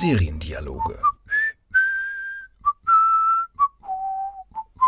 Seriendialoge. 0.00 0.96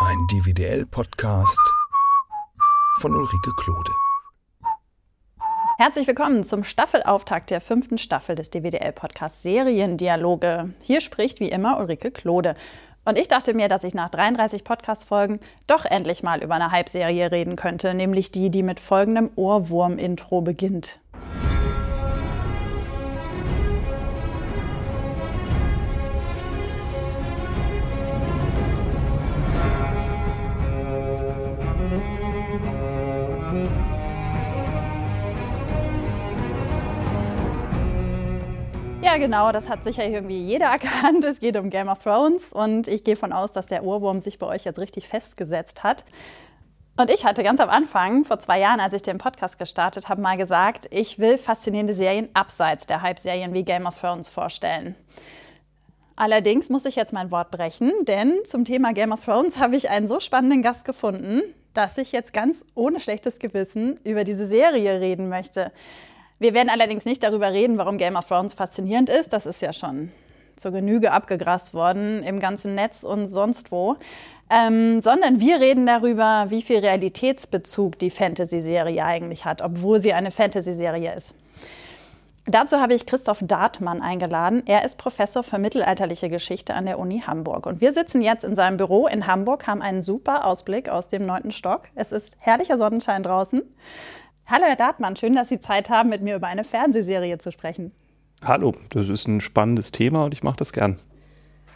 Ein 0.05 0.25
DVDL-Podcast 0.31 1.59
von 3.01 3.13
Ulrike 3.13 3.51
Klode. 3.57 3.91
Herzlich 5.77 6.07
willkommen 6.07 6.45
zum 6.45 6.63
Staffelauftakt 6.63 7.49
der 7.49 7.59
fünften 7.59 7.97
Staffel 7.97 8.35
des 8.35 8.51
DWDL-Podcasts 8.51 9.43
Seriendialoge. 9.43 10.73
Hier 10.81 11.01
spricht 11.01 11.41
wie 11.41 11.49
immer 11.49 11.77
Ulrike 11.81 12.11
Klode. 12.11 12.55
Und 13.03 13.19
ich 13.19 13.27
dachte 13.27 13.53
mir, 13.53 13.67
dass 13.67 13.83
ich 13.83 13.93
nach 13.93 14.09
33 14.11 14.63
Podcast-Folgen 14.63 15.41
doch 15.67 15.83
endlich 15.83 16.23
mal 16.23 16.41
über 16.41 16.55
eine 16.55 16.71
Halbserie 16.71 17.33
reden 17.33 17.57
könnte, 17.57 17.93
nämlich 17.93 18.31
die, 18.31 18.49
die 18.49 18.63
mit 18.63 18.79
folgendem 18.79 19.29
Ohrwurm-Intro 19.35 20.39
beginnt. 20.39 21.01
Genau, 39.21 39.51
das 39.51 39.69
hat 39.69 39.83
sicher 39.83 40.05
irgendwie 40.05 40.41
jeder 40.41 40.65
erkannt. 40.71 41.23
Es 41.23 41.39
geht 41.39 41.55
um 41.55 41.69
Game 41.69 41.87
of 41.87 41.99
Thrones 41.99 42.51
und 42.51 42.87
ich 42.87 43.03
gehe 43.05 43.15
von 43.15 43.31
aus, 43.31 43.51
dass 43.51 43.67
der 43.67 43.83
Ohrwurm 43.85 44.19
sich 44.19 44.39
bei 44.39 44.47
euch 44.47 44.65
jetzt 44.65 44.79
richtig 44.79 45.07
festgesetzt 45.07 45.83
hat. 45.83 46.03
Und 46.97 47.09
ich 47.09 47.23
hatte 47.23 47.41
ganz 47.43 47.59
am 47.61 47.69
Anfang, 47.69 48.25
vor 48.25 48.39
zwei 48.39 48.59
Jahren, 48.59 48.81
als 48.81 48.93
ich 48.93 49.01
den 49.01 49.17
Podcast 49.17 49.57
gestartet 49.57 50.09
habe, 50.09 50.21
mal 50.21 50.37
gesagt, 50.37 50.87
ich 50.91 51.19
will 51.19 51.37
faszinierende 51.37 51.93
Serien 51.93 52.29
abseits 52.33 52.85
der 52.85 53.01
Hype-Serien 53.01 53.53
wie 53.53 53.63
Game 53.63 53.85
of 53.85 53.99
Thrones 53.99 54.27
vorstellen. 54.27 54.95
Allerdings 56.17 56.69
muss 56.69 56.85
ich 56.85 56.95
jetzt 56.95 57.13
mein 57.13 57.31
Wort 57.31 57.49
brechen, 57.51 57.91
denn 58.01 58.39
zum 58.45 58.65
Thema 58.65 58.91
Game 58.91 59.11
of 59.11 59.23
Thrones 59.23 59.57
habe 59.57 59.77
ich 59.77 59.89
einen 59.89 60.07
so 60.07 60.19
spannenden 60.19 60.61
Gast 60.61 60.83
gefunden, 60.83 61.41
dass 61.73 61.97
ich 61.97 62.11
jetzt 62.11 62.33
ganz 62.33 62.65
ohne 62.75 62.99
schlechtes 62.99 63.39
Gewissen 63.39 63.99
über 64.03 64.23
diese 64.23 64.45
Serie 64.45 64.99
reden 64.99 65.29
möchte. 65.29 65.71
Wir 66.41 66.55
werden 66.55 66.71
allerdings 66.71 67.05
nicht 67.05 67.21
darüber 67.21 67.53
reden, 67.53 67.77
warum 67.77 67.99
Game 67.99 68.15
of 68.15 68.27
Thrones 68.27 68.53
faszinierend 68.53 69.11
ist. 69.11 69.31
Das 69.31 69.45
ist 69.45 69.61
ja 69.61 69.73
schon 69.73 70.11
zur 70.55 70.71
Genüge 70.71 71.11
abgegrast 71.11 71.75
worden 71.75 72.23
im 72.23 72.39
ganzen 72.39 72.73
Netz 72.73 73.03
und 73.03 73.27
sonst 73.27 73.71
wo. 73.71 73.97
Ähm, 74.49 75.03
sondern 75.03 75.39
wir 75.39 75.61
reden 75.61 75.85
darüber, 75.85 76.47
wie 76.49 76.63
viel 76.63 76.79
Realitätsbezug 76.79 77.99
die 77.99 78.09
Fantasy-Serie 78.09 79.05
eigentlich 79.05 79.45
hat, 79.45 79.61
obwohl 79.61 79.99
sie 79.99 80.13
eine 80.13 80.31
Fantasy-Serie 80.31 81.13
ist. 81.13 81.35
Dazu 82.47 82.77
habe 82.77 82.95
ich 82.95 83.05
Christoph 83.05 83.43
Dartmann 83.43 84.01
eingeladen. 84.01 84.63
Er 84.65 84.83
ist 84.83 84.97
Professor 84.97 85.43
für 85.43 85.59
mittelalterliche 85.59 86.27
Geschichte 86.27 86.73
an 86.73 86.87
der 86.87 86.97
Uni 86.97 87.19
Hamburg. 87.19 87.67
Und 87.67 87.81
wir 87.81 87.93
sitzen 87.93 88.23
jetzt 88.23 88.45
in 88.45 88.55
seinem 88.55 88.77
Büro 88.77 89.05
in 89.05 89.27
Hamburg, 89.27 89.67
haben 89.67 89.83
einen 89.83 90.01
super 90.01 90.43
Ausblick 90.45 90.89
aus 90.89 91.07
dem 91.07 91.23
neunten 91.23 91.51
Stock. 91.51 91.83
Es 91.93 92.11
ist 92.11 92.35
herrlicher 92.39 92.79
Sonnenschein 92.79 93.21
draußen. 93.21 93.61
Hallo 94.51 94.65
Herr 94.65 94.75
Dartmann, 94.75 95.15
schön, 95.15 95.33
dass 95.33 95.47
Sie 95.47 95.61
Zeit 95.61 95.89
haben, 95.89 96.09
mit 96.09 96.21
mir 96.21 96.35
über 96.35 96.47
eine 96.47 96.65
Fernsehserie 96.65 97.37
zu 97.37 97.53
sprechen. 97.53 97.93
Hallo, 98.43 98.73
das 98.89 99.07
ist 99.07 99.25
ein 99.25 99.39
spannendes 99.39 99.93
Thema 99.93 100.25
und 100.25 100.33
ich 100.33 100.43
mache 100.43 100.57
das 100.57 100.73
gern. 100.73 100.99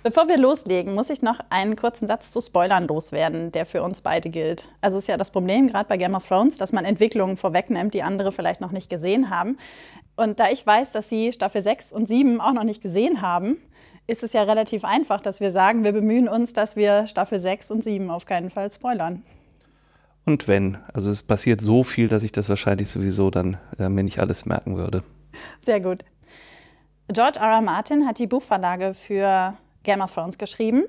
Bevor 0.04 0.28
wir 0.28 0.38
loslegen, 0.38 0.94
muss 0.94 1.09
ich 1.09 1.22
noch 1.22 1.40
einen 1.50 1.78
kurzen 1.78 2.06
Satz 2.06 2.31
zu 2.31 2.42
Spoilern 2.42 2.86
loswerden, 2.86 3.53
der 3.53 3.66
für 3.66 3.81
uns 3.81 4.02
beide 4.02 4.30
gilt. 4.30 4.68
Also 4.81 4.98
ist 4.98 5.08
ja 5.08 5.16
das 5.16 5.31
Problem 5.31 5.68
gerade 5.68 5.88
bei 5.88 5.96
Game 5.96 6.16
of 6.16 6.28
Thrones, 6.28 6.58
dass 6.58 6.73
man 6.73 6.84
Entwicklungen 6.84 7.38
vorwegnimmt, 7.38 7.94
die 7.94 8.03
andere 8.03 8.34
vielleicht 8.34 8.59
noch 8.59 8.73
nicht 8.73 8.90
gesehen 8.90 9.30
haben. 9.30 9.58
Und 10.18 10.42
da 10.42 10.50
ich 10.50 10.68
weiß, 10.68 10.92
dass 10.92 11.08
Sie 11.08 11.31
Staffel 11.31 11.62
6 11.62 11.94
und 11.94 12.09
7 12.09 12.42
auch 12.42 12.52
noch 12.52 12.66
nicht 12.66 12.81
gesehen 12.81 13.22
haben, 13.22 13.56
ist 14.06 14.22
es 14.22 14.34
ja 14.34 14.44
relativ 14.44 14.84
einfach, 14.84 15.22
dass 15.22 15.40
wir 15.40 15.52
sagen, 15.52 15.86
wir 15.86 15.94
bemühen 15.94 16.28
uns, 16.28 16.52
dass 16.52 16.76
wir 16.76 17.08
Staffel 17.08 17.40
6 17.40 17.72
und 17.72 17.86
7 17.86 18.12
auf 18.12 18.25
keinen 18.25 18.50
Fall 18.50 18.69
spoilern 18.69 19.24
und 20.25 20.47
wenn. 20.47 20.78
Also 20.94 21.12
es 21.12 21.24
passiert 21.24 21.62
so 21.62 21.84
viel, 21.84 22.08
dass 22.08 22.24
ich 22.24 22.31
das 22.31 22.50
wahrscheinlich 22.50 22.90
sowieso 22.90 23.30
dann 23.30 23.58
äh, 23.80 23.90
mir 23.90 24.03
nicht 24.03 24.19
alles 24.19 24.46
merken 24.46 24.78
würde. 24.78 25.03
Sehr 25.59 25.80
gut. 25.80 26.03
George 27.13 27.40
R. 27.40 27.46
R. 27.46 27.62
Martin 27.62 28.08
hat 28.08 28.18
die 28.18 28.28
Buchverlage 28.28 28.94
für 28.94 29.56
Game 29.84 30.02
of 30.02 30.13
Thrones 30.13 30.38
geschrieben. 30.38 30.84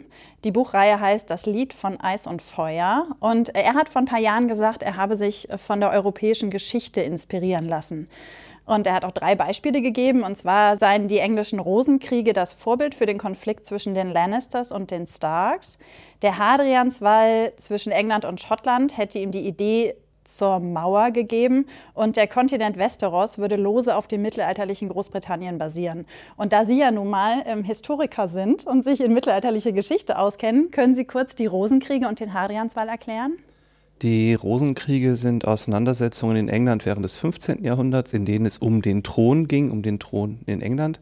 Die 0.44 0.50
Buchreihe 0.50 0.98
heißt 0.98 1.28
Das 1.30 1.44
Lied 1.44 1.74
von 1.74 2.00
Eis 2.00 2.26
und 2.26 2.40
Feuer. 2.40 3.06
Und 3.20 3.54
er 3.54 3.74
hat 3.74 3.90
vor 3.90 4.02
ein 4.02 4.06
paar 4.06 4.18
Jahren 4.18 4.48
gesagt, 4.48 4.82
er 4.82 4.96
habe 4.96 5.14
sich 5.14 5.48
von 5.56 5.80
der 5.80 5.90
europäischen 5.90 6.50
Geschichte 6.50 7.02
inspirieren 7.02 7.68
lassen. 7.68 8.08
Und 8.64 8.86
er 8.86 8.94
hat 8.94 9.04
auch 9.04 9.12
drei 9.12 9.36
Beispiele 9.36 9.80
gegeben. 9.82 10.22
Und 10.22 10.36
zwar 10.36 10.76
seien 10.76 11.06
die 11.06 11.18
englischen 11.18 11.60
Rosenkriege 11.60 12.32
das 12.32 12.52
Vorbild 12.52 12.94
für 12.94 13.06
den 13.06 13.18
Konflikt 13.18 13.64
zwischen 13.66 13.94
den 13.94 14.10
Lannisters 14.10 14.72
und 14.72 14.90
den 14.90 15.06
Starks. 15.06 15.78
Der 16.22 16.38
Hadrianswall 16.38 17.52
zwischen 17.56 17.92
England 17.92 18.24
und 18.24 18.40
Schottland 18.40 18.96
hätte 18.96 19.18
ihm 19.18 19.30
die 19.30 19.46
Idee 19.46 19.94
zur 20.26 20.60
Mauer 20.60 21.10
gegeben 21.10 21.66
und 21.94 22.16
der 22.16 22.26
Kontinent 22.26 22.76
Westeros 22.76 23.38
würde 23.38 23.56
lose 23.56 23.94
auf 23.94 24.06
dem 24.06 24.22
mittelalterlichen 24.22 24.88
Großbritannien 24.88 25.58
basieren. 25.58 26.06
Und 26.36 26.52
da 26.52 26.64
Sie 26.64 26.80
ja 26.80 26.90
nun 26.90 27.08
mal 27.08 27.42
ähm, 27.46 27.64
Historiker 27.64 28.28
sind 28.28 28.66
und 28.66 28.82
sich 28.82 29.00
in 29.00 29.14
mittelalterliche 29.14 29.72
Geschichte 29.72 30.18
auskennen, 30.18 30.70
können 30.70 30.94
Sie 30.94 31.04
kurz 31.04 31.34
die 31.34 31.46
Rosenkriege 31.46 32.08
und 32.08 32.20
den 32.20 32.34
Hadrianswall 32.34 32.88
erklären? 32.88 33.36
Die 34.02 34.34
Rosenkriege 34.34 35.16
sind 35.16 35.46
Auseinandersetzungen 35.46 36.36
in 36.36 36.48
England 36.50 36.84
während 36.84 37.04
des 37.04 37.16
15. 37.16 37.64
Jahrhunderts, 37.64 38.12
in 38.12 38.26
denen 38.26 38.44
es 38.44 38.58
um 38.58 38.82
den 38.82 39.02
Thron 39.02 39.46
ging, 39.46 39.70
um 39.70 39.82
den 39.82 39.98
Thron 39.98 40.40
in 40.44 40.60
England. 40.60 41.00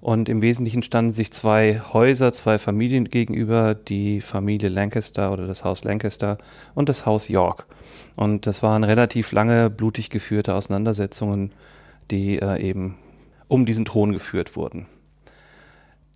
Und 0.00 0.28
im 0.28 0.42
Wesentlichen 0.42 0.82
standen 0.82 1.12
sich 1.12 1.32
zwei 1.32 1.80
Häuser, 1.92 2.32
zwei 2.32 2.58
Familien 2.58 3.06
gegenüber, 3.06 3.74
die 3.74 4.20
Familie 4.20 4.68
Lancaster 4.68 5.32
oder 5.32 5.46
das 5.46 5.64
Haus 5.64 5.84
Lancaster 5.84 6.38
und 6.74 6.88
das 6.88 7.06
Haus 7.06 7.28
York. 7.28 7.66
Und 8.14 8.46
das 8.46 8.62
waren 8.62 8.84
relativ 8.84 9.32
lange 9.32 9.70
blutig 9.70 10.10
geführte 10.10 10.54
Auseinandersetzungen, 10.54 11.52
die 12.10 12.38
äh, 12.38 12.60
eben 12.60 12.96
um 13.48 13.66
diesen 13.66 13.84
Thron 13.84 14.12
geführt 14.12 14.56
wurden. 14.56 14.86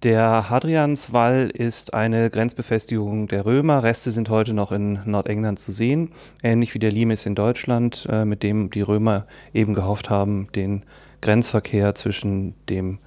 Der 0.02 0.48
Hadrianswall 0.48 1.50
ist 1.52 1.92
eine 1.92 2.30
Grenzbefestigung 2.30 3.28
der 3.28 3.44
Römer. 3.44 3.82
Reste 3.82 4.10
sind 4.10 4.30
heute 4.30 4.54
noch 4.54 4.72
in 4.72 5.00
Nordengland 5.04 5.58
zu 5.58 5.72
sehen, 5.72 6.12
ähnlich 6.42 6.72
wie 6.74 6.78
der 6.78 6.90
Limes 6.90 7.26
in 7.26 7.34
Deutschland, 7.34 8.06
äh, 8.10 8.24
mit 8.24 8.42
dem 8.42 8.70
die 8.70 8.80
Römer 8.80 9.26
eben 9.52 9.74
gehofft 9.74 10.08
haben, 10.08 10.48
den 10.54 10.84
Grenzverkehr 11.20 11.94
zwischen 11.94 12.54
dem 12.70 12.98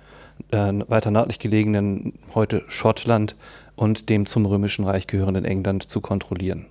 äh, 0.52 0.74
weiter 0.88 1.12
nördlich 1.12 1.40
gelegenen 1.40 2.14
heute 2.34 2.64
Schottland 2.68 3.36
und 3.76 4.10
dem 4.10 4.26
zum 4.26 4.46
Römischen 4.46 4.86
Reich 4.86 5.08
gehörenden 5.08 5.46
England 5.46 5.84
zu 5.90 6.02
kontrollieren. 6.02 6.68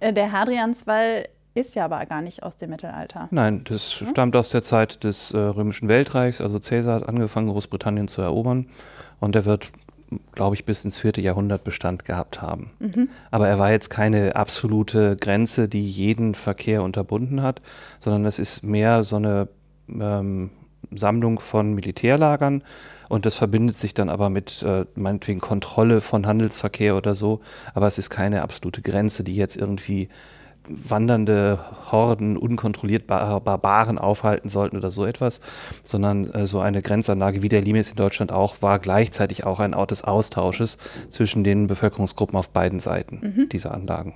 Äh, 0.00 0.12
der 0.12 0.32
Hadrianswall 0.32 1.28
ist 1.54 1.74
ja 1.74 1.84
aber 1.84 2.04
gar 2.06 2.22
nicht 2.22 2.42
aus 2.42 2.56
dem 2.56 2.70
Mittelalter. 2.70 3.28
Nein, 3.30 3.62
das 3.64 4.00
hm? 4.00 4.08
stammt 4.08 4.36
aus 4.36 4.50
der 4.50 4.62
Zeit 4.62 5.02
des 5.04 5.32
äh, 5.32 5.38
Römischen 5.38 5.88
Weltreichs. 5.88 6.40
Also 6.40 6.58
Caesar 6.58 6.96
hat 6.96 7.08
angefangen, 7.08 7.48
Großbritannien 7.48 8.08
zu 8.08 8.22
erobern 8.22 8.66
und 9.20 9.34
er 9.34 9.44
wird, 9.44 9.70
glaube 10.32 10.54
ich, 10.54 10.64
bis 10.64 10.84
ins 10.84 10.98
vierte 10.98 11.20
Jahrhundert 11.20 11.64
Bestand 11.64 12.04
gehabt 12.04 12.40
haben. 12.40 12.70
Mhm. 12.78 13.08
Aber 13.30 13.48
er 13.48 13.58
war 13.58 13.70
jetzt 13.70 13.90
keine 13.90 14.36
absolute 14.36 15.16
Grenze, 15.16 15.68
die 15.68 15.86
jeden 15.86 16.34
Verkehr 16.34 16.82
unterbunden 16.82 17.42
hat, 17.42 17.60
sondern 17.98 18.24
es 18.24 18.38
ist 18.38 18.62
mehr 18.62 19.02
so 19.02 19.16
eine 19.16 19.48
ähm, 19.88 20.50
Sammlung 20.94 21.40
von 21.40 21.74
Militärlagern 21.74 22.62
und 23.08 23.26
das 23.26 23.34
verbindet 23.34 23.76
sich 23.76 23.94
dann 23.94 24.08
aber 24.08 24.30
mit 24.30 24.62
äh, 24.62 24.84
meinetwegen 24.94 25.40
Kontrolle 25.40 26.00
von 26.00 26.26
Handelsverkehr 26.26 26.96
oder 26.96 27.14
so, 27.14 27.40
aber 27.74 27.86
es 27.86 27.98
ist 27.98 28.10
keine 28.10 28.42
absolute 28.42 28.82
Grenze, 28.82 29.24
die 29.24 29.36
jetzt 29.36 29.56
irgendwie 29.56 30.08
wandernde 30.68 31.58
Horden 31.90 32.36
unkontrolliert 32.36 33.06
Barbaren 33.06 33.98
aufhalten 33.98 34.48
sollten 34.48 34.76
oder 34.76 34.90
so 34.90 35.06
etwas, 35.06 35.40
sondern 35.82 36.30
äh, 36.32 36.46
so 36.46 36.60
eine 36.60 36.82
Grenzanlage 36.82 37.42
wie 37.42 37.48
der 37.48 37.62
Limes 37.62 37.90
in 37.90 37.96
Deutschland 37.96 38.32
auch 38.32 38.60
war 38.62 38.78
gleichzeitig 38.78 39.44
auch 39.44 39.60
ein 39.60 39.74
Ort 39.74 39.90
des 39.90 40.04
Austausches 40.04 40.78
zwischen 41.10 41.44
den 41.44 41.66
Bevölkerungsgruppen 41.66 42.38
auf 42.38 42.50
beiden 42.50 42.80
Seiten 42.80 43.20
mhm. 43.22 43.48
dieser 43.48 43.72
Anlagen. 43.72 44.14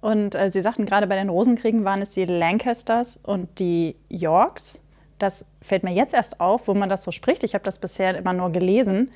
Und 0.00 0.34
äh, 0.34 0.50
Sie 0.50 0.60
sagten 0.62 0.84
gerade 0.84 1.06
bei 1.06 1.14
den 1.14 1.28
Rosenkriegen 1.28 1.84
waren 1.84 2.02
es 2.02 2.10
die 2.10 2.24
Lancasters 2.24 3.18
und 3.18 3.60
die 3.60 3.94
Yorks. 4.08 4.82
Das 5.18 5.46
fällt 5.60 5.84
mir 5.84 5.92
jetzt 5.92 6.14
erst 6.14 6.40
auf, 6.40 6.68
wo 6.68 6.74
man 6.74 6.88
das 6.88 7.04
so 7.04 7.12
spricht. 7.12 7.44
Ich 7.44 7.54
habe 7.54 7.64
das 7.64 7.78
bisher 7.78 8.16
immer 8.16 8.32
nur 8.32 8.50
gelesen. 8.50 9.10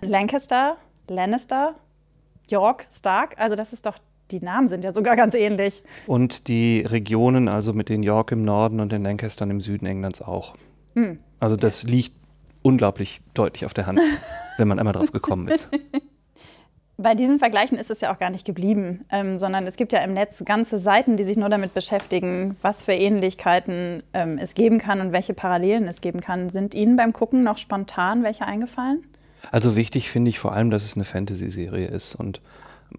Lancaster, 0.00 0.76
Lannister, 1.08 1.74
York, 2.48 2.86
Stark. 2.90 3.34
Also 3.38 3.56
das 3.56 3.72
ist 3.72 3.86
doch 3.86 3.96
die 4.32 4.40
Namen 4.40 4.68
sind 4.68 4.82
ja 4.82 4.92
sogar 4.92 5.14
ganz 5.14 5.34
ähnlich. 5.34 5.82
Und 6.06 6.48
die 6.48 6.80
Regionen, 6.80 7.48
also 7.48 7.74
mit 7.74 7.88
den 7.88 8.02
York 8.02 8.32
im 8.32 8.44
Norden 8.44 8.80
und 8.80 8.90
den 8.90 9.02
Lancastern 9.02 9.50
im 9.50 9.60
Süden 9.60 9.86
Englands 9.86 10.22
auch. 10.22 10.54
Hm. 10.94 11.18
Also 11.38 11.56
das 11.56 11.84
liegt 11.84 12.14
unglaublich 12.62 13.20
deutlich 13.34 13.66
auf 13.66 13.74
der 13.74 13.86
Hand, 13.86 14.00
wenn 14.56 14.68
man 14.68 14.78
einmal 14.78 14.94
drauf 14.94 15.12
gekommen 15.12 15.48
ist. 15.48 15.68
Bei 17.02 17.14
diesen 17.14 17.38
Vergleichen 17.38 17.78
ist 17.78 17.90
es 17.90 18.00
ja 18.00 18.14
auch 18.14 18.18
gar 18.18 18.30
nicht 18.30 18.46
geblieben, 18.46 19.04
ähm, 19.10 19.38
sondern 19.38 19.66
es 19.66 19.76
gibt 19.76 19.92
ja 19.92 20.00
im 20.00 20.12
Netz 20.12 20.42
ganze 20.44 20.78
Seiten, 20.78 21.16
die 21.16 21.24
sich 21.24 21.36
nur 21.36 21.48
damit 21.48 21.74
beschäftigen, 21.74 22.56
was 22.62 22.82
für 22.82 22.92
Ähnlichkeiten 22.92 24.02
ähm, 24.12 24.38
es 24.38 24.54
geben 24.54 24.78
kann 24.78 25.00
und 25.00 25.12
welche 25.12 25.34
Parallelen 25.34 25.88
es 25.88 26.00
geben 26.00 26.20
kann. 26.20 26.48
Sind 26.48 26.74
Ihnen 26.74 26.96
beim 26.96 27.12
Gucken 27.12 27.42
noch 27.42 27.58
spontan 27.58 28.22
welche 28.22 28.46
eingefallen? 28.46 29.02
Also 29.50 29.74
wichtig 29.74 30.10
finde 30.10 30.28
ich 30.28 30.38
vor 30.38 30.52
allem, 30.52 30.70
dass 30.70 30.84
es 30.84 30.94
eine 30.94 31.04
Fantasy-Serie 31.04 31.88
ist 31.88 32.14
und 32.14 32.40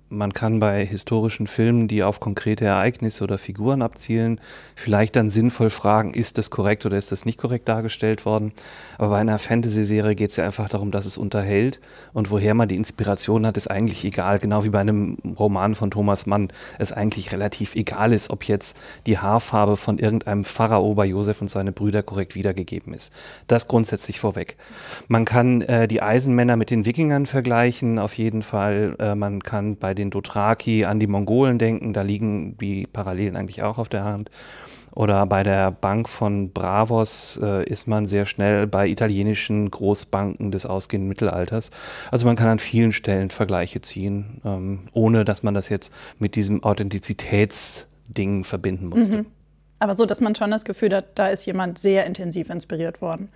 man 0.09 0.33
kann 0.33 0.59
bei 0.59 0.85
historischen 0.85 1.47
Filmen, 1.47 1.87
die 1.87 2.03
auf 2.03 2.19
konkrete 2.19 2.65
Ereignisse 2.65 3.23
oder 3.23 3.37
Figuren 3.37 3.81
abzielen, 3.81 4.39
vielleicht 4.75 5.15
dann 5.15 5.29
sinnvoll 5.29 5.69
fragen, 5.69 6.13
ist 6.13 6.37
das 6.37 6.49
korrekt 6.49 6.85
oder 6.85 6.97
ist 6.97 7.11
das 7.11 7.25
nicht 7.25 7.39
korrekt 7.39 7.67
dargestellt 7.67 8.25
worden. 8.25 8.53
Aber 8.97 9.09
bei 9.09 9.19
einer 9.19 9.39
Fantasy-Serie 9.39 10.15
geht 10.15 10.29
es 10.29 10.37
ja 10.37 10.45
einfach 10.45 10.69
darum, 10.69 10.91
dass 10.91 11.05
es 11.05 11.17
unterhält 11.17 11.79
und 12.13 12.31
woher 12.31 12.53
man 12.53 12.67
die 12.67 12.75
Inspiration 12.75 13.45
hat, 13.45 13.57
ist 13.57 13.67
eigentlich 13.67 14.05
egal. 14.05 14.39
Genau 14.39 14.63
wie 14.63 14.69
bei 14.69 14.79
einem 14.79 15.17
Roman 15.37 15.75
von 15.75 15.91
Thomas 15.91 16.25
Mann 16.25 16.49
es 16.79 16.91
eigentlich 16.91 17.31
relativ 17.31 17.75
egal 17.75 18.13
ist, 18.13 18.29
ob 18.29 18.43
jetzt 18.45 18.77
die 19.07 19.17
Haarfarbe 19.17 19.77
von 19.77 19.97
irgendeinem 19.97 20.45
Pharao 20.45 20.93
bei 20.93 21.05
Josef 21.05 21.41
und 21.41 21.49
seine 21.49 21.71
Brüder 21.71 22.03
korrekt 22.03 22.35
wiedergegeben 22.35 22.93
ist. 22.93 23.13
Das 23.47 23.67
grundsätzlich 23.67 24.19
vorweg. 24.19 24.57
Man 25.07 25.25
kann 25.25 25.61
äh, 25.61 25.87
die 25.87 26.01
Eisenmänner 26.01 26.55
mit 26.55 26.69
den 26.69 26.85
Wikingern 26.85 27.25
vergleichen, 27.25 27.99
auf 27.99 28.17
jeden 28.17 28.43
Fall. 28.43 28.95
Äh, 28.99 29.15
man 29.15 29.41
kann 29.41 29.75
bei 29.83 29.93
den 29.93 30.11
Dothraki 30.11 30.85
an 30.85 31.01
die 31.01 31.07
Mongolen 31.07 31.59
denken, 31.59 31.91
da 31.91 32.03
liegen 32.03 32.57
die 32.57 32.87
Parallelen 32.87 33.35
eigentlich 33.35 33.63
auch 33.63 33.77
auf 33.77 33.89
der 33.89 34.05
Hand. 34.05 34.31
Oder 34.95 35.25
bei 35.25 35.43
der 35.43 35.71
Bank 35.71 36.07
von 36.07 36.53
Bravos 36.53 37.37
äh, 37.43 37.65
ist 37.69 37.89
man 37.89 38.05
sehr 38.05 38.25
schnell 38.25 38.65
bei 38.65 38.87
italienischen 38.87 39.69
Großbanken 39.69 40.51
des 40.51 40.65
ausgehenden 40.65 41.09
Mittelalters. 41.09 41.69
Also 42.11 42.25
man 42.25 42.37
kann 42.37 42.47
an 42.47 42.59
vielen 42.59 42.93
Stellen 42.93 43.29
Vergleiche 43.29 43.81
ziehen, 43.81 44.39
ähm, 44.45 44.79
ohne 44.93 45.25
dass 45.25 45.43
man 45.43 45.53
das 45.53 45.67
jetzt 45.67 45.93
mit 46.17 46.35
diesem 46.35 46.63
Authentizitätsding 46.63 48.45
verbinden 48.45 48.87
musste. 48.87 49.17
Mhm. 49.17 49.25
Aber 49.79 49.95
so, 49.95 50.05
dass 50.05 50.21
man 50.21 50.33
schon 50.33 50.51
das 50.51 50.63
Gefühl 50.63 50.95
hat, 50.95 51.05
da 51.15 51.27
ist 51.27 51.45
jemand 51.45 51.77
sehr 51.77 52.05
intensiv 52.05 52.49
inspiriert 52.49 53.01
worden. 53.01 53.29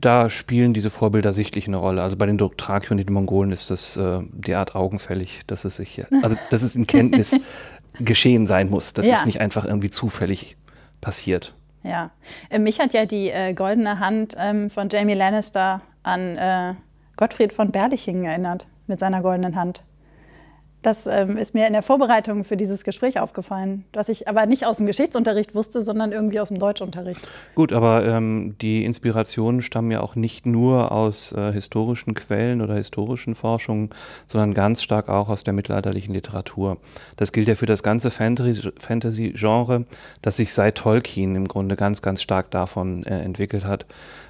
Da 0.00 0.28
spielen 0.28 0.74
diese 0.74 0.90
Vorbilder 0.90 1.32
sichtlich 1.32 1.68
eine 1.68 1.76
Rolle. 1.76 2.02
Also 2.02 2.16
bei 2.16 2.26
den 2.26 2.38
Dothraki 2.38 2.90
und 2.90 2.96
den 2.96 3.12
Mongolen 3.12 3.52
ist 3.52 3.70
das 3.70 3.96
äh, 3.96 4.20
derart 4.32 4.74
augenfällig, 4.74 5.42
dass 5.46 5.64
es 5.64 5.76
sich, 5.76 6.02
also 6.22 6.36
dass 6.50 6.62
es 6.62 6.74
in 6.74 6.86
Kenntnis 6.86 7.36
geschehen 8.00 8.46
sein 8.46 8.68
muss, 8.68 8.94
dass 8.94 9.06
ja. 9.06 9.14
es 9.14 9.26
nicht 9.26 9.40
einfach 9.40 9.64
irgendwie 9.64 9.90
zufällig 9.90 10.56
passiert. 11.00 11.54
Ja, 11.82 12.10
äh, 12.48 12.58
mich 12.58 12.80
hat 12.80 12.94
ja 12.94 13.06
die 13.06 13.30
äh, 13.30 13.54
goldene 13.54 13.98
Hand 13.98 14.34
ähm, 14.38 14.70
von 14.70 14.88
Jamie 14.88 15.14
Lannister 15.14 15.82
an 16.02 16.36
äh, 16.36 16.74
Gottfried 17.16 17.52
von 17.52 17.70
Berlichingen 17.70 18.24
erinnert 18.24 18.66
mit 18.86 19.00
seiner 19.00 19.22
goldenen 19.22 19.56
Hand. 19.56 19.84
Das 20.82 21.06
ähm, 21.06 21.36
ist 21.36 21.54
mir 21.54 21.66
in 21.68 21.72
der 21.72 21.82
Vorbereitung 21.82 22.42
für 22.42 22.56
dieses 22.56 22.82
Gespräch 22.82 23.20
aufgefallen, 23.20 23.84
was 23.92 24.08
ich 24.08 24.26
aber 24.28 24.46
nicht 24.46 24.66
aus 24.66 24.78
dem 24.78 24.86
Geschichtsunterricht 24.86 25.54
wusste, 25.54 25.80
sondern 25.80 26.10
irgendwie 26.10 26.40
aus 26.40 26.48
dem 26.48 26.58
Deutschunterricht. 26.58 27.20
Gut, 27.54 27.72
aber 27.72 28.04
ähm, 28.04 28.56
die 28.60 28.84
Inspirationen 28.84 29.62
stammen 29.62 29.92
ja 29.92 30.00
auch 30.00 30.16
nicht 30.16 30.44
nur 30.44 30.90
aus 30.90 31.32
äh, 31.32 31.52
historischen 31.52 32.14
Quellen 32.14 32.60
oder 32.60 32.74
historischen 32.74 33.36
Forschungen, 33.36 33.90
sondern 34.26 34.54
ganz 34.54 34.82
stark 34.82 35.08
auch 35.08 35.28
aus 35.28 35.44
der 35.44 35.52
mittelalterlichen 35.52 36.14
Literatur. 36.14 36.78
Das 37.16 37.32
gilt 37.32 37.46
ja 37.46 37.54
für 37.54 37.66
das 37.66 37.84
ganze 37.84 38.10
Fantasy-Genre, 38.10 39.86
das 40.20 40.36
sich 40.36 40.52
seit 40.52 40.78
Tolkien 40.78 41.36
im 41.36 41.46
Grunde 41.46 41.76
ganz, 41.76 42.02
ganz 42.02 42.22
stark 42.22 42.50
davon 42.50 43.04
äh, 43.04 43.20
entwickelt 43.20 43.64
hat. 43.64 43.86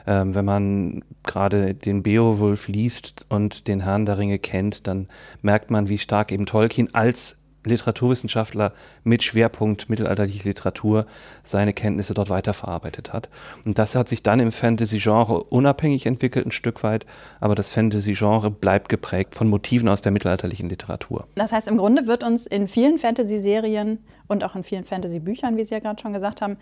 Ähm, 0.06 0.34
wenn 0.34 0.44
man 0.44 1.04
gerade 1.22 1.74
den 1.74 2.02
Beowulf 2.02 2.68
liest 2.68 3.26
und 3.28 3.68
den 3.68 3.80
Herrn 3.80 4.06
der 4.06 4.18
Ringe 4.18 4.38
kennt, 4.38 4.86
dann 4.86 5.08
merkt 5.42 5.70
man, 5.70 5.88
wie 5.88 5.98
stark 5.98 6.32
eben 6.32 6.46
Tolkien 6.46 6.94
als 6.94 7.38
Literaturwissenschaftler 7.64 8.72
mit 9.04 9.22
Schwerpunkt 9.22 9.88
mittelalterliche 9.88 10.48
Literatur 10.48 11.06
seine 11.44 11.72
Kenntnisse 11.72 12.14
dort 12.14 12.30
weiterverarbeitet 12.30 13.12
hat. 13.12 13.28
Und 13.64 13.78
das 13.78 13.94
hat 13.94 14.08
sich 14.08 14.22
dann 14.22 14.40
im 14.40 14.52
Fantasy-Genre 14.52 15.44
unabhängig 15.44 16.06
entwickelt, 16.06 16.46
ein 16.46 16.50
Stück 16.50 16.82
weit, 16.82 17.06
aber 17.40 17.54
das 17.54 17.70
Fantasy-Genre 17.70 18.50
bleibt 18.50 18.88
geprägt 18.88 19.34
von 19.34 19.48
Motiven 19.48 19.88
aus 19.88 20.02
der 20.02 20.12
mittelalterlichen 20.12 20.68
Literatur. 20.68 21.26
Das 21.36 21.52
heißt, 21.52 21.68
im 21.68 21.76
Grunde 21.76 22.06
wird 22.06 22.24
uns 22.24 22.46
in 22.46 22.68
vielen 22.68 22.98
Fantasy-Serien 22.98 23.98
und 24.26 24.44
auch 24.44 24.56
in 24.56 24.64
vielen 24.64 24.84
Fantasy-Büchern, 24.84 25.56
wie 25.56 25.64
Sie 25.64 25.74
ja 25.74 25.80
gerade 25.80 26.00
schon 26.00 26.12
gesagt 26.12 26.42
haben, 26.42 26.56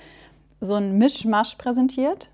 so 0.60 0.74
ein 0.74 0.98
Mischmasch 0.98 1.54
präsentiert 1.54 2.30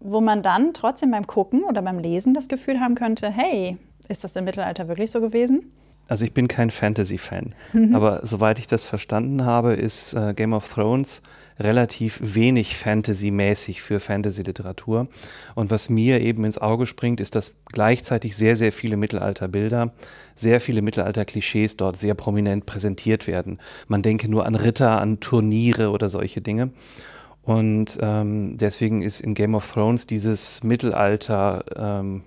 wo 0.00 0.20
man 0.20 0.42
dann 0.42 0.74
trotzdem 0.74 1.10
beim 1.10 1.26
Gucken 1.26 1.64
oder 1.64 1.82
beim 1.82 1.98
Lesen 1.98 2.34
das 2.34 2.48
Gefühl 2.48 2.80
haben 2.80 2.94
könnte, 2.94 3.30
hey, 3.30 3.78
ist 4.08 4.24
das 4.24 4.36
im 4.36 4.44
Mittelalter 4.44 4.88
wirklich 4.88 5.10
so 5.10 5.20
gewesen? 5.20 5.72
Also 6.08 6.24
ich 6.24 6.32
bin 6.32 6.48
kein 6.48 6.70
Fantasy-Fan, 6.70 7.54
mhm. 7.74 7.94
aber 7.94 8.20
soweit 8.26 8.58
ich 8.58 8.66
das 8.66 8.86
verstanden 8.86 9.44
habe, 9.44 9.74
ist 9.74 10.14
äh, 10.14 10.32
Game 10.32 10.54
of 10.54 10.72
Thrones 10.72 11.22
relativ 11.60 12.18
wenig 12.22 12.76
Fantasy-mäßig 12.76 13.82
für 13.82 14.00
Fantasy-Literatur. 14.00 15.08
Und 15.54 15.70
was 15.70 15.90
mir 15.90 16.20
eben 16.20 16.44
ins 16.44 16.58
Auge 16.58 16.86
springt, 16.86 17.20
ist, 17.20 17.34
dass 17.34 17.56
gleichzeitig 17.66 18.36
sehr, 18.36 18.56
sehr 18.56 18.72
viele 18.72 18.96
Mittelalter-Bilder, 18.96 19.92
sehr 20.34 20.60
viele 20.60 20.80
Mittelalter-Klischees 20.80 21.76
dort 21.76 21.96
sehr 21.96 22.14
prominent 22.14 22.64
präsentiert 22.64 23.26
werden. 23.26 23.58
Man 23.86 24.02
denke 24.02 24.30
nur 24.30 24.46
an 24.46 24.54
Ritter, 24.54 25.00
an 25.00 25.20
Turniere 25.20 25.90
oder 25.90 26.08
solche 26.08 26.40
Dinge. 26.40 26.70
Und 27.48 27.98
ähm, 28.02 28.58
deswegen 28.58 29.00
ist 29.00 29.20
in 29.20 29.32
Game 29.32 29.54
of 29.54 29.72
Thrones 29.72 30.06
dieses 30.06 30.62
Mittelalter-Feeling 30.62 32.22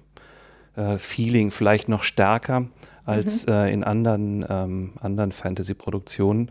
ähm, 0.76 1.48
äh, 1.48 1.52
vielleicht 1.52 1.90
noch 1.90 2.02
stärker 2.02 2.66
als 3.06 3.46
mhm. 3.46 3.54
äh, 3.54 3.72
in 3.72 3.84
anderen, 3.84 4.44
ähm, 4.50 4.94
anderen 5.00 5.32
Fantasy-Produktionen. 5.32 6.50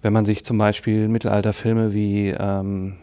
Wenn 0.00 0.14
man 0.14 0.24
sich 0.24 0.42
zum 0.42 0.56
Beispiel 0.56 1.06
Mittelalterfilme 1.08 1.92
wie 1.92 2.28
ähm, 2.30 2.96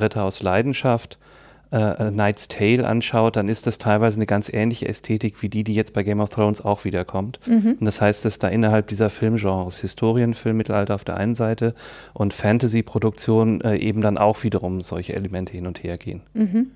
Ritter 0.00 0.24
aus 0.24 0.40
Leidenschaft 0.40 1.18
äh, 1.20 1.35
Knight's 1.70 2.48
Tale 2.48 2.86
anschaut, 2.86 3.36
dann 3.36 3.48
ist 3.48 3.66
das 3.66 3.78
teilweise 3.78 4.18
eine 4.18 4.26
ganz 4.26 4.48
ähnliche 4.48 4.88
Ästhetik 4.88 5.42
wie 5.42 5.48
die, 5.48 5.64
die 5.64 5.74
jetzt 5.74 5.94
bei 5.94 6.02
Game 6.04 6.20
of 6.20 6.28
Thrones 6.28 6.64
auch 6.64 6.84
wiederkommt. 6.84 7.40
Mhm. 7.46 7.76
Und 7.80 7.84
das 7.84 8.00
heißt, 8.00 8.24
dass 8.24 8.38
da 8.38 8.48
innerhalb 8.48 8.86
dieser 8.86 9.10
Filmgenres, 9.10 9.80
Historienfilm, 9.80 10.56
Mittelalter 10.56 10.94
auf 10.94 11.04
der 11.04 11.16
einen 11.16 11.34
Seite 11.34 11.74
und 12.14 12.32
Fantasy-Produktion 12.32 13.60
äh, 13.62 13.76
eben 13.76 14.00
dann 14.00 14.16
auch 14.16 14.42
wiederum 14.44 14.80
solche 14.80 15.14
Elemente 15.14 15.52
hin 15.52 15.66
und 15.66 15.82
her 15.82 15.98
gehen. 15.98 16.22
Mhm. 16.34 16.70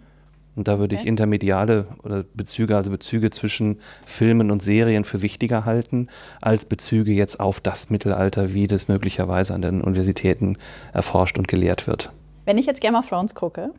Und 0.56 0.66
da 0.66 0.78
würde 0.78 0.96
ich 0.96 1.06
intermediale 1.06 1.86
oder 2.02 2.24
Bezüge, 2.34 2.76
also 2.76 2.90
Bezüge 2.90 3.30
zwischen 3.30 3.78
Filmen 4.04 4.50
und 4.50 4.60
Serien 4.60 5.04
für 5.04 5.22
wichtiger 5.22 5.64
halten, 5.64 6.08
als 6.40 6.64
Bezüge 6.64 7.12
jetzt 7.12 7.38
auf 7.38 7.60
das 7.60 7.88
Mittelalter, 7.88 8.52
wie 8.52 8.66
das 8.66 8.88
möglicherweise 8.88 9.54
an 9.54 9.62
den 9.62 9.80
Universitäten 9.80 10.56
erforscht 10.92 11.38
und 11.38 11.46
gelehrt 11.46 11.86
wird. 11.86 12.12
Wenn 12.44 12.58
ich 12.58 12.66
jetzt 12.66 12.80
Game 12.80 12.96
of 12.96 13.08
Thrones 13.08 13.34
gucke, 13.34 13.72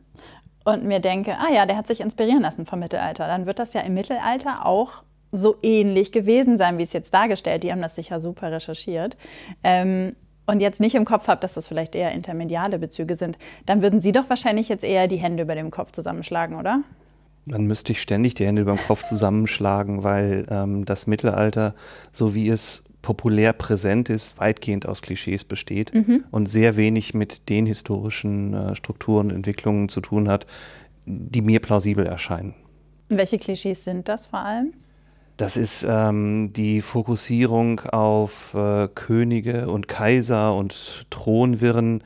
und 0.63 0.83
mir 0.83 0.99
denke, 0.99 1.37
ah 1.39 1.51
ja, 1.53 1.65
der 1.65 1.77
hat 1.77 1.87
sich 1.87 2.01
inspirieren 2.01 2.41
lassen 2.41 2.65
vom 2.65 2.79
Mittelalter, 2.79 3.27
dann 3.27 3.45
wird 3.45 3.59
das 3.59 3.73
ja 3.73 3.81
im 3.81 3.93
Mittelalter 3.93 4.65
auch 4.65 5.03
so 5.31 5.55
ähnlich 5.61 6.11
gewesen 6.11 6.57
sein, 6.57 6.77
wie 6.77 6.83
es 6.83 6.93
jetzt 6.93 7.13
dargestellt. 7.13 7.63
Die 7.63 7.71
haben 7.71 7.81
das 7.81 7.95
sicher 7.95 8.19
super 8.19 8.51
recherchiert. 8.51 9.17
Ähm, 9.63 10.11
und 10.45 10.59
jetzt 10.59 10.81
nicht 10.81 10.95
im 10.95 11.05
Kopf 11.05 11.27
habe, 11.27 11.39
dass 11.39 11.53
das 11.53 11.67
vielleicht 11.67 11.95
eher 11.95 12.11
intermediale 12.11 12.79
Bezüge 12.79 13.15
sind, 13.15 13.37
dann 13.65 13.81
würden 13.81 14.01
Sie 14.01 14.11
doch 14.11 14.29
wahrscheinlich 14.29 14.67
jetzt 14.67 14.83
eher 14.83 15.07
die 15.07 15.17
Hände 15.17 15.43
über 15.43 15.55
dem 15.55 15.71
Kopf 15.71 15.91
zusammenschlagen, 15.91 16.57
oder? 16.57 16.81
Dann 17.45 17.65
müsste 17.65 17.93
ich 17.93 18.01
ständig 18.01 18.33
die 18.35 18.45
Hände 18.45 18.63
über 18.63 18.75
dem 18.75 18.85
Kopf 18.85 19.03
zusammenschlagen, 19.03 20.03
weil 20.03 20.45
ähm, 20.49 20.85
das 20.85 21.07
Mittelalter, 21.07 21.73
so 22.11 22.35
wie 22.35 22.49
es 22.49 22.83
populär 23.01 23.53
präsent 23.53 24.09
ist, 24.09 24.39
weitgehend 24.39 24.87
aus 24.87 25.01
Klischees 25.01 25.43
besteht 25.45 25.93
mhm. 25.93 26.23
und 26.31 26.47
sehr 26.47 26.77
wenig 26.77 27.13
mit 27.13 27.49
den 27.49 27.65
historischen 27.65 28.53
äh, 28.53 28.75
Strukturen 28.75 29.29
und 29.29 29.35
Entwicklungen 29.35 29.89
zu 29.89 30.01
tun 30.01 30.29
hat, 30.29 30.45
die 31.05 31.41
mir 31.41 31.59
plausibel 31.59 32.05
erscheinen. 32.05 32.53
Welche 33.09 33.39
Klischees 33.39 33.83
sind 33.83 34.07
das 34.07 34.27
vor 34.27 34.39
allem? 34.39 34.73
Das 35.37 35.57
ist 35.57 35.85
ähm, 35.89 36.53
die 36.53 36.81
Fokussierung 36.81 37.79
auf 37.79 38.53
äh, 38.53 38.87
Könige 38.93 39.69
und 39.69 39.87
Kaiser 39.87 40.53
und 40.53 41.07
Thronwirren. 41.09 42.03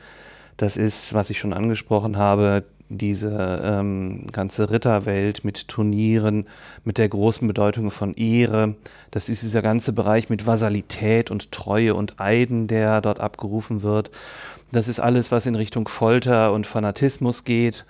Das 0.58 0.78
ist, 0.78 1.14
was 1.14 1.30
ich 1.30 1.40
schon 1.40 1.52
angesprochen 1.52 2.18
habe, 2.18 2.64
diese 2.90 3.62
ähm, 3.64 4.28
ganze 4.32 4.70
Ritterwelt 4.70 5.44
mit 5.44 5.68
Turnieren, 5.68 6.46
mit 6.84 6.98
der 6.98 7.10
großen 7.10 7.48
Bedeutung 7.48 7.92
von 7.92 8.14
Ehre. 8.14 8.76
Das 9.12 9.30
ist 9.30 9.44
dieser 9.44 9.62
ganze 9.62 9.94
Bereich 9.94 10.30
mit 10.30 10.46
Vasalität 10.46 11.32
und 11.32 11.52
Treue 11.52 11.96
und 11.96 12.20
Eiden, 12.20 12.68
der 12.68 13.02
dort 13.02 13.20
abgerufen 13.20 13.82
wird. 13.82 14.12
Das 14.72 14.88
ist 14.88 15.00
alles, 15.00 15.32
was 15.32 15.46
in 15.46 15.56
Richtung 15.56 15.88
Folter 15.88 16.52
und 16.54 16.68
Fanatismus 16.68 17.44
geht. 17.44 17.86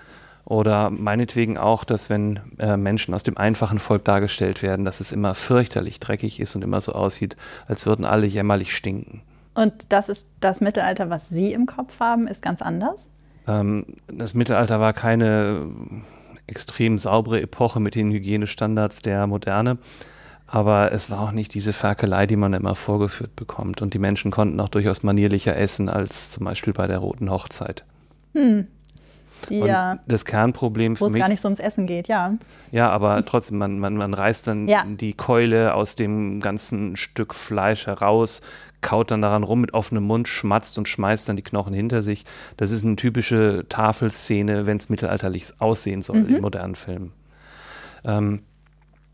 Oder 0.45 0.91
meinetwegen 0.91 1.57
auch, 1.57 1.83
dass 1.83 2.11
wenn 2.11 2.39
äh, 2.59 2.77
Menschen 2.77 3.15
aus 3.15 3.23
dem 3.23 3.35
einfachen 3.35 3.79
Volk 3.79 4.05
dargestellt 4.05 4.61
werden, 4.61 4.85
dass 4.85 4.99
es 4.99 5.11
immer 5.11 5.33
fürchterlich 5.33 5.99
dreckig 5.99 6.39
ist 6.39 6.55
und 6.55 6.61
immer 6.61 6.81
so 6.81 6.93
aussieht, 6.93 7.35
als 7.67 7.87
würden 7.87 8.05
alle 8.05 8.27
jämmerlich 8.27 8.75
stinken. 8.75 9.23
Und 9.55 9.91
das 9.91 10.07
ist 10.07 10.29
das 10.41 10.61
Mittelalter, 10.61 11.09
was 11.09 11.29
Sie 11.29 11.51
im 11.53 11.65
Kopf 11.65 11.99
haben, 11.99 12.27
ist 12.27 12.43
ganz 12.43 12.61
anders? 12.61 13.09
Ähm, 13.47 13.85
das 14.07 14.33
Mittelalter 14.33 14.79
war 14.79 14.93
keine 14.93 15.67
extrem 16.47 16.97
saubere 16.97 17.41
Epoche 17.41 17.79
mit 17.79 17.95
den 17.95 18.11
Hygienestandards 18.11 19.01
der 19.01 19.27
Moderne. 19.27 19.77
Aber 20.47 20.91
es 20.91 21.09
war 21.09 21.21
auch 21.21 21.31
nicht 21.31 21.53
diese 21.53 21.73
Ferkelei, 21.73 22.27
die 22.27 22.35
man 22.35 22.53
immer 22.53 22.75
vorgeführt 22.75 23.35
bekommt. 23.35 23.81
Und 23.81 23.93
die 23.93 23.99
Menschen 23.99 24.29
konnten 24.31 24.59
auch 24.59 24.69
durchaus 24.69 25.01
manierlicher 25.03 25.55
essen 25.55 25.89
als 25.89 26.29
zum 26.31 26.45
Beispiel 26.45 26.71
bei 26.71 26.87
der 26.87 26.99
Roten 26.99 27.31
Hochzeit. 27.31 27.83
Hm. 28.33 28.67
Die 29.49 29.59
Und 29.61 29.67
ja, 29.67 29.99
das 30.07 30.25
Kernproblem 30.25 30.93
wo 30.93 30.97
für 30.97 31.05
es 31.07 31.13
mich 31.13 31.21
gar 31.21 31.29
nicht 31.29 31.41
so 31.41 31.47
ums 31.47 31.59
Essen 31.59 31.87
geht, 31.87 32.07
ja. 32.07 32.33
Ja, 32.71 32.89
aber 32.89 33.25
trotzdem, 33.25 33.57
man, 33.57 33.79
man, 33.79 33.95
man 33.97 34.13
reißt 34.13 34.47
dann 34.47 34.67
Ja. 34.67 34.85
die 34.87 35.13
Keule 35.13 35.73
aus 35.73 35.95
dem 35.95 36.39
ganzen 36.39 36.95
Stück 36.95 37.33
Fleisch 37.33 37.87
heraus, 37.87 38.41
kaut 38.85 39.09
dann 39.09 39.21
daran 39.21 39.43
rum 39.43 39.61
mit 39.61 39.73
offenem 39.73 40.03
Mund, 40.03 40.27
schmatzt 40.27 40.77
und 40.77 40.87
schmeißt 40.87 41.27
dann 41.27 41.35
die 41.35 41.41
Knochen 41.41 41.73
hinter 41.73 42.03
sich. 42.03 42.23
Das 42.55 42.71
ist 42.71 42.85
eine 42.85 42.95
typische 42.95 43.65
Tafelszene, 43.67 44.67
wenn 44.67 44.77
es 44.77 44.89
mittelalterlich 44.89 45.45
aussehen 45.59 46.03
soll 46.03 46.17
in 46.35 46.41
modernen 46.41 46.75
Filmen. 46.75 47.11
Ähm, 48.05 48.43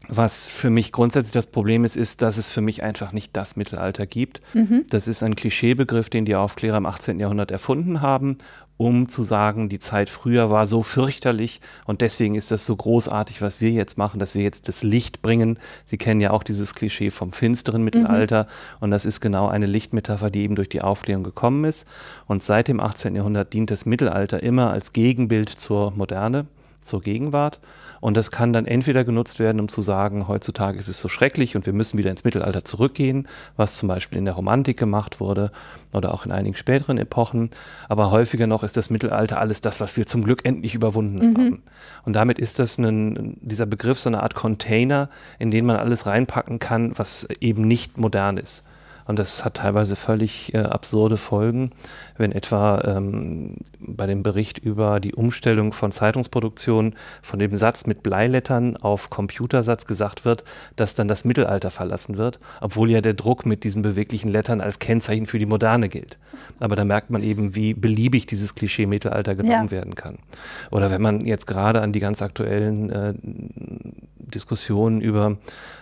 was 0.09 0.47
für 0.47 0.69
mich 0.69 0.91
grundsätzlich 0.91 1.31
das 1.31 1.47
Problem 1.47 1.85
ist, 1.85 1.95
ist, 1.95 2.21
dass 2.21 2.37
es 2.37 2.49
für 2.49 2.59
mich 2.59 2.83
einfach 2.83 3.13
nicht 3.13 3.37
das 3.37 3.55
Mittelalter 3.55 4.05
gibt. 4.05 4.41
Das 4.89 5.07
ist 5.07 5.23
ein 5.23 5.35
Klischeebegriff, 5.35 6.09
den 6.09 6.25
die 6.25 6.35
Aufklärer 6.35 6.77
im 6.77 6.85
18. 6.85 7.19
Jahrhundert 7.19 7.51
erfunden 7.51 8.01
haben, 8.01 8.37
um 8.81 9.07
zu 9.07 9.21
sagen, 9.21 9.69
die 9.69 9.77
Zeit 9.77 10.09
früher 10.09 10.50
war 10.50 10.65
so 10.65 10.81
fürchterlich 10.81 11.61
und 11.85 12.01
deswegen 12.01 12.33
ist 12.33 12.50
das 12.50 12.65
so 12.65 12.75
großartig, 12.75 13.39
was 13.43 13.61
wir 13.61 13.69
jetzt 13.69 13.95
machen, 13.95 14.19
dass 14.19 14.33
wir 14.33 14.41
jetzt 14.41 14.67
das 14.67 14.81
Licht 14.81 15.21
bringen. 15.21 15.59
Sie 15.85 16.00
kennen 16.00 16.19
ja 16.19 16.31
auch 16.31 16.41
dieses 16.41 16.73
Klischee 16.73 17.11
vom 17.11 17.31
finsteren 17.31 17.83
Mittelalter 17.83 18.47
und 18.79 18.89
das 18.89 19.05
ist 19.05 19.21
genau 19.21 19.47
eine 19.47 19.67
Lichtmetapher, 19.67 20.31
die 20.31 20.41
eben 20.41 20.55
durch 20.55 20.67
die 20.67 20.81
Aufklärung 20.81 21.23
gekommen 21.23 21.63
ist. 21.63 21.88
Und 22.25 22.41
seit 22.41 22.69
dem 22.69 22.79
18. 22.79 23.15
Jahrhundert 23.15 23.53
dient 23.53 23.69
das 23.69 23.85
Mittelalter 23.85 24.41
immer 24.41 24.71
als 24.71 24.93
Gegenbild 24.93 25.50
zur 25.50 25.91
Moderne 25.91 26.47
zur 26.81 27.01
Gegenwart. 27.01 27.59
Und 28.00 28.17
das 28.17 28.31
kann 28.31 28.51
dann 28.51 28.65
entweder 28.65 29.03
genutzt 29.03 29.39
werden, 29.39 29.61
um 29.61 29.67
zu 29.67 29.81
sagen, 29.81 30.27
heutzutage 30.27 30.79
ist 30.79 30.88
es 30.88 31.00
so 31.00 31.07
schrecklich 31.07 31.55
und 31.55 31.65
wir 31.65 31.73
müssen 31.73 31.97
wieder 31.97 32.09
ins 32.09 32.23
Mittelalter 32.23 32.63
zurückgehen, 32.63 33.27
was 33.55 33.77
zum 33.77 33.88
Beispiel 33.88 34.17
in 34.17 34.25
der 34.25 34.33
Romantik 34.33 34.77
gemacht 34.77 35.19
wurde 35.19 35.51
oder 35.93 36.13
auch 36.13 36.25
in 36.25 36.31
einigen 36.31 36.55
späteren 36.55 36.97
Epochen. 36.97 37.51
Aber 37.88 38.09
häufiger 38.11 38.47
noch 38.47 38.63
ist 38.63 38.75
das 38.75 38.89
Mittelalter 38.89 39.39
alles 39.39 39.61
das, 39.61 39.79
was 39.79 39.97
wir 39.97 40.05
zum 40.07 40.23
Glück 40.23 40.43
endlich 40.45 40.73
überwunden 40.73 41.38
haben. 41.38 41.63
Und 42.03 42.13
damit 42.13 42.39
ist 42.39 42.57
das 42.57 42.77
ein, 42.77 43.38
dieser 43.41 43.67
Begriff 43.67 44.00
so 44.00 44.09
eine 44.09 44.23
Art 44.23 44.33
Container, 44.33 45.09
in 45.38 45.51
den 45.51 45.65
man 45.65 45.75
alles 45.75 46.07
reinpacken 46.07 46.59
kann, 46.59 46.97
was 46.97 47.27
eben 47.39 47.67
nicht 47.67 47.97
modern 47.97 48.38
ist. 48.38 48.65
Und 49.05 49.20
das 49.20 49.43
hat 49.46 49.55
teilweise 49.55 49.96
völlig 49.96 50.53
äh, 50.53 50.60
absurde 50.60 51.17
Folgen, 51.17 51.72
wenn 52.17 52.31
etwa 52.31 52.81
ähm, 52.86 53.55
bei 53.79 54.05
dem 54.05 54.24
Bericht 54.24 54.58
über 54.60 55.00
die 55.00 55.13
Umstellung 55.13 55.74
von 55.74 55.91
Zeitungsproduktion 55.91 56.96
von 57.22 57.39
dem 57.39 57.55
Satz 57.55 57.86
mit 57.88 58.03
Bleilettern 58.03 58.77
auf 58.77 59.10
Computersatz 59.10 59.86
gesagt 59.86 60.25
wird, 60.25 60.43
dass 60.75 60.96
dann 60.96 61.08
das 61.08 61.25
Mittelalter 61.25 61.72
verlassen 61.72 62.17
wird, 62.17 62.39
obwohl 62.62 62.91
ja 62.91 63.01
der 63.01 63.13
Druck 63.13 63.46
mit 63.46 63.63
diesen 63.63 63.81
beweglichen 63.81 64.29
Lettern 64.29 64.62
als 64.62 64.79
Kennzeichen 64.79 65.25
für 65.25 65.39
die 65.39 65.46
Moderne 65.46 65.89
gilt. 65.89 66.17
Aber 66.60 66.75
da 66.75 66.86
merkt 66.86 67.10
man 67.10 67.24
eben, 67.24 67.55
wie 67.55 67.74
beliebig 67.74 68.25
dieses 68.27 68.55
Klischee 68.55 68.86
Mittelalter 68.86 69.36
genommen 69.36 69.65
Ja. 69.65 69.72
werden 69.72 69.96
kann. 69.96 70.17
Oder 70.70 70.91
wenn 70.91 71.01
man 71.01 71.25
jetzt 71.25 71.48
gerade 71.48 71.81
an 71.81 71.91
die 71.91 72.00
ganz 72.00 72.22
aktuellen 72.22 72.89
äh, 72.89 73.13
Diskussionen 74.31 75.01
über 75.01 75.38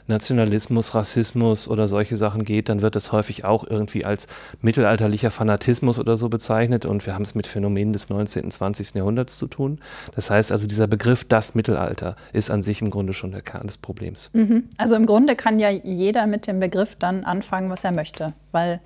Nationalismus, 0.08 0.96
Rassismus 0.96 1.68
oder 1.68 1.88
solche 1.88 2.16
Sachen 2.16 2.44
geht, 2.44 2.68
dann 2.70 2.82
wird 2.82 2.96
das 2.96 3.09
häufig 3.12 3.46
auch 3.46 3.66
irgendwie 3.66 4.06
als 4.06 4.28
mittelalterlicher 4.62 5.32
Fanatismus 5.32 6.00
oder 6.00 6.18
so 6.18 6.30
bezeichnet 6.30 6.86
und 6.86 7.06
wir 7.06 7.14
haben 7.14 7.24
es 7.24 7.36
mit 7.36 7.48
Phänomenen 7.48 7.94
des 7.94 8.10
19. 8.10 8.46
und 8.46 8.52
20. 8.52 8.96
Jahrhunderts 8.96 9.38
zu 9.38 9.48
tun. 9.48 9.80
Das 10.16 10.30
heißt 10.30 10.52
also, 10.52 10.68
dieser 10.68 10.88
Begriff 10.88 11.24
das 11.24 11.56
Mittelalter 11.56 12.16
ist 12.34 12.50
an 12.50 12.62
sich 12.62 12.82
im 12.82 12.90
Grunde 12.90 13.14
schon 13.14 13.32
der 13.32 13.42
Kern 13.42 13.68
des 13.68 13.78
Problems. 13.78 14.32
Also 14.78 14.96
im 14.96 15.06
Grunde 15.06 15.36
kann 15.36 15.60
ja 15.60 15.70
jeder 15.70 16.28
mit 16.28 16.48
dem 16.48 16.60
Begriff 16.60 16.96
dann 16.96 17.24
anfangen, 17.24 17.70
was 17.70 17.84
er 17.84 17.92
möchte, 17.92 18.34
weil 18.52 18.80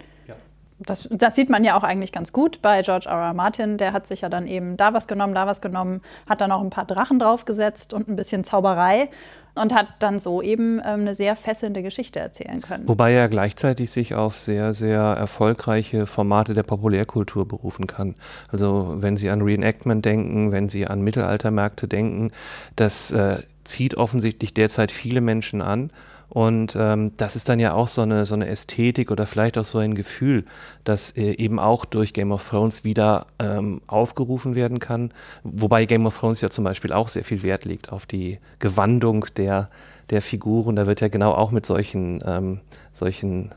das, 0.86 1.08
das 1.12 1.36
sieht 1.36 1.50
man 1.50 1.64
ja 1.64 1.78
auch 1.78 1.84
eigentlich 1.84 2.12
ganz 2.12 2.32
gut 2.32 2.62
bei 2.62 2.82
George 2.82 3.08
R. 3.10 3.18
R. 3.18 3.34
Martin. 3.34 3.78
Der 3.78 3.94
hat 3.94 4.08
sich 4.08 4.22
ja 4.22 4.30
dann 4.30 4.48
eben 4.48 4.78
da 4.78 4.94
was 4.94 5.08
genommen, 5.08 5.36
da 5.36 5.48
was 5.48 5.62
genommen, 5.62 6.02
hat 6.28 6.42
dann 6.42 6.52
auch 6.52 6.62
ein 6.62 6.70
paar 6.70 6.86
Drachen 6.86 7.20
draufgesetzt 7.20 7.94
und 7.94 8.08
ein 8.08 8.16
bisschen 8.16 8.44
Zauberei 8.44 9.10
und 9.56 9.74
hat 9.74 9.88
dann 10.00 10.20
so 10.20 10.42
eben 10.42 10.80
ähm, 10.80 11.02
eine 11.02 11.16
sehr 11.16 11.36
fesselnde 11.36 11.84
Geschichte 11.84 12.20
erzählen 12.20 12.62
können. 12.62 12.88
Wobei 12.88 13.14
er 13.14 13.30
gleichzeitig 13.30 13.92
sich 13.92 14.16
auf 14.16 14.40
sehr, 14.40 14.74
sehr 14.74 15.02
erfolgreiche 15.02 16.06
Formate 16.08 16.54
der 16.54 16.64
Populärkultur 16.64 17.48
berufen 17.48 17.88
kann. 17.88 18.16
Also 18.52 18.96
wenn 18.98 19.16
Sie 19.18 19.30
an 19.30 19.42
Reenactment 19.42 20.06
denken, 20.06 20.52
wenn 20.52 20.70
Sie 20.70 20.88
an 20.88 21.02
Mittelaltermärkte 21.02 21.88
denken, 21.88 22.32
das 22.76 23.12
äh, 23.12 23.44
zieht 23.64 23.96
offensichtlich 23.96 24.54
derzeit 24.54 24.92
viele 24.92 25.22
Menschen 25.22 25.62
an. 25.62 25.92
Und 26.34 26.76
ähm, 26.76 27.12
das 27.18 27.36
ist 27.36 27.48
dann 27.48 27.60
ja 27.60 27.76
auch 27.76 27.88
so 27.88 28.02
eine, 28.02 28.26
so 28.26 28.34
eine 28.34 28.48
Ästhetik 28.48 29.12
oder 29.12 29.28
vielleicht 29.28 29.56
auch 29.60 29.64
so 29.64 29.78
ein 29.78 29.94
Gefühl, 29.94 30.46
das 30.84 31.16
äh, 31.16 31.34
eben 31.34 31.60
auch 31.60 31.86
durch 31.86 32.12
Game 32.12 32.32
of 32.32 32.50
Thrones 32.50 32.84
wieder 32.84 33.28
ähm, 33.38 33.82
aufgerufen 33.86 34.56
werden 34.56 34.80
kann. 34.80 35.12
Wobei 35.44 35.86
Game 35.86 36.08
of 36.08 36.18
Thrones 36.18 36.42
ja 36.42 36.50
zum 36.50 36.64
Beispiel 36.64 36.92
auch 36.92 37.08
sehr 37.08 37.24
viel 37.24 37.44
Wert 37.44 37.66
legt 37.66 37.92
auf 37.92 38.08
die 38.08 38.40
Gewandung 38.58 39.28
der, 39.38 39.70
der 40.10 40.24
Figuren. 40.24 40.76
Da 40.76 40.88
wird 40.88 41.02
ja 41.02 41.08
genau 41.08 41.34
auch 41.34 41.52
mit 41.52 41.68
solchen, 41.68 42.18
ähm, 42.26 42.62
solchen 42.94 43.54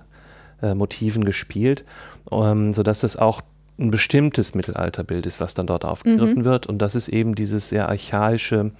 äh, 0.61 0.75
Motiven 0.75 1.25
gespielt, 1.25 1.83
ähm, 2.30 2.75
sodass 2.75 3.00
das 3.00 3.16
auch 3.16 3.40
ein 3.78 3.90
bestimmtes 3.90 4.54
Mittelalterbild 4.54 5.25
ist, 5.25 5.40
was 5.40 5.54
dann 5.54 5.66
dort 5.66 5.87
aufgegriffen 5.87 6.45
wird. 6.45 6.66
Und 6.66 6.76
das 6.78 6.95
ist 6.95 7.09
eben 7.09 7.35
dieses 7.35 7.71
sehr 7.71 7.88
archaische, 7.88 8.73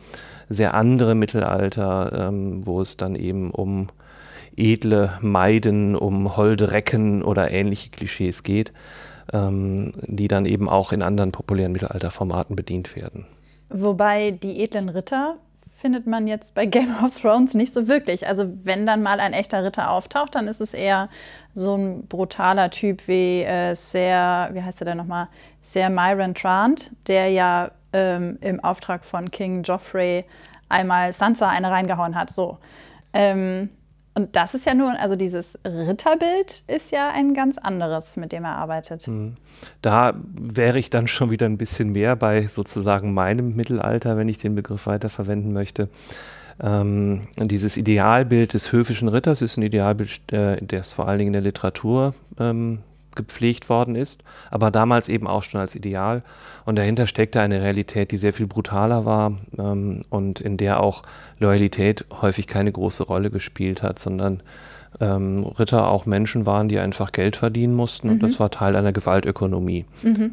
sehr 0.49 0.75
andere 0.75 1.15
Mittelalter, 1.15 2.29
ähm, 2.29 2.67
wo 2.67 2.81
es 2.81 2.97
dann 2.97 3.15
eben 3.15 3.51
um 3.51 3.89
edle 4.57 5.13
Maiden, 5.21 5.97
um 5.97 6.37
holde 6.37 6.71
Recken 6.71 7.23
oder 7.23 7.51
ähnliche 7.51 7.91
Klischees 7.91 8.43
geht, 8.43 8.73
ähm, 9.33 9.93
die 10.03 10.29
dann 10.29 10.47
eben 10.47 10.69
auch 10.69 10.93
in 10.93 11.03
anderen 11.03 11.33
populären 11.33 11.73
Mittelalterformaten 11.73 12.57
bedient 12.57 12.97
werden. 12.97 13.27
Wobei 13.69 14.31
die 14.31 14.63
edlen 14.63 14.89
Ritter 14.89 15.37
findet 15.77 16.07
man 16.07 16.27
jetzt 16.27 16.55
bei 16.55 16.65
Game 16.67 16.95
of 17.05 17.21
Thrones 17.21 17.55
nicht 17.55 17.73
so 17.73 17.87
wirklich. 17.87 18.27
Also 18.27 18.51
wenn 18.65 18.87
dann 18.87 19.03
mal 19.03 19.21
ein 19.21 19.33
echter 19.33 19.63
Ritter 19.63 19.91
auftaucht, 19.91 20.35
dann 20.35 20.49
ist 20.49 20.61
es 20.61 20.73
eher 20.73 21.09
so 21.55 21.77
ein 21.77 22.07
brutaler 22.07 22.71
Typ 22.71 23.07
wie 23.09 23.43
äh, 23.43 23.75
Ser, 23.75 24.51
wie 24.53 24.63
heißt 24.63 24.81
er 24.81 24.87
denn 24.87 24.97
nochmal, 24.97 25.29
Ser 25.61 25.91
Myron 25.91 26.35
Trant, 26.35 26.93
der 27.09 27.29
ja 27.29 27.71
ähm, 27.97 28.37
im 28.43 28.63
Auftrag 28.63 29.07
von 29.07 29.31
King 29.31 29.63
Joffrey 29.63 30.25
einmal 30.69 31.15
Sansa 31.15 31.49
eine 31.49 31.71
reingehauen 31.71 32.15
hat. 32.15 32.31
So. 32.31 32.59
Ähm, 33.15 33.71
und 34.15 34.37
das 34.37 34.55
ist 34.55 34.67
ja 34.67 34.75
nur, 34.75 34.99
also 34.99 35.17
dieses 35.17 35.59
Ritterbild 35.67 36.63
ist 36.69 36.91
ja 36.91 37.11
ein 37.11 37.35
ganz 37.35 37.59
anderes, 37.59 38.17
mit 38.17 38.33
dem 38.33 38.45
er 38.45 38.57
arbeitet. 38.57 39.09
Da 39.83 40.15
wäre 40.35 40.79
ich 40.79 40.91
dann 40.91 41.09
schon 41.09 41.31
wieder 41.31 41.47
ein 41.47 41.59
bisschen 41.59 41.93
mehr 41.93 42.17
bei 42.17 42.47
sozusagen 42.47 43.15
meinem 43.15 43.57
Mittelalter, 43.57 44.17
wenn 44.17 44.29
ich 44.29 44.39
den 44.39 44.55
Begriff 44.55 44.87
weiterverwenden 44.87 45.53
möchte. 45.53 45.89
Ähm, 46.59 47.29
dieses 47.37 47.77
Idealbild 47.77 48.55
des 48.55 48.73
höfischen 48.73 49.09
Ritters 49.09 49.43
ist 49.43 49.59
ein 49.59 49.63
Idealbild, 49.63 50.33
äh, 50.33 50.65
das 50.65 50.95
vor 50.95 51.09
allen 51.09 51.19
Dingen 51.19 51.29
in 51.29 51.35
der 51.35 51.43
Literatur 51.43 52.15
ähm, 52.39 52.79
gepflegt 53.17 53.69
worden 53.69 53.97
ist, 53.97 54.23
aber 54.51 54.71
damals 54.71 55.09
eben 55.09 55.27
auch 55.27 55.43
schon 55.43 55.61
als 55.61 55.75
Ideal. 55.75 56.23
Und 56.65 56.77
dahinter 56.77 57.07
steckte 57.07 57.41
eine 57.41 57.61
Realität, 57.63 58.11
die 58.13 58.17
sehr 58.17 58.33
viel 58.33 58.47
brutaler 58.47 59.05
war 59.05 59.33
ähm, 59.59 60.03
und 60.11 60.41
in 60.41 60.57
der 60.57 60.81
auch 60.81 61.03
Loyalität 61.39 62.05
häufig 62.21 62.47
keine 62.47 62.73
große 62.73 63.05
Rolle 63.05 63.31
gespielt 63.31 63.83
hat, 63.83 63.99
sondern 63.99 64.43
ähm, 65.01 65.45
Ritter 65.59 65.89
auch 65.89 66.07
Menschen 66.07 66.47
waren, 66.47 66.69
die 66.69 66.79
einfach 66.79 67.13
Geld 67.13 67.37
verdienen 67.37 67.75
mussten 67.75 68.09
und 68.09 68.23
das 68.23 68.41
war 68.41 68.51
Teil 68.51 68.77
einer 68.77 68.93
Gewaltökonomie. 68.93 69.85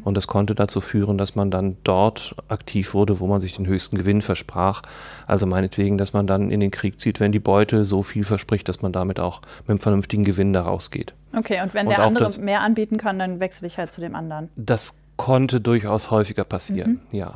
Und 0.04 0.16
das 0.16 0.26
konnte 0.26 0.54
dazu 0.54 0.80
führen, 0.80 1.18
dass 1.18 1.34
man 1.34 1.50
dann 1.50 1.76
dort 1.84 2.34
aktiv 2.48 2.94
wurde, 2.94 3.20
wo 3.20 3.26
man 3.26 3.40
sich 3.40 3.56
den 3.56 3.66
höchsten 3.66 3.96
Gewinn 3.98 4.22
versprach. 4.22 4.82
Also 5.26 5.46
meinetwegen, 5.46 5.98
dass 5.98 6.12
man 6.12 6.26
dann 6.26 6.50
in 6.50 6.60
den 6.60 6.70
Krieg 6.70 6.98
zieht, 7.00 7.20
wenn 7.20 7.32
die 7.32 7.40
Beute 7.40 7.84
so 7.84 8.02
viel 8.02 8.24
verspricht, 8.24 8.68
dass 8.68 8.80
man 8.82 8.92
damit 8.92 9.20
auch 9.20 9.40
mit 9.62 9.70
einem 9.70 9.78
vernünftigen 9.80 10.24
Gewinn 10.24 10.52
da 10.52 10.62
rausgeht. 10.62 11.14
Okay, 11.36 11.60
und 11.62 11.74
wenn 11.74 11.86
Und 11.86 11.96
der 11.96 12.04
andere 12.04 12.24
das- 12.24 12.38
mehr 12.38 12.60
anbieten 12.62 12.96
kann, 12.96 13.18
dann 13.18 13.40
wechsle 13.40 13.66
ich 13.66 13.78
halt 13.78 13.92
zu 13.92 14.00
dem 14.00 14.14
anderen. 14.14 14.48
Das 14.56 15.02
konnte 15.16 15.60
durchaus 15.60 16.10
häufiger 16.10 16.44
passieren, 16.44 17.00
ja. 17.12 17.34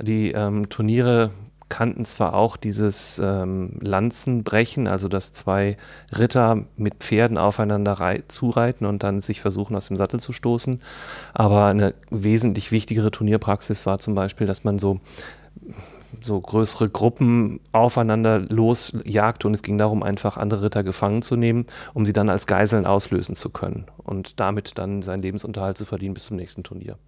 Die 0.00 0.32
ähm, 0.32 0.68
Turniere 0.68 1.30
kannten 1.72 2.04
zwar 2.04 2.34
auch 2.34 2.58
dieses 2.58 3.18
ähm, 3.18 3.78
Lanzenbrechen, 3.80 4.86
also 4.86 5.08
dass 5.08 5.32
zwei 5.32 5.78
Ritter 6.16 6.64
mit 6.76 6.96
Pferden 6.96 7.38
aufeinander 7.38 7.94
rei- 7.94 8.24
zureiten 8.28 8.84
und 8.84 9.02
dann 9.02 9.22
sich 9.22 9.40
versuchen, 9.40 9.74
aus 9.74 9.86
dem 9.86 9.96
Sattel 9.96 10.20
zu 10.20 10.34
stoßen. 10.34 10.82
Aber 11.32 11.64
eine 11.64 11.94
wesentlich 12.10 12.72
wichtigere 12.72 13.10
Turnierpraxis 13.10 13.86
war 13.86 13.98
zum 13.98 14.14
Beispiel, 14.14 14.46
dass 14.46 14.64
man 14.64 14.78
so 14.78 15.00
so 16.20 16.38
größere 16.38 16.90
Gruppen 16.90 17.58
aufeinander 17.72 18.38
losjagte 18.38 19.48
und 19.48 19.54
es 19.54 19.62
ging 19.62 19.78
darum, 19.78 20.02
einfach 20.02 20.36
andere 20.36 20.64
Ritter 20.64 20.82
gefangen 20.82 21.22
zu 21.22 21.36
nehmen, 21.36 21.64
um 21.94 22.04
sie 22.04 22.12
dann 22.12 22.28
als 22.28 22.46
Geiseln 22.46 22.84
auslösen 22.84 23.34
zu 23.34 23.48
können 23.48 23.86
und 23.96 24.40
damit 24.40 24.76
dann 24.76 25.00
seinen 25.00 25.22
Lebensunterhalt 25.22 25.78
zu 25.78 25.86
verdienen 25.86 26.12
bis 26.12 26.26
zum 26.26 26.36
nächsten 26.36 26.64
Turnier. 26.64 26.98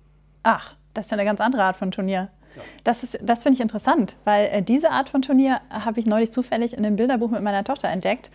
Ach, 0.42 0.74
das 0.94 1.06
ist 1.06 1.10
ja 1.10 1.18
eine 1.18 1.26
ganz 1.26 1.42
andere 1.42 1.64
Art 1.64 1.76
von 1.76 1.90
Turnier. 1.90 2.30
Das, 2.84 3.02
ist- 3.02 3.18
das 3.22 3.42
finde 3.42 3.54
ich 3.56 3.60
interessant, 3.60 4.16
weil 4.24 4.46
äh, 4.46 4.62
diese 4.62 4.90
Art 4.90 5.08
von 5.08 5.22
Turnier 5.22 5.60
habe 5.70 5.98
ich 6.00 6.06
neulich 6.06 6.30
zufällig 6.32 6.74
in 6.76 6.84
einem 6.84 6.96
Bilderbuch 6.96 7.30
mit 7.30 7.42
meiner 7.42 7.64
Tochter 7.64 7.88
entdeckt. 7.88 8.30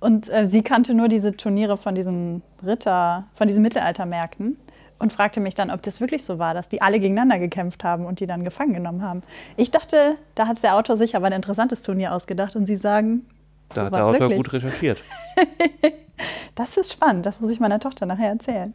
Und 0.00 0.28
äh, 0.30 0.46
sie 0.48 0.62
kannte 0.62 0.94
nur 0.94 1.08
diese 1.08 1.36
Turniere 1.36 1.76
von 1.76 1.94
diesen 1.94 2.42
Ritter, 2.64 3.26
von 3.34 3.46
diesen 3.48 3.62
Mittelaltermärkten. 3.62 4.56
und 4.98 5.12
fragte 5.12 5.40
mich 5.40 5.54
dann, 5.54 5.70
ob 5.70 5.82
das 5.82 6.00
wirklich 6.00 6.24
so 6.24 6.38
war, 6.38 6.52
dass 6.54 6.68
die 6.68 6.80
alle 6.82 7.00
gegeneinander 7.00 7.38
gekämpft 7.38 7.84
haben 7.84 8.04
und 8.06 8.20
die 8.20 8.26
dann 8.26 8.44
gefangen 8.44 8.74
genommen 8.74 9.02
haben. 9.02 9.22
Ich 9.56 9.70
dachte, 9.70 10.16
da 10.34 10.46
hat 10.46 10.62
der 10.62 10.76
Autor 10.76 10.96
sich 10.96 11.16
aber 11.16 11.26
ein 11.26 11.32
interessantes 11.32 11.82
Turnier 11.82 12.14
ausgedacht 12.14 12.56
und 12.56 12.66
Sie 12.66 12.76
sagen, 12.76 13.26
da 13.70 13.82
so 13.82 13.86
hat 13.86 13.92
der 13.94 14.04
Autor 14.04 14.20
wirklich. 14.20 14.36
gut 14.38 14.52
recherchiert. 14.54 14.98
das 16.54 16.76
ist 16.76 16.92
spannend, 16.92 17.26
das 17.26 17.40
muss 17.40 17.50
ich 17.50 17.60
meiner 17.60 17.80
Tochter 17.80 18.06
nachher 18.06 18.28
erzählen. 18.30 18.74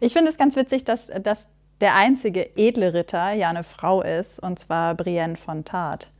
Ich 0.00 0.12
finde 0.12 0.30
es 0.30 0.38
ganz 0.38 0.56
witzig, 0.56 0.84
dass, 0.84 1.10
dass 1.22 1.48
der 1.80 1.94
einzige 1.94 2.56
edle 2.56 2.94
Ritter 2.94 3.32
ja 3.32 3.48
eine 3.48 3.64
Frau 3.64 4.02
ist, 4.02 4.38
und 4.38 4.58
zwar 4.58 4.94
Brienne 4.94 5.36
von 5.36 5.64
Tart. 5.64 6.10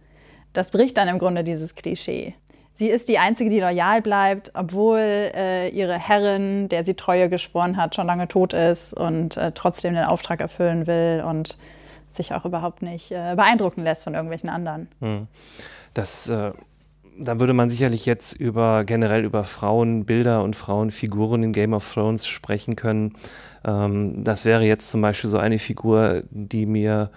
Das 0.53 0.71
bricht 0.71 0.97
dann 0.97 1.09
im 1.09 1.19
Grunde 1.19 1.45
dieses 1.45 1.75
Klischee. 1.75 2.35
Sie 2.73 2.89
ist 2.89 3.09
die 3.09 3.19
Einzige, 3.19 3.51
die 3.51 3.61
loyal 3.61 4.01
bleibt, 4.01 4.53
obwohl 4.55 4.99
äh, 4.99 5.69
ihre 5.69 5.99
Herrin, 5.99 6.69
der 6.69 6.83
sie 6.83 6.95
Treue 6.95 7.29
geschworen 7.29 7.77
hat, 7.77 7.95
schon 7.95 8.07
lange 8.07 8.27
tot 8.27 8.55
ist 8.55 8.95
und 8.95 9.37
äh, 9.37 9.53
trotzdem 9.53 9.95
den 9.95 10.05
Auftrag 10.05 10.41
erfüllen 10.41 10.87
will 10.87 11.23
und 11.27 11.59
sich 12.11 12.33
auch 12.33 12.45
überhaupt 12.45 12.83
nicht 12.83 13.11
äh, 13.13 13.35
beeindrucken 13.37 13.83
lässt 13.83 14.05
von 14.05 14.15
irgendwelchen 14.15 14.49
anderen. 14.49 14.89
Hm. 15.01 15.27
Das, 15.95 16.29
äh, 16.31 16.53
da 17.21 17.39
würde 17.39 17.53
man 17.53 17.69
sicherlich 17.69 18.07
jetzt 18.07 18.35
über 18.35 18.85
generell 18.85 19.25
über 19.25 19.45
Frauenbilder 19.45 20.43
und 20.43 20.57
Frauenfiguren 20.57 21.43
in 21.43 21.53
Game 21.53 21.75
of 21.75 21.93
Thrones 21.93 22.27
sprechen 22.27 22.77
können. 22.77 23.15
Ähm, 23.65 24.25
das 24.25 24.45
wäre 24.45 24.65
jetzt 24.65 24.89
zum 24.89 25.03
Beispiel 25.03 25.31
so 25.31 25.39
eine 25.39 25.59
Figur, 25.59 26.23
die 26.31 26.67
mir 26.67 27.11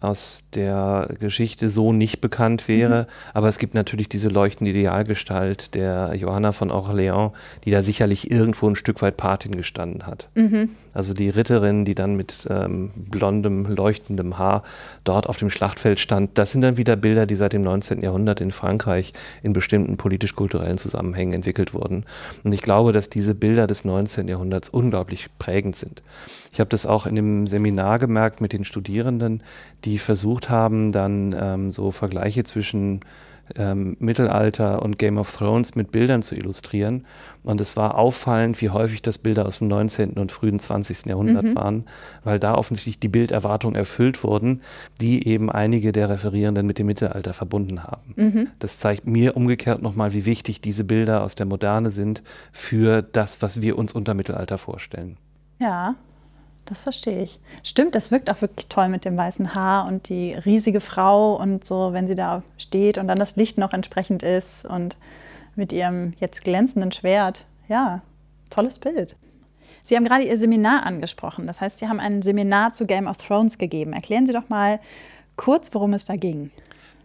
aus 0.00 0.44
der 0.54 1.08
Geschichte 1.18 1.68
so 1.68 1.92
nicht 1.92 2.20
bekannt 2.20 2.68
wäre. 2.68 3.02
Mhm. 3.02 3.06
Aber 3.34 3.48
es 3.48 3.58
gibt 3.58 3.74
natürlich 3.74 4.08
diese 4.08 4.28
leuchtende 4.28 4.70
Idealgestalt 4.70 5.74
der 5.74 6.14
Johanna 6.14 6.52
von 6.52 6.70
Orléans, 6.70 7.32
die 7.64 7.70
da 7.70 7.82
sicherlich 7.82 8.30
irgendwo 8.30 8.68
ein 8.68 8.76
Stück 8.76 9.02
weit 9.02 9.16
Patin 9.16 9.56
gestanden 9.56 10.06
hat. 10.06 10.28
Mhm. 10.34 10.70
Also 10.98 11.14
die 11.14 11.28
Ritterin, 11.28 11.84
die 11.84 11.94
dann 11.94 12.16
mit 12.16 12.48
ähm, 12.50 12.90
blondem, 12.96 13.66
leuchtendem 13.66 14.36
Haar 14.36 14.64
dort 15.04 15.28
auf 15.28 15.36
dem 15.36 15.48
Schlachtfeld 15.48 16.00
stand, 16.00 16.36
das 16.36 16.50
sind 16.50 16.62
dann 16.62 16.76
wieder 16.76 16.96
Bilder, 16.96 17.24
die 17.24 17.36
seit 17.36 17.52
dem 17.52 17.62
19. 17.62 18.02
Jahrhundert 18.02 18.40
in 18.40 18.50
Frankreich 18.50 19.12
in 19.44 19.52
bestimmten 19.52 19.96
politisch-kulturellen 19.96 20.76
Zusammenhängen 20.76 21.34
entwickelt 21.34 21.72
wurden. 21.72 22.04
Und 22.42 22.52
ich 22.52 22.62
glaube, 22.62 22.90
dass 22.90 23.10
diese 23.10 23.36
Bilder 23.36 23.68
des 23.68 23.84
19. 23.84 24.26
Jahrhunderts 24.26 24.70
unglaublich 24.70 25.28
prägend 25.38 25.76
sind. 25.76 26.02
Ich 26.52 26.58
habe 26.58 26.70
das 26.70 26.84
auch 26.84 27.06
in 27.06 27.14
dem 27.14 27.46
Seminar 27.46 28.00
gemerkt 28.00 28.40
mit 28.40 28.52
den 28.52 28.64
Studierenden, 28.64 29.44
die 29.84 29.98
versucht 29.98 30.50
haben, 30.50 30.90
dann 30.90 31.32
ähm, 31.38 31.70
so 31.70 31.92
Vergleiche 31.92 32.42
zwischen 32.42 33.02
ähm, 33.56 33.96
Mittelalter 34.00 34.82
und 34.82 34.98
Game 34.98 35.18
of 35.18 35.34
Thrones 35.34 35.74
mit 35.74 35.92
Bildern 35.92 36.22
zu 36.22 36.34
illustrieren. 36.34 37.04
Und 37.42 37.60
es 37.60 37.76
war 37.76 37.96
auffallend, 37.96 38.60
wie 38.60 38.70
häufig 38.70 39.00
das 39.00 39.18
Bilder 39.18 39.46
aus 39.46 39.58
dem 39.58 39.68
19. 39.68 40.12
und 40.12 40.32
frühen 40.32 40.58
20. 40.58 41.06
Jahrhundert 41.06 41.44
mhm. 41.44 41.54
waren, 41.54 41.84
weil 42.24 42.38
da 42.38 42.54
offensichtlich 42.54 42.98
die 42.98 43.08
Bilderwartungen 43.08 43.76
erfüllt 43.76 44.22
wurden, 44.22 44.62
die 45.00 45.26
eben 45.26 45.50
einige 45.50 45.92
der 45.92 46.08
Referierenden 46.10 46.66
mit 46.66 46.78
dem 46.78 46.86
Mittelalter 46.86 47.32
verbunden 47.32 47.84
haben. 47.84 48.14
Mhm. 48.16 48.48
Das 48.58 48.78
zeigt 48.78 49.06
mir 49.06 49.36
umgekehrt 49.36 49.82
nochmal, 49.82 50.12
wie 50.12 50.26
wichtig 50.26 50.60
diese 50.60 50.84
Bilder 50.84 51.22
aus 51.22 51.34
der 51.34 51.46
Moderne 51.46 51.90
sind 51.90 52.22
für 52.52 53.02
das, 53.02 53.40
was 53.40 53.62
wir 53.62 53.78
uns 53.78 53.92
unter 53.92 54.14
Mittelalter 54.14 54.58
vorstellen. 54.58 55.16
Ja, 55.60 55.96
das 56.68 56.82
verstehe 56.82 57.22
ich. 57.22 57.40
Stimmt, 57.62 57.94
das 57.94 58.10
wirkt 58.10 58.30
auch 58.30 58.40
wirklich 58.42 58.68
toll 58.68 58.88
mit 58.88 59.04
dem 59.04 59.16
weißen 59.16 59.54
Haar 59.54 59.86
und 59.86 60.08
die 60.08 60.34
riesige 60.34 60.80
Frau 60.80 61.34
und 61.34 61.66
so, 61.66 61.92
wenn 61.92 62.06
sie 62.06 62.14
da 62.14 62.42
steht 62.58 62.98
und 62.98 63.08
dann 63.08 63.18
das 63.18 63.36
Licht 63.36 63.58
noch 63.58 63.72
entsprechend 63.72 64.22
ist 64.22 64.64
und 64.64 64.96
mit 65.56 65.72
ihrem 65.72 66.14
jetzt 66.20 66.44
glänzenden 66.44 66.92
Schwert. 66.92 67.46
Ja, 67.68 68.02
tolles 68.50 68.78
Bild. 68.78 69.16
Sie 69.82 69.96
haben 69.96 70.04
gerade 70.04 70.24
Ihr 70.24 70.36
Seminar 70.36 70.84
angesprochen. 70.84 71.46
Das 71.46 71.60
heißt, 71.60 71.78
Sie 71.78 71.88
haben 71.88 72.00
ein 72.00 72.20
Seminar 72.20 72.72
zu 72.72 72.84
Game 72.84 73.06
of 73.06 73.16
Thrones 73.16 73.56
gegeben. 73.56 73.94
Erklären 73.94 74.26
Sie 74.26 74.34
doch 74.34 74.50
mal 74.50 74.80
kurz, 75.36 75.72
worum 75.72 75.94
es 75.94 76.04
da 76.04 76.16
ging. 76.16 76.50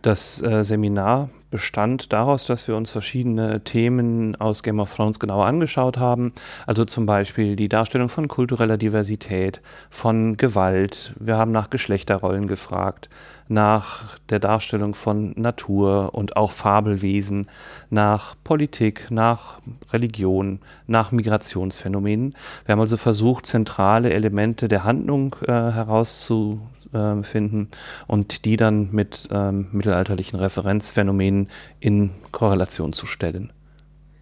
Das 0.02 0.42
äh, 0.42 0.64
Seminar 0.64 1.30
bestand 1.54 2.12
daraus, 2.14 2.48
dass 2.48 2.68
wir 2.68 2.76
uns 2.76 2.90
verschiedene 2.90 3.64
Themen 3.64 4.36
aus 4.38 4.64
Game 4.64 4.80
of 4.80 4.92
Thrones 4.92 5.20
genauer 5.20 5.46
angeschaut 5.46 6.00
haben. 6.00 6.34
Also 6.66 6.84
zum 6.84 7.06
Beispiel 7.06 7.56
die 7.56 7.70
Darstellung 7.70 8.10
von 8.10 8.28
kultureller 8.28 8.76
Diversität, 8.76 9.62
von 9.92 10.36
Gewalt. 10.36 11.14
Wir 11.20 11.38
haben 11.38 11.52
nach 11.52 11.70
Geschlechterrollen 11.70 12.48
gefragt, 12.48 13.08
nach 13.48 14.18
der 14.30 14.40
Darstellung 14.40 14.96
von 14.96 15.34
Natur 15.36 16.16
und 16.16 16.38
auch 16.38 16.52
Fabelwesen, 16.52 17.46
nach 17.92 18.34
Politik, 18.44 19.12
nach 19.12 19.60
Religion, 19.92 20.60
nach 20.88 21.12
Migrationsphänomenen. 21.12 22.34
Wir 22.66 22.74
haben 22.74 22.80
also 22.80 22.98
versucht, 22.98 23.46
zentrale 23.46 24.12
Elemente 24.12 24.68
der 24.68 24.86
Handlung 24.86 25.36
äh, 25.44 25.52
herauszufinden 25.52 26.74
äh, 26.94 27.24
finden 27.24 27.70
und 28.08 28.46
die 28.46 28.58
dann 28.58 28.90
mit 28.92 29.28
ähm, 29.32 29.68
mittelalterlichen 29.72 30.40
Referenzphänomenen 30.40 31.50
in 31.80 32.12
Korrelation 32.32 32.94
zu 32.94 33.06
stellen. 33.06 33.52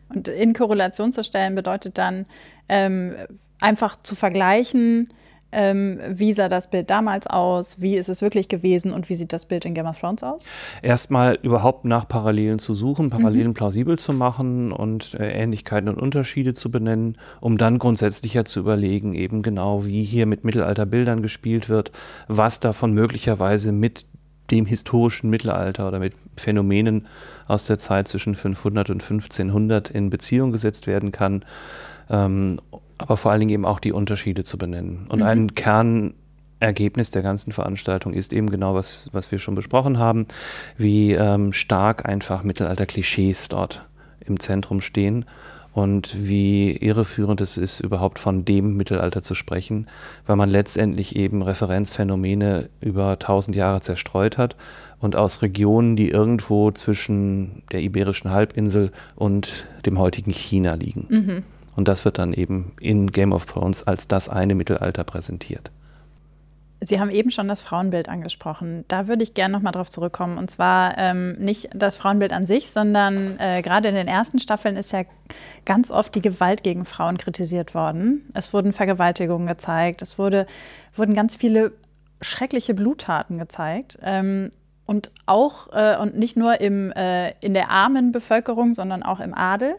Und 0.09 0.27
in 0.27 0.53
Korrelation 0.53 1.13
zu 1.13 1.23
stellen 1.23 1.55
bedeutet 1.55 1.97
dann 1.97 2.25
ähm, 2.67 3.15
einfach 3.59 4.01
zu 4.01 4.15
vergleichen, 4.15 5.13
ähm, 5.51 5.99
wie 6.09 6.33
sah 6.33 6.49
das 6.49 6.69
Bild 6.69 6.89
damals 6.89 7.27
aus? 7.27 7.81
Wie 7.81 7.95
ist 7.95 8.09
es 8.09 8.21
wirklich 8.21 8.47
gewesen? 8.47 8.93
Und 8.93 9.09
wie 9.09 9.15
sieht 9.15 9.33
das 9.33 9.45
Bild 9.45 9.65
in 9.65 9.73
Game 9.73 9.85
of 9.85 9.99
Thrones 9.99 10.23
aus? 10.23 10.47
Erstmal 10.81 11.37
überhaupt 11.41 11.85
nach 11.85 12.07
Parallelen 12.07 12.59
zu 12.59 12.73
suchen, 12.73 13.09
Parallelen 13.09 13.49
mhm. 13.49 13.53
plausibel 13.53 13.99
zu 13.99 14.13
machen 14.13 14.71
und 14.71 15.13
äh, 15.15 15.31
Ähnlichkeiten 15.31 15.89
und 15.89 15.97
Unterschiede 15.97 16.53
zu 16.53 16.71
benennen, 16.71 17.17
um 17.39 17.57
dann 17.57 17.79
grundsätzlicher 17.79 18.45
zu 18.45 18.59
überlegen, 18.59 19.13
eben 19.13 19.41
genau 19.41 19.85
wie 19.85 20.03
hier 20.03 20.25
mit 20.25 20.43
Mittelalterbildern 20.43 21.21
gespielt 21.21 21.69
wird, 21.69 21.91
was 22.27 22.59
davon 22.59 22.93
möglicherweise 22.93 23.71
mit 23.71 24.05
dem 24.51 24.65
historischen 24.65 25.29
Mittelalter 25.29 25.87
oder 25.87 25.99
mit 25.99 26.13
Phänomenen 26.35 27.07
aus 27.47 27.65
der 27.65 27.77
Zeit 27.77 28.07
zwischen 28.07 28.35
500 28.35 28.89
und 28.89 29.01
1500 29.01 29.89
in 29.89 30.09
Beziehung 30.09 30.51
gesetzt 30.51 30.87
werden 30.87 31.11
kann. 31.11 31.45
Aber 33.01 33.17
vor 33.17 33.31
allen 33.31 33.41
Dingen 33.41 33.51
eben 33.51 33.65
auch 33.65 33.79
die 33.79 33.91
Unterschiede 33.91 34.43
zu 34.43 34.57
benennen. 34.57 35.05
Und 35.09 35.19
mhm. 35.19 35.25
ein 35.25 35.55
Kernergebnis 35.55 37.11
der 37.11 37.21
ganzen 37.21 37.51
Veranstaltung 37.51 38.13
ist 38.13 38.33
eben 38.33 38.49
genau, 38.49 38.75
was, 38.75 39.09
was 39.11 39.31
wir 39.31 39.39
schon 39.39 39.55
besprochen 39.55 39.97
haben, 39.97 40.27
wie 40.77 41.13
ähm, 41.13 41.53
stark 41.53 42.05
einfach 42.05 42.43
Mittelalter-Klischees 42.43 43.47
dort 43.49 43.87
im 44.25 44.39
Zentrum 44.39 44.81
stehen 44.81 45.25
und 45.73 46.27
wie 46.27 46.75
irreführend 46.75 47.41
es 47.41 47.57
ist, 47.57 47.79
überhaupt 47.79 48.19
von 48.19 48.43
dem 48.43 48.75
Mittelalter 48.75 49.21
zu 49.21 49.35
sprechen, 49.35 49.87
weil 50.25 50.35
man 50.35 50.49
letztendlich 50.49 51.15
eben 51.15 51.41
Referenzphänomene 51.41 52.69
über 52.81 53.17
tausend 53.19 53.55
Jahre 53.55 53.81
zerstreut 53.81 54.37
hat 54.37 54.55
und 54.99 55.15
aus 55.15 55.41
Regionen, 55.41 55.95
die 55.95 56.09
irgendwo 56.09 56.71
zwischen 56.71 57.63
der 57.71 57.81
iberischen 57.81 58.31
Halbinsel 58.31 58.91
und 59.15 59.65
dem 59.85 59.97
heutigen 59.97 60.31
China 60.31 60.73
liegen. 60.73 61.05
Mhm. 61.09 61.43
Und 61.75 61.87
das 61.87 62.05
wird 62.05 62.17
dann 62.17 62.33
eben 62.33 62.73
in 62.79 63.07
Game 63.07 63.31
of 63.31 63.45
Thrones 63.45 63.83
als 63.87 64.07
das 64.07 64.29
eine 64.29 64.55
Mittelalter 64.55 65.03
präsentiert. 65.03 65.71
Sie 66.83 66.99
haben 66.99 67.11
eben 67.11 67.29
schon 67.29 67.47
das 67.47 67.61
Frauenbild 67.61 68.09
angesprochen. 68.09 68.85
Da 68.87 69.07
würde 69.07 69.21
ich 69.21 69.35
gerne 69.35 69.51
nochmal 69.51 69.71
drauf 69.71 69.91
zurückkommen. 69.91 70.39
Und 70.39 70.49
zwar 70.49 70.97
ähm, 70.97 71.33
nicht 71.33 71.69
das 71.75 71.95
Frauenbild 71.95 72.33
an 72.33 72.47
sich, 72.47 72.71
sondern 72.71 73.39
äh, 73.39 73.61
gerade 73.61 73.89
in 73.89 73.93
den 73.93 74.07
ersten 74.07 74.39
Staffeln 74.39 74.75
ist 74.75 74.91
ja 74.91 75.03
ganz 75.63 75.91
oft 75.91 76.15
die 76.15 76.23
Gewalt 76.23 76.63
gegen 76.63 76.85
Frauen 76.85 77.17
kritisiert 77.17 77.75
worden. 77.75 78.31
Es 78.33 78.51
wurden 78.51 78.73
Vergewaltigungen 78.73 79.47
gezeigt, 79.47 80.01
es 80.01 80.17
wurde, 80.17 80.47
wurden 80.95 81.13
ganz 81.13 81.35
viele 81.35 81.73
schreckliche 82.19 82.73
Bluttaten 82.73 83.37
gezeigt. 83.37 83.99
Ähm, 84.01 84.49
und 84.87 85.11
auch, 85.27 85.71
äh, 85.73 85.97
und 85.97 86.17
nicht 86.17 86.35
nur 86.35 86.59
im, 86.61 86.91
äh, 86.93 87.29
in 87.41 87.53
der 87.53 87.69
armen 87.69 88.11
Bevölkerung, 88.11 88.73
sondern 88.73 89.03
auch 89.03 89.19
im 89.19 89.35
Adel. 89.35 89.75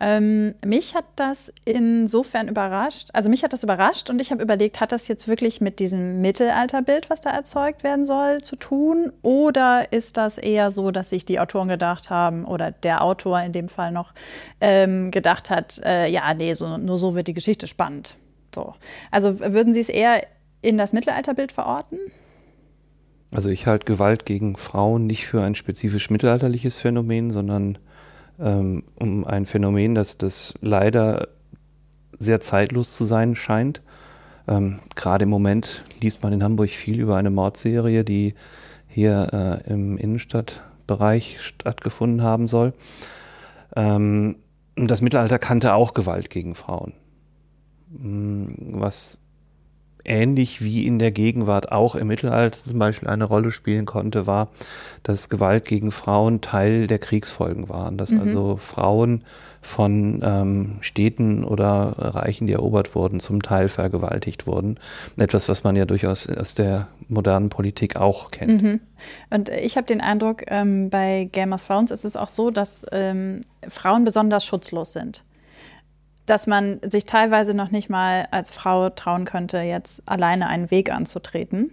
Ähm, 0.00 0.54
mich 0.64 0.94
hat 0.94 1.06
das 1.16 1.52
insofern 1.64 2.46
überrascht, 2.46 3.08
also 3.14 3.28
mich 3.28 3.42
hat 3.42 3.52
das 3.52 3.64
überrascht 3.64 4.10
und 4.10 4.20
ich 4.20 4.30
habe 4.30 4.42
überlegt, 4.42 4.80
hat 4.80 4.92
das 4.92 5.08
jetzt 5.08 5.26
wirklich 5.26 5.60
mit 5.60 5.80
diesem 5.80 6.20
Mittelalterbild, 6.20 7.10
was 7.10 7.20
da 7.20 7.30
erzeugt 7.30 7.82
werden 7.82 8.04
soll, 8.04 8.40
zu 8.40 8.56
tun? 8.56 9.12
Oder 9.22 9.92
ist 9.92 10.16
das 10.16 10.38
eher 10.38 10.70
so, 10.70 10.92
dass 10.92 11.10
sich 11.10 11.24
die 11.24 11.40
Autoren 11.40 11.68
gedacht 11.68 12.10
haben, 12.10 12.44
oder 12.44 12.70
der 12.70 13.02
Autor 13.02 13.40
in 13.40 13.52
dem 13.52 13.68
Fall 13.68 13.90
noch, 13.90 14.14
ähm, 14.60 15.10
gedacht 15.10 15.50
hat, 15.50 15.80
äh, 15.84 16.08
ja, 16.08 16.32
nee, 16.34 16.54
so, 16.54 16.78
nur 16.78 16.98
so 16.98 17.14
wird 17.14 17.26
die 17.26 17.34
Geschichte 17.34 17.66
spannend. 17.66 18.16
So. 18.54 18.74
Also 19.10 19.40
würden 19.40 19.74
Sie 19.74 19.80
es 19.80 19.88
eher 19.88 20.24
in 20.62 20.78
das 20.78 20.92
Mittelalterbild 20.92 21.52
verorten? 21.52 21.98
Also 23.30 23.50
ich 23.50 23.66
halte 23.66 23.84
Gewalt 23.84 24.24
gegen 24.24 24.56
Frauen 24.56 25.06
nicht 25.06 25.26
für 25.26 25.42
ein 25.42 25.54
spezifisch 25.54 26.08
mittelalterliches 26.08 26.76
Phänomen, 26.76 27.30
sondern 27.30 27.78
ähm, 28.40 28.84
um 28.94 29.24
ein 29.24 29.46
Phänomen, 29.46 29.94
das, 29.94 30.18
das 30.18 30.54
leider 30.60 31.28
sehr 32.18 32.40
zeitlos 32.40 32.96
zu 32.96 33.04
sein 33.04 33.34
scheint. 33.34 33.82
Ähm, 34.46 34.80
Gerade 34.94 35.24
im 35.24 35.30
Moment 35.30 35.84
liest 36.00 36.22
man 36.22 36.32
in 36.32 36.42
Hamburg 36.42 36.70
viel 36.70 37.00
über 37.00 37.16
eine 37.16 37.30
Mordserie, 37.30 38.04
die 38.04 38.34
hier 38.86 39.62
äh, 39.66 39.70
im 39.70 39.96
Innenstadtbereich 39.98 41.40
stattgefunden 41.40 42.22
haben 42.22 42.48
soll. 42.48 42.72
Ähm, 43.76 44.36
das 44.76 45.02
Mittelalter 45.02 45.38
kannte 45.38 45.74
auch 45.74 45.94
Gewalt 45.94 46.30
gegen 46.30 46.54
Frauen. 46.54 46.92
Mm, 47.90 48.80
was 48.80 49.18
ähnlich 50.08 50.62
wie 50.62 50.86
in 50.86 50.98
der 50.98 51.10
Gegenwart 51.10 51.70
auch 51.70 51.94
im 51.94 52.08
Mittelalter 52.08 52.58
zum 52.58 52.78
Beispiel 52.78 53.08
eine 53.08 53.24
Rolle 53.24 53.50
spielen 53.50 53.86
konnte, 53.86 54.26
war, 54.26 54.48
dass 55.02 55.28
Gewalt 55.28 55.64
gegen 55.64 55.90
Frauen 55.90 56.40
Teil 56.40 56.86
der 56.86 56.98
Kriegsfolgen 56.98 57.68
waren. 57.68 57.96
Dass 57.98 58.10
mhm. 58.10 58.20
also 58.20 58.56
Frauen 58.56 59.24
von 59.60 60.20
ähm, 60.24 60.76
Städten 60.80 61.44
oder 61.44 61.94
Reichen, 61.98 62.46
die 62.46 62.52
erobert 62.52 62.94
wurden, 62.94 63.20
zum 63.20 63.42
Teil 63.42 63.68
vergewaltigt 63.68 64.46
wurden. 64.46 64.78
Etwas, 65.16 65.48
was 65.48 65.64
man 65.64 65.76
ja 65.76 65.84
durchaus 65.84 66.28
aus 66.28 66.54
der 66.54 66.88
modernen 67.08 67.48
Politik 67.48 67.96
auch 67.96 68.30
kennt. 68.30 68.62
Mhm. 68.62 68.80
Und 69.30 69.48
ich 69.50 69.76
habe 69.76 69.86
den 69.86 70.00
Eindruck, 70.00 70.44
ähm, 70.48 70.90
bei 70.90 71.28
Game 71.30 71.52
of 71.52 71.66
Thrones 71.66 71.90
ist 71.90 72.04
es 72.04 72.16
auch 72.16 72.28
so, 72.28 72.50
dass 72.50 72.86
ähm, 72.92 73.42
Frauen 73.68 74.04
besonders 74.04 74.44
schutzlos 74.44 74.92
sind 74.92 75.24
dass 76.28 76.46
man 76.46 76.80
sich 76.88 77.04
teilweise 77.04 77.54
noch 77.54 77.70
nicht 77.70 77.88
mal 77.90 78.28
als 78.30 78.50
Frau 78.50 78.90
trauen 78.90 79.24
könnte, 79.24 79.58
jetzt 79.58 80.08
alleine 80.08 80.48
einen 80.48 80.70
Weg 80.70 80.92
anzutreten. 80.92 81.72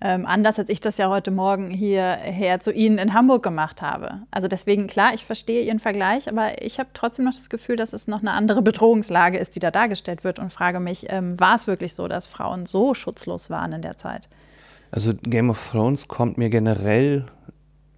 Ähm, 0.00 0.26
anders 0.26 0.60
als 0.60 0.70
ich 0.70 0.80
das 0.80 0.96
ja 0.96 1.08
heute 1.08 1.32
Morgen 1.32 1.70
hierher 1.70 2.60
zu 2.60 2.72
Ihnen 2.72 2.98
in 2.98 3.14
Hamburg 3.14 3.42
gemacht 3.42 3.82
habe. 3.82 4.22
Also 4.30 4.46
deswegen, 4.46 4.86
klar, 4.86 5.12
ich 5.12 5.24
verstehe 5.24 5.62
Ihren 5.62 5.80
Vergleich, 5.80 6.28
aber 6.28 6.62
ich 6.62 6.78
habe 6.78 6.90
trotzdem 6.94 7.24
noch 7.24 7.34
das 7.34 7.50
Gefühl, 7.50 7.74
dass 7.74 7.92
es 7.92 8.06
noch 8.06 8.20
eine 8.20 8.32
andere 8.32 8.62
Bedrohungslage 8.62 9.38
ist, 9.38 9.56
die 9.56 9.60
da 9.60 9.72
dargestellt 9.72 10.22
wird 10.22 10.38
und 10.38 10.52
frage 10.52 10.78
mich, 10.78 11.06
ähm, 11.10 11.38
war 11.40 11.56
es 11.56 11.66
wirklich 11.66 11.94
so, 11.94 12.06
dass 12.06 12.28
Frauen 12.28 12.64
so 12.64 12.94
schutzlos 12.94 13.50
waren 13.50 13.72
in 13.72 13.82
der 13.82 13.96
Zeit? 13.96 14.28
Also 14.92 15.14
Game 15.14 15.50
of 15.50 15.70
Thrones 15.70 16.06
kommt 16.06 16.38
mir 16.38 16.48
generell 16.48 17.26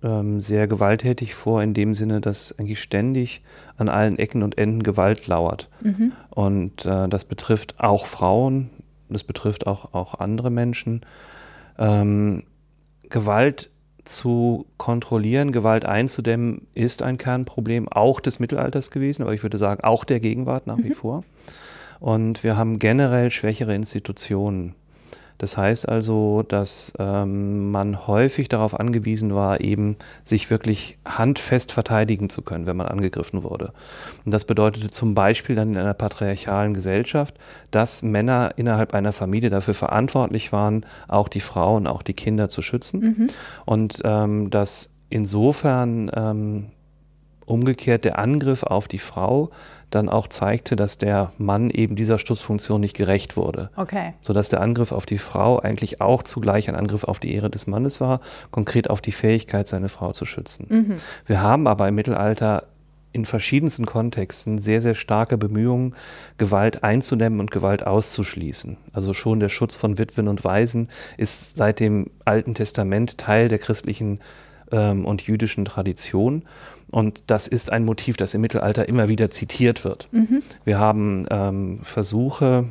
ähm, 0.02 0.40
sehr 0.40 0.66
gewalttätig 0.66 1.34
vor, 1.34 1.62
in 1.62 1.74
dem 1.74 1.94
Sinne, 1.94 2.20
dass 2.20 2.58
eigentlich 2.58 2.82
ständig 2.82 3.42
an 3.76 3.88
allen 3.88 4.18
Ecken 4.18 4.42
und 4.42 4.58
Enden 4.58 4.82
Gewalt 4.82 5.26
lauert. 5.26 5.68
Mhm. 5.82 6.12
Und 6.30 6.86
äh, 6.86 7.08
das 7.08 7.24
betrifft 7.24 7.80
auch 7.80 8.06
Frauen, 8.06 8.70
das 9.08 9.24
betrifft 9.24 9.66
auch, 9.66 9.92
auch 9.92 10.14
andere 10.14 10.50
Menschen. 10.50 11.02
Ähm, 11.78 12.44
Gewalt 13.08 13.70
zu 14.04 14.66
kontrollieren, 14.76 15.52
Gewalt 15.52 15.84
einzudämmen, 15.84 16.66
ist 16.74 17.02
ein 17.02 17.18
Kernproblem 17.18 17.88
auch 17.88 18.20
des 18.20 18.40
Mittelalters 18.40 18.90
gewesen, 18.90 19.22
aber 19.22 19.34
ich 19.34 19.42
würde 19.42 19.58
sagen 19.58 19.84
auch 19.84 20.04
der 20.04 20.20
Gegenwart 20.20 20.66
nach 20.66 20.78
mhm. 20.78 20.84
wie 20.84 20.94
vor. 20.94 21.24
Und 21.98 22.42
wir 22.42 22.56
haben 22.56 22.78
generell 22.78 23.30
schwächere 23.30 23.74
Institutionen. 23.74 24.74
Das 25.40 25.56
heißt 25.56 25.88
also, 25.88 26.42
dass 26.42 26.92
ähm, 26.98 27.70
man 27.70 28.06
häufig 28.06 28.50
darauf 28.50 28.78
angewiesen 28.78 29.34
war, 29.34 29.62
eben 29.62 29.96
sich 30.22 30.50
wirklich 30.50 30.98
handfest 31.06 31.72
verteidigen 31.72 32.28
zu 32.28 32.42
können, 32.42 32.66
wenn 32.66 32.76
man 32.76 32.88
angegriffen 32.88 33.42
wurde. 33.42 33.72
Und 34.26 34.34
das 34.34 34.44
bedeutete 34.44 34.90
zum 34.90 35.14
Beispiel 35.14 35.56
dann 35.56 35.70
in 35.70 35.78
einer 35.78 35.94
patriarchalen 35.94 36.74
Gesellschaft, 36.74 37.38
dass 37.70 38.02
Männer 38.02 38.50
innerhalb 38.56 38.92
einer 38.92 39.12
Familie 39.12 39.48
dafür 39.48 39.72
verantwortlich 39.72 40.52
waren, 40.52 40.84
auch 41.08 41.28
die 41.28 41.40
Frauen, 41.40 41.86
auch 41.86 42.02
die 42.02 42.12
Kinder 42.12 42.50
zu 42.50 42.60
schützen. 42.60 43.00
Mhm. 43.00 43.26
Und 43.64 44.02
ähm, 44.04 44.50
dass 44.50 44.94
insofern 45.08 46.10
ähm, 46.14 46.66
umgekehrt 47.46 48.04
der 48.04 48.18
Angriff 48.18 48.62
auf 48.62 48.88
die 48.88 48.98
Frau 48.98 49.48
dann 49.90 50.08
auch 50.08 50.28
zeigte, 50.28 50.76
dass 50.76 50.98
der 50.98 51.32
Mann 51.38 51.70
eben 51.70 51.96
dieser 51.96 52.18
Schutzfunktion 52.18 52.80
nicht 52.80 52.96
gerecht 52.96 53.36
wurde. 53.36 53.70
Okay. 53.76 54.14
Sodass 54.22 54.48
der 54.48 54.60
Angriff 54.60 54.92
auf 54.92 55.06
die 55.06 55.18
Frau 55.18 55.58
eigentlich 55.58 56.00
auch 56.00 56.22
zugleich 56.22 56.68
ein 56.68 56.76
Angriff 56.76 57.04
auf 57.04 57.18
die 57.18 57.34
Ehre 57.34 57.50
des 57.50 57.66
Mannes 57.66 58.00
war, 58.00 58.20
konkret 58.50 58.88
auf 58.88 59.00
die 59.00 59.12
Fähigkeit, 59.12 59.66
seine 59.66 59.88
Frau 59.88 60.12
zu 60.12 60.24
schützen. 60.24 60.66
Mhm. 60.68 60.96
Wir 61.26 61.42
haben 61.42 61.66
aber 61.66 61.88
im 61.88 61.94
Mittelalter 61.96 62.64
in 63.12 63.24
verschiedensten 63.24 63.86
Kontexten 63.86 64.58
sehr, 64.58 64.80
sehr 64.80 64.94
starke 64.94 65.36
Bemühungen, 65.36 65.94
Gewalt 66.38 66.84
einzudämmen 66.84 67.40
und 67.40 67.50
Gewalt 67.50 67.84
auszuschließen. 67.84 68.76
Also 68.92 69.14
schon 69.14 69.40
der 69.40 69.48
Schutz 69.48 69.74
von 69.74 69.98
Witwen 69.98 70.28
und 70.28 70.44
Waisen 70.44 70.88
ist 71.16 71.56
seit 71.56 71.80
dem 71.80 72.10
Alten 72.24 72.54
Testament 72.54 73.18
Teil 73.18 73.48
der 73.48 73.58
christlichen 73.58 74.20
ähm, 74.70 75.04
und 75.04 75.22
jüdischen 75.22 75.64
Tradition. 75.64 76.44
Und 76.90 77.30
das 77.30 77.46
ist 77.46 77.70
ein 77.70 77.84
Motiv, 77.84 78.16
das 78.16 78.34
im 78.34 78.40
Mittelalter 78.40 78.88
immer 78.88 79.08
wieder 79.08 79.30
zitiert 79.30 79.84
wird. 79.84 80.08
Mhm. 80.12 80.42
Wir 80.64 80.78
haben 80.78 81.24
ähm, 81.30 81.80
Versuche, 81.82 82.64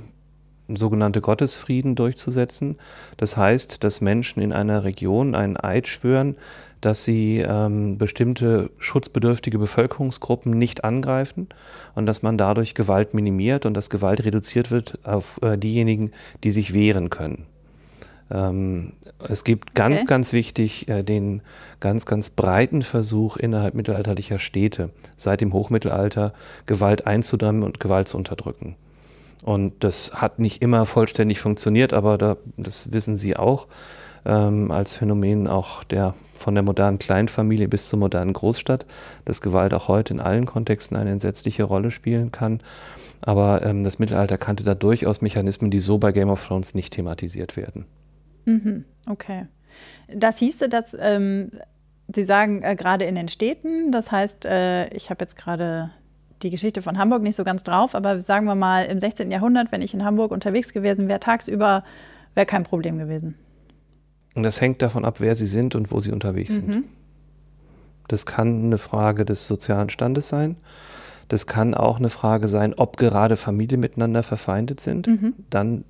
sogenannte 0.67 1.21
Gottesfrieden 1.21 1.95
durchzusetzen. 1.95 2.77
Das 3.17 3.37
heißt, 3.37 3.83
dass 3.83 4.01
Menschen 4.01 4.41
in 4.41 4.53
einer 4.53 4.83
Region 4.83 5.35
einen 5.35 5.57
Eid 5.57 5.87
schwören, 5.87 6.35
dass 6.81 7.03
sie 7.03 7.39
ähm, 7.39 7.97
bestimmte 7.97 8.71
schutzbedürftige 8.77 9.59
Bevölkerungsgruppen 9.59 10.51
nicht 10.57 10.83
angreifen 10.83 11.47
und 11.95 12.05
dass 12.05 12.21
man 12.21 12.37
dadurch 12.37 12.73
Gewalt 12.73 13.13
minimiert 13.13 13.65
und 13.65 13.73
dass 13.73 13.89
Gewalt 13.89 14.23
reduziert 14.23 14.71
wird 14.71 14.99
auf 15.03 15.39
äh, 15.41 15.57
diejenigen, 15.57 16.11
die 16.43 16.51
sich 16.51 16.73
wehren 16.73 17.09
können. 17.09 17.45
Ähm, 18.31 18.93
es 19.27 19.43
gibt 19.43 19.75
ganz, 19.75 19.97
okay. 19.97 20.05
ganz 20.05 20.33
wichtig 20.33 20.87
äh, 20.87 21.03
den 21.03 21.41
ganz, 21.79 22.05
ganz 22.05 22.29
breiten 22.29 22.81
Versuch 22.83 23.37
innerhalb 23.37 23.73
mittelalterlicher 23.73 24.39
Städte 24.39 24.91
seit 25.17 25.41
dem 25.41 25.53
Hochmittelalter 25.53 26.33
Gewalt 26.65 27.07
einzudämmen 27.07 27.63
und 27.63 27.79
Gewalt 27.79 28.07
zu 28.07 28.17
unterdrücken. 28.17 28.75
Und 29.43 29.83
das 29.83 30.13
hat 30.13 30.39
nicht 30.39 30.61
immer 30.61 30.85
vollständig 30.85 31.39
funktioniert, 31.39 31.93
aber 31.93 32.17
da, 32.17 32.37
das 32.57 32.91
wissen 32.91 33.15
Sie 33.17 33.37
auch 33.37 33.67
ähm, 34.25 34.69
als 34.71 34.93
Phänomen 34.93 35.47
auch 35.47 35.83
der 35.83 36.13
von 36.33 36.53
der 36.55 36.63
modernen 36.63 36.99
Kleinfamilie 36.99 37.67
bis 37.67 37.89
zur 37.89 37.99
modernen 37.99 38.33
Großstadt, 38.33 38.85
dass 39.25 39.41
Gewalt 39.41 39.73
auch 39.73 39.87
heute 39.87 40.13
in 40.13 40.19
allen 40.19 40.45
Kontexten 40.45 40.97
eine 40.97 41.11
entsetzliche 41.11 41.63
Rolle 41.63 41.91
spielen 41.91 42.31
kann. 42.31 42.59
Aber 43.21 43.63
ähm, 43.63 43.83
das 43.83 43.99
Mittelalter 43.99 44.37
kannte 44.37 44.63
da 44.63 44.75
durchaus 44.75 45.21
Mechanismen, 45.21 45.71
die 45.71 45.79
so 45.79 45.97
bei 45.97 46.11
Game 46.11 46.29
of 46.29 46.45
Thrones 46.45 46.75
nicht 46.75 46.93
thematisiert 46.93 47.57
werden. 47.57 47.85
Mhm, 48.49 48.85
okay. 49.07 49.47
Das 50.13 50.37
hieße, 50.37 50.69
dass 50.69 50.97
ähm, 50.99 51.51
Sie 52.13 52.23
sagen 52.23 52.63
äh, 52.63 52.75
gerade 52.75 53.05
in 53.05 53.15
den 53.15 53.27
Städten, 53.27 53.91
das 53.91 54.11
heißt, 54.11 54.45
äh, 54.45 54.89
ich 54.89 55.09
habe 55.09 55.23
jetzt 55.23 55.35
gerade 55.35 55.91
die 56.41 56.49
Geschichte 56.49 56.81
von 56.81 56.97
Hamburg 56.97 57.21
nicht 57.21 57.35
so 57.35 57.43
ganz 57.43 57.63
drauf, 57.63 57.93
aber 57.93 58.21
sagen 58.21 58.45
wir 58.45 58.55
mal 58.55 58.85
im 58.85 58.99
16. 58.99 59.29
Jahrhundert, 59.29 59.71
wenn 59.71 59.81
ich 59.81 59.93
in 59.93 60.03
Hamburg 60.03 60.31
unterwegs 60.31 60.73
gewesen 60.73 61.07
wäre, 61.07 61.19
tagsüber 61.19 61.83
wäre 62.33 62.45
kein 62.45 62.63
Problem 62.63 62.97
gewesen. 62.97 63.35
Und 64.35 64.43
das 64.43 64.61
hängt 64.61 64.81
davon 64.81 65.05
ab, 65.05 65.19
wer 65.19 65.35
Sie 65.35 65.45
sind 65.45 65.75
und 65.75 65.91
wo 65.91 65.99
Sie 65.99 66.11
unterwegs 66.11 66.59
mhm. 66.59 66.71
sind. 66.71 66.85
Das 68.07 68.25
kann 68.25 68.65
eine 68.65 68.77
Frage 68.77 69.25
des 69.25 69.47
sozialen 69.47 69.89
Standes 69.89 70.29
sein. 70.29 70.55
Das 71.27 71.45
kann 71.45 71.75
auch 71.75 71.99
eine 71.99 72.09
Frage 72.09 72.47
sein, 72.47 72.73
ob 72.73 72.97
gerade 72.97 73.37
Familien 73.37 73.81
miteinander 73.81 74.23
verfeindet 74.23 74.79
sind. 74.79 75.07
Mhm. 75.07 75.33
Dann 75.51 75.83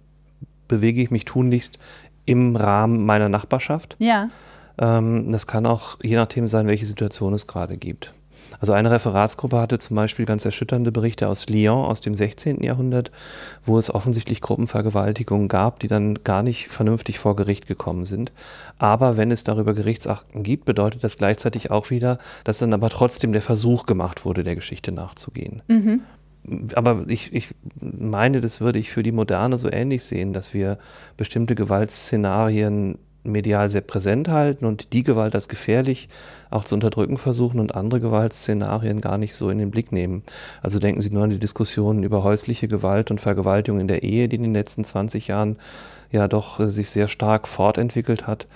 bewege 0.67 1.01
ich 1.01 1.11
mich 1.11 1.25
tunlichst 1.25 1.79
im 2.29 2.55
Rahmen 2.55 3.05
meiner 3.05 3.27
Nachbarschaft. 3.27 3.95
Ja. 3.97 4.29
Ähm, 4.77 5.31
das 5.31 5.47
kann 5.47 5.65
auch 5.65 5.97
je 6.03 6.15
nachdem 6.15 6.47
sein, 6.47 6.67
welche 6.67 6.85
Situation 6.85 7.33
es 7.33 7.47
gerade 7.47 7.75
gibt. 7.75 8.13
Also 8.59 8.73
eine 8.73 8.91
Referatsgruppe 8.91 9.59
hatte 9.59 9.79
zum 9.79 9.95
Beispiel 9.95 10.25
ganz 10.25 10.45
erschütternde 10.45 10.91
Berichte 10.91 11.27
aus 11.27 11.49
Lyon 11.49 11.85
aus 11.85 12.01
dem 12.01 12.15
16. 12.15 12.63
Jahrhundert, 12.63 13.11
wo 13.65 13.77
es 13.77 13.93
offensichtlich 13.93 14.41
Gruppenvergewaltigungen 14.41 15.47
gab, 15.47 15.79
die 15.79 15.87
dann 15.87 16.23
gar 16.23 16.43
nicht 16.43 16.67
vernünftig 16.67 17.19
vor 17.19 17.35
Gericht 17.35 17.67
gekommen 17.67 18.05
sind. 18.05 18.31
Aber 18.77 19.17
wenn 19.17 19.31
es 19.31 19.43
darüber 19.43 19.73
Gerichtsakten 19.73 20.43
gibt, 20.43 20.65
bedeutet 20.65 21.03
das 21.03 21.17
gleichzeitig 21.17 21.71
auch 21.71 21.89
wieder, 21.89 22.17
dass 22.43 22.59
dann 22.59 22.73
aber 22.73 22.89
trotzdem 22.89 23.31
der 23.31 23.41
Versuch 23.41 23.85
gemacht 23.85 24.25
wurde, 24.25 24.43
der 24.43 24.55
Geschichte 24.55 24.91
nachzugehen. 24.91 25.61
Mhm 25.67 26.01
aber 26.75 27.05
ich, 27.07 27.33
ich 27.33 27.49
meine, 27.79 28.41
das 28.41 28.61
würde 28.61 28.79
ich 28.79 28.89
für 28.89 29.03
die 29.03 29.11
Moderne 29.11 29.57
so 29.57 29.71
ähnlich 29.71 30.03
sehen, 30.03 30.33
dass 30.33 30.53
wir 30.53 30.77
bestimmte 31.17 31.55
Gewaltszenarien 31.55 32.97
medial 33.23 33.69
sehr 33.69 33.81
präsent 33.81 34.29
halten 34.29 34.65
und 34.65 34.93
die 34.93 35.03
Gewalt 35.03 35.35
als 35.35 35.49
gefährlich 35.49 36.09
auch 36.49 36.63
zu 36.63 36.75
unterdrücken 36.75 37.17
versuchen 37.17 37.59
und 37.59 37.75
andere 37.75 37.99
Gewaltszenarien 37.99 39.01
gar 39.01 39.17
nicht 39.17 39.35
so 39.35 39.49
in 39.49 39.57
den 39.57 39.71
Blick 39.71 39.91
nehmen. 39.91 40.23
Also 40.61 40.79
denken 40.79 41.01
Sie 41.01 41.11
nur 41.11 41.23
an 41.23 41.29
die 41.29 41.39
Diskussionen 41.39 42.03
über 42.03 42.23
häusliche 42.23 42.67
Gewalt 42.67 43.11
und 43.11 43.19
Vergewaltigung 43.19 43.79
in 43.79 43.87
der 43.87 44.03
Ehe, 44.03 44.29
die 44.29 44.37
in 44.37 44.43
den 44.43 44.53
letzten 44.53 44.83
20 44.83 45.27
Jahren 45.27 45.57
ja 46.11 46.27
doch 46.27 46.59
äh, 46.59 46.71
sich 46.71 46.89
sehr 46.89 47.07
stark 47.07 47.47
fortentwickelt 47.47 48.25
hat. 48.25 48.47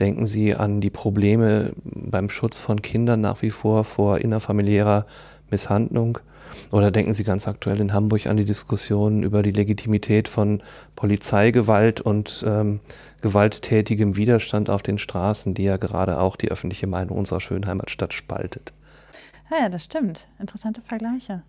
Denken 0.00 0.26
Sie 0.26 0.54
an 0.54 0.80
die 0.80 0.90
Probleme 0.90 1.72
beim 1.84 2.30
Schutz 2.30 2.58
von 2.58 2.82
Kindern 2.82 3.20
nach 3.20 3.42
wie 3.42 3.50
vor 3.50 3.84
vor 3.84 4.18
innerfamiliärer 4.18 5.06
Misshandlung. 5.50 6.18
Oder 6.70 6.90
denken 6.90 7.12
Sie 7.12 7.24
ganz 7.24 7.48
aktuell 7.48 7.80
in 7.80 7.92
Hamburg 7.92 8.26
an 8.26 8.36
die 8.36 8.44
Diskussion 8.44 9.22
über 9.22 9.42
die 9.42 9.52
Legitimität 9.52 10.28
von 10.28 10.62
Polizeigewalt 10.96 12.00
und 12.00 12.44
ähm, 12.46 12.80
gewalttätigem 13.22 14.16
Widerstand 14.16 14.70
auf 14.70 14.82
den 14.82 14.98
Straßen, 14.98 15.54
die 15.54 15.64
ja 15.64 15.76
gerade 15.76 16.20
auch 16.20 16.36
die 16.36 16.50
öffentliche 16.50 16.86
Meinung 16.86 17.16
unserer 17.18 17.40
schönen 17.40 17.66
Heimatstadt 17.66 18.12
spaltet. 18.12 18.72
Ja, 19.50 19.64
ja 19.64 19.68
das 19.68 19.84
stimmt. 19.84 20.28
Interessante 20.38 20.80
Vergleiche. 20.80 21.42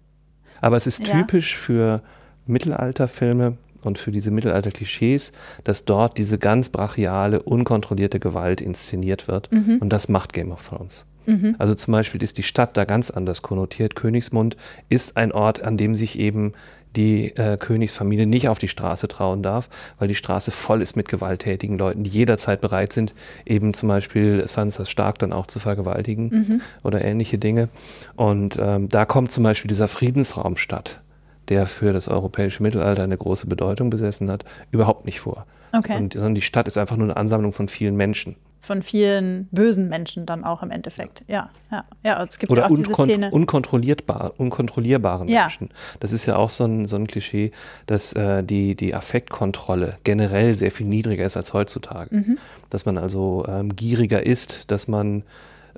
Aber 0.62 0.78
es 0.78 0.88
ist 0.88 1.06
typisch 1.06 1.54
ja. 1.54 1.60
für 1.60 2.02
Mittelalterfilme 2.46 3.58
und 3.84 4.00
für 4.00 4.12
diese 4.12 4.32
Mittelalter-Klischees, 4.32 5.34
dass 5.64 5.86
dort 5.86 6.18
diese 6.18 6.38
ganz 6.38 6.70
brachiale, 6.70 7.42
unkontrollierte 7.44 8.20
Gewalt 8.20 8.62
inszeniert 8.62 9.28
wird. 9.28 9.52
Mhm. 9.52 9.78
Und 9.80 9.90
das 9.90 10.10
macht 10.10 10.34
Game 10.34 10.52
of 10.52 10.68
Thrones. 10.68 11.06
Mhm. 11.26 11.56
Also 11.58 11.74
zum 11.74 11.92
Beispiel 11.92 12.22
ist 12.24 12.38
die 12.38 12.44
Stadt 12.44 12.78
da 12.78 12.86
ganz 12.86 13.10
anders 13.10 13.42
konnotiert. 13.42 13.96
Königsmund 13.96 14.58
ist 14.90 15.18
ein 15.18 15.32
Ort, 15.32 15.64
an 15.64 15.78
dem 15.78 15.96
sich 15.96 16.20
eben 16.20 16.54
die 16.96 17.36
äh, 17.36 17.58
Königsfamilie 17.58 18.26
nicht 18.26 18.50
auf 18.50 18.58
die 18.58 18.68
Straße 18.68 19.08
trauen 19.08 19.44
darf, 19.44 19.70
weil 20.00 20.08
die 20.08 20.16
Straße 20.16 20.52
voll 20.52 20.82
ist 20.82 20.96
mit 20.96 21.10
gewalttätigen 21.10 21.78
Leuten, 21.78 22.04
die 22.04 22.10
jederzeit 22.10 22.62
bereit 22.62 22.94
sind, 22.94 23.14
eben 23.46 23.74
zum 23.74 23.90
Beispiel 23.90 24.48
Sansa 24.48 24.86
Stark 24.86 25.20
dann 25.20 25.34
auch 25.34 25.48
zu 25.48 25.60
vergewaltigen 25.60 26.30
mhm. 26.30 26.62
oder 26.84 27.04
ähnliche 27.04 27.38
Dinge. 27.38 27.70
Und 28.16 28.58
ähm, 28.60 28.90
da 28.90 29.06
kommt 29.06 29.32
zum 29.32 29.44
Beispiel 29.44 29.68
dieser 29.70 29.88
Friedensraum 29.88 30.58
statt, 30.58 31.02
der 31.50 31.68
für 31.68 31.94
das 31.94 32.08
europäische 32.08 32.64
Mittelalter 32.64 33.04
eine 33.04 33.18
große 33.18 33.48
Bedeutung 33.48 33.90
besessen 33.90 34.32
hat, 34.32 34.46
überhaupt 34.72 35.06
nicht 35.06 35.20
vor. 35.20 35.46
Okay. 35.74 35.98
Und, 35.98 36.14
sondern 36.14 36.36
die 36.36 36.42
Stadt 36.42 36.68
ist 36.68 36.78
einfach 36.78 36.96
nur 36.96 37.08
eine 37.08 37.18
Ansammlung 37.18 37.52
von 37.52 37.68
vielen 37.68 37.96
Menschen 37.96 38.36
von 38.66 38.82
vielen 38.82 39.48
bösen 39.52 39.88
Menschen 39.88 40.26
dann 40.26 40.44
auch 40.44 40.64
im 40.64 40.72
Endeffekt. 40.72 41.24
Ja, 41.28 41.50
ja, 41.72 41.86
ja. 42.04 42.24
Es 42.24 42.40
gibt 42.40 42.52
Oder 42.52 42.64
ja 42.64 42.70
auch 42.70 42.76
diese 42.76 42.94
Szene. 42.94 43.32
unkontrollierbar, 43.32 44.34
unkontrollierbaren 44.38 45.28
ja. 45.28 45.42
Menschen. 45.42 45.70
Das 46.00 46.12
ist 46.12 46.26
ja 46.26 46.36
auch 46.36 46.50
so 46.50 46.66
ein, 46.66 46.86
so 46.86 46.96
ein 46.96 47.08
Klischee, 47.08 47.52
dass 47.86 48.14
äh, 48.14 48.44
die, 48.44 48.76
die 48.76 48.94
Affektkontrolle 48.94 49.98
generell 50.04 50.58
sehr 50.58 50.72
viel 50.72 50.88
niedriger 50.88 51.26
ist 51.26 51.38
als 51.38 51.54
heutzutage. 51.54 52.16
Mhm. 52.16 52.38
Dass 52.70 52.86
man 52.86 52.98
also 52.98 53.46
ähm, 53.48 53.76
gieriger 53.76 54.26
ist, 54.26 54.72
dass 54.72 54.88
man 54.88 55.24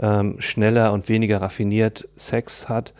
ähm, 0.02 0.36
schneller 0.40 0.94
und 0.94 1.10
weniger 1.10 1.42
raffiniert 1.42 2.08
Sex 2.16 2.70
hat, 2.70 2.94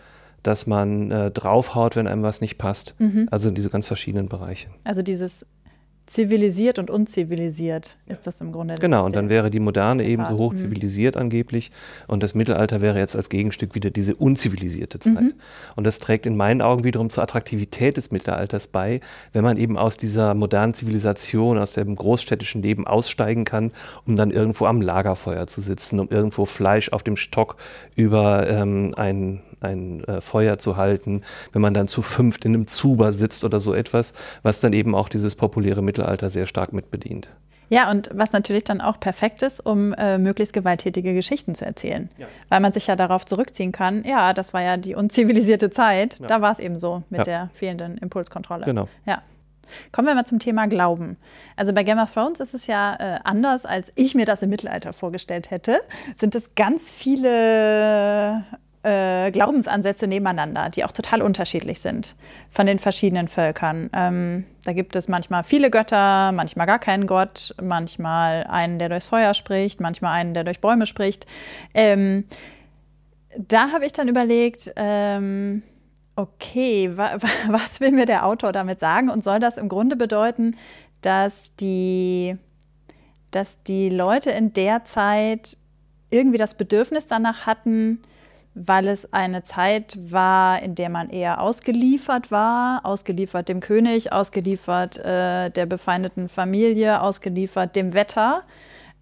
dass 0.44 0.68
man 0.68 1.12
äh, 1.12 1.32
draufhaut, 1.32 1.96
wenn 1.96 2.08
einem 2.08 2.24
was 2.24 2.42
nicht 2.42 2.58
passt. 2.58 2.96
Mhm. 3.00 3.28
Also 3.32 3.52
diese 3.52 3.70
ganz 3.70 3.88
verschiedenen 3.88 4.30
Bereiche. 4.30 4.70
Also 4.84 5.02
dieses 5.02 5.46
zivilisiert 6.08 6.80
und 6.80 6.90
unzivilisiert 6.90 7.98
ist 8.08 8.26
das 8.26 8.40
im 8.40 8.54
Grunde. 8.54 8.76
Genau, 8.76 9.06
und 9.06 9.16
dann 9.16 9.30
wäre 9.30 9.50
die 9.50 9.60
Moderne 9.60 10.06
ebenso 10.06 10.38
hoch 10.38 10.54
mhm. 10.54 10.58
zivilisiert 10.58 11.16
mhm. 11.16 11.22
angeblich 11.22 11.72
und 12.08 12.24
das 12.24 12.34
Mittelalter 12.34 12.82
wäre 12.82 12.98
jetzt 12.98 13.16
als 13.16 13.30
Gegenstück 13.30 13.76
wieder 13.76 13.90
diese 13.90 14.16
unzivilisierte 14.16 15.00
Zeit. 15.00 15.14
Mhm. 15.14 15.34
Und 15.76 15.86
das 15.86 16.00
trägt 16.00 16.26
in 16.26 16.38
meinen 16.38 16.62
Augen 16.62 16.86
wiederum 16.86 17.10
zur 17.10 17.24
Attraktivität 17.24 17.98
des 17.98 18.10
Mittelalters 18.12 18.68
bei, 18.68 19.02
wenn 19.34 19.44
man 19.44 19.58
eben 19.58 19.78
aus 19.78 19.98
dieser 19.98 20.34
modernen 20.34 20.74
Zivilisation, 20.74 21.58
aus 21.58 21.74
dem 21.74 21.96
großstädtischen 21.96 22.62
Leben 22.62 22.88
aussteigen 22.88 23.44
kann, 23.44 23.72
um 24.06 24.16
dann 24.16 24.32
irgendwo 24.32 24.66
am 24.66 24.82
Lagerfeuer 24.82 25.46
zu 25.48 25.60
sitzen, 25.60 26.00
um 26.00 26.08
irgendwo 26.10 26.46
Fleisch 26.46 26.90
auf 26.94 27.04
dem 27.04 27.18
Stock 27.18 27.58
über 27.96 28.48
ähm, 28.50 28.94
ein 28.96 29.42
ein 29.60 30.04
äh, 30.04 30.22
Feuer 30.22 30.58
zu 30.58 30.78
halten, 30.78 31.22
wenn 31.52 31.62
man 31.62 31.74
dann 31.74 31.88
zu 31.88 32.02
fünft 32.02 32.46
in 32.46 32.54
einem 32.54 32.68
Zuber 32.68 33.12
sitzt 33.12 33.44
oder 33.44 33.60
so 33.60 33.74
etwas, 33.74 34.14
was 34.44 34.60
dann 34.60 34.74
eben 34.74 34.94
auch 34.94 35.10
dieses 35.10 35.36
populäre 35.36 35.82
Mittelalter 35.82 35.97
sehr 36.30 36.46
stark 36.46 36.74
mitbedient. 36.74 37.30
Ja, 37.70 37.92
und 37.92 38.10
was 38.14 38.32
natürlich 38.32 38.64
dann 38.64 38.80
auch 38.80 39.00
perfekt 39.00 39.42
ist, 39.42 39.60
um 39.60 39.94
äh, 39.94 40.18
möglichst 40.18 40.54
gewalttätige 40.54 41.14
Geschichten 41.14 41.54
zu 41.54 41.66
erzählen. 41.66 42.10
Ja. 42.18 42.28
Weil 42.50 42.62
man 42.62 42.72
sich 42.72 42.88
ja 42.88 42.96
darauf 42.96 43.26
zurückziehen 43.26 43.72
kann, 43.72 44.04
ja, 44.06 44.34
das 44.34 44.54
war 44.54 44.62
ja 44.62 44.78
die 44.78 44.96
unzivilisierte 44.96 45.70
Zeit, 45.70 46.20
ja. 46.20 46.28
da 46.28 46.42
war 46.42 46.52
es 46.52 46.60
eben 46.60 46.80
so 46.80 47.04
mit 47.10 47.20
ja. 47.20 47.24
der 47.24 47.50
fehlenden 47.54 47.98
Impulskontrolle. 47.98 48.66
Genau. 48.66 48.88
Ja. 49.06 49.22
Kommen 49.92 50.08
wir 50.08 50.16
mal 50.16 50.26
zum 50.26 50.40
Thema 50.40 50.68
Glauben. 50.68 51.18
Also 51.58 51.74
bei 51.74 51.84
Game 51.84 52.00
of 52.00 52.14
Thrones 52.14 52.40
ist 52.40 52.54
es 52.54 52.68
ja 52.68 52.96
äh, 53.00 53.20
anders, 53.26 53.66
als 53.66 53.92
ich 53.96 54.16
mir 54.16 54.26
das 54.26 54.42
im 54.42 54.50
Mittelalter 54.50 54.94
vorgestellt 54.94 55.52
hätte. 55.52 55.80
Sind 56.16 56.36
es 56.36 56.56
ganz 56.56 56.90
viele 56.90 58.46
äh, 58.84 59.32
Glaubensansätze 59.32 60.08
nebeneinander, 60.08 60.70
die 60.70 60.86
auch 60.86 60.92
total 60.92 61.22
unterschiedlich 61.22 61.80
sind 61.80 62.16
von 62.50 62.68
den 62.68 62.80
verschiedenen 62.80 63.28
Völkern. 63.28 63.90
Ähm, 63.94 64.46
da 64.66 64.74
gibt 64.74 64.96
es 64.96 65.08
manchmal 65.08 65.44
viele 65.44 65.70
Götter, 65.72 66.32
manchmal 66.32 66.68
gar 66.68 66.80
keinen 66.80 67.08
Gott, 67.08 67.56
manchmal 67.62 68.44
einen, 68.46 68.80
der 68.80 68.90
durchs 68.90 69.08
Feuer 69.08 69.34
spricht, 69.34 69.82
manchmal 69.82 70.14
einen, 70.14 70.34
der 70.34 70.44
durch 70.44 70.62
Bäume 70.62 70.86
spricht. 70.86 71.26
Ähm, 71.74 72.26
da 73.38 73.72
habe 73.72 73.86
ich 73.86 73.94
dann 73.94 74.08
überlegt, 74.08 74.72
ähm, 74.76 75.64
okay, 76.16 76.92
wa 76.96 77.18
was 77.48 77.80
will 77.80 77.92
mir 77.92 78.06
der 78.06 78.26
Autor 78.26 78.52
damit 78.52 78.80
sagen? 78.80 79.10
Und 79.10 79.24
soll 79.24 79.40
das 79.40 79.58
im 79.58 79.70
Grunde 79.70 79.96
bedeuten, 79.96 80.56
dass 81.02 81.56
die, 81.56 82.38
dass 83.32 83.64
die 83.64 83.90
Leute 83.90 84.32
in 84.32 84.54
der 84.54 84.86
Zeit 84.86 85.58
irgendwie 86.10 86.38
das 86.38 86.56
Bedürfnis 86.56 87.08
danach 87.08 87.46
hatten, 87.46 88.02
weil 88.66 88.88
es 88.88 89.14
eine 89.14 89.44
Zeit 89.44 89.98
war, 90.10 90.62
in 90.62 90.74
der 90.74 90.90
man 90.90 91.10
eher 91.10 91.42
ausgeliefert 91.42 92.32
war, 92.32 92.86
ausgeliefert 92.86 93.50
dem 93.50 93.60
König, 93.60 94.12
ausgeliefert 94.12 94.98
äh, 94.98 95.50
der 95.52 95.66
befeindeten 95.68 96.28
Familie, 96.28 97.02
ausgeliefert 97.02 97.76
dem 97.76 97.94
Wetter, 97.94 98.44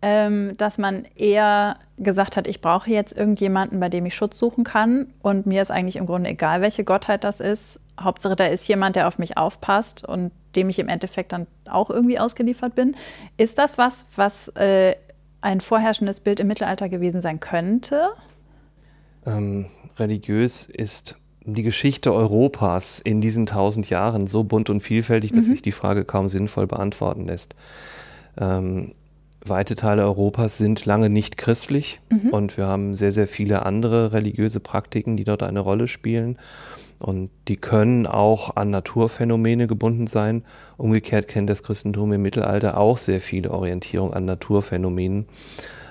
ähm, 0.02 0.56
dass 0.58 0.78
man 0.78 1.06
eher 1.16 1.78
gesagt 1.98 2.36
hat, 2.36 2.48
ich 2.48 2.60
brauche 2.60 2.90
jetzt 2.90 3.18
irgendjemanden, 3.18 3.80
bei 3.80 3.88
dem 3.88 4.06
ich 4.06 4.16
Schutz 4.16 4.38
suchen 4.38 4.66
kann 4.66 5.14
und 5.22 5.46
mir 5.46 5.62
ist 5.62 5.72
eigentlich 5.72 5.96
im 5.96 6.06
Grunde 6.06 6.32
egal, 6.32 6.62
welche 6.62 6.84
Gottheit 6.84 7.24
das 7.24 7.40
ist. 7.40 7.80
Hauptsache, 8.00 8.36
da 8.36 8.48
ist 8.48 8.68
jemand, 8.68 8.98
der 8.98 9.08
auf 9.08 9.18
mich 9.20 9.38
aufpasst 9.38 10.06
und 10.06 10.34
dem 10.58 10.70
ich 10.70 10.80
im 10.80 10.90
Endeffekt 10.90 11.32
dann 11.32 11.48
auch 11.70 11.90
irgendwie 11.90 12.20
ausgeliefert 12.20 12.76
bin. 12.76 12.96
Ist 13.38 13.58
das 13.58 13.78
was, 13.78 14.08
was 14.18 14.50
äh, 14.50 14.96
ein 15.40 15.62
vorherrschendes 15.62 16.20
Bild 16.20 16.42
im 16.42 16.48
Mittelalter 16.48 16.90
gewesen 16.90 17.22
sein 17.22 17.40
könnte? 17.40 18.10
Ähm, 19.26 19.68
religiös 19.98 20.66
ist 20.66 21.18
die 21.46 21.64
Geschichte 21.64 22.14
Europas 22.14 23.00
in 23.00 23.22
diesen 23.22 23.46
tausend 23.46 23.90
Jahren 23.90 24.28
so 24.28 24.44
bunt 24.44 24.70
und 24.70 24.82
vielfältig, 24.82 25.32
dass 25.32 25.46
mhm. 25.46 25.52
sich 25.52 25.62
die 25.62 25.72
Frage 25.72 26.04
kaum 26.04 26.28
sinnvoll 26.28 26.68
beantworten 26.68 27.28
lässt. 27.28 27.56
Ähm, 28.38 28.94
weite 29.42 29.76
Teile 29.76 30.04
Europas 30.04 30.58
sind 30.58 30.86
lange 30.86 31.10
nicht 31.10 31.38
christlich 31.38 32.02
mhm. 32.10 32.30
und 32.30 32.58
wir 32.58 32.66
haben 32.66 32.96
sehr, 32.96 33.12
sehr 33.12 33.28
viele 33.28 33.66
andere 33.66 34.12
religiöse 34.12 34.60
Praktiken, 34.60 35.18
die 35.18 35.24
dort 35.24 35.44
eine 35.44 35.60
Rolle 35.60 35.88
spielen. 35.88 36.38
Und 37.00 37.30
die 37.48 37.58
können 37.58 38.08
auch 38.08 38.56
an 38.56 38.70
Naturphänomene 38.70 39.68
gebunden 39.68 40.08
sein. 40.08 40.44
Umgekehrt 40.78 41.28
kennt 41.28 41.50
das 41.50 41.62
Christentum 41.62 42.14
im 42.14 42.22
Mittelalter 42.22 42.78
auch 42.78 42.98
sehr 42.98 43.20
viele 43.20 43.52
Orientierung 43.52 44.14
an 44.14 44.26
Naturphänomenen. 44.26 45.28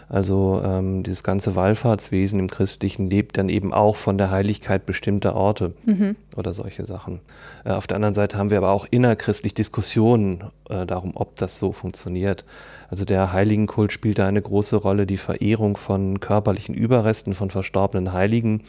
Also 0.09 0.63
ähm, 0.65 1.03
dieses 1.03 1.25
ganze 1.25 1.57
Wallfahrtswesen 1.57 2.39
im 2.39 2.49
Christlichen 2.49 3.09
lebt 3.09 3.39
dann 3.39 3.49
eben 3.49 3.73
auch 3.73 3.97
von 3.97 4.19
der 4.19 4.31
Heiligkeit 4.31 4.87
bestimmter 4.87 5.35
Orte 5.35 5.73
mhm. 5.85 6.17
oder 6.37 6.53
solche 6.53 6.87
Sachen. 6.87 7.21
Äh, 7.65 7.71
auf 7.71 7.87
der 7.87 7.97
anderen 7.97 8.15
Seite 8.15 8.39
haben 8.39 8.51
wir 8.51 8.59
aber 8.59 8.71
auch 8.71 8.87
innerchristlich 8.91 9.55
Diskussionen 9.55 10.45
äh, 10.69 10.87
darum, 10.87 11.13
ob 11.15 11.37
das 11.37 11.59
so 11.59 11.73
funktioniert. 11.73 12.45
Also 12.91 13.05
der 13.05 13.33
Heiligenkult 13.33 13.93
spielt 13.93 14.19
da 14.19 14.27
eine 14.27 14.43
große 14.43 14.77
Rolle, 14.77 15.07
die 15.07 15.17
Verehrung 15.17 15.77
von 15.77 16.21
körperlichen 16.21 16.75
Überresten 16.75 17.35
von 17.35 17.51
verstorbenen 17.51 18.13
Heiligen, 18.13 18.63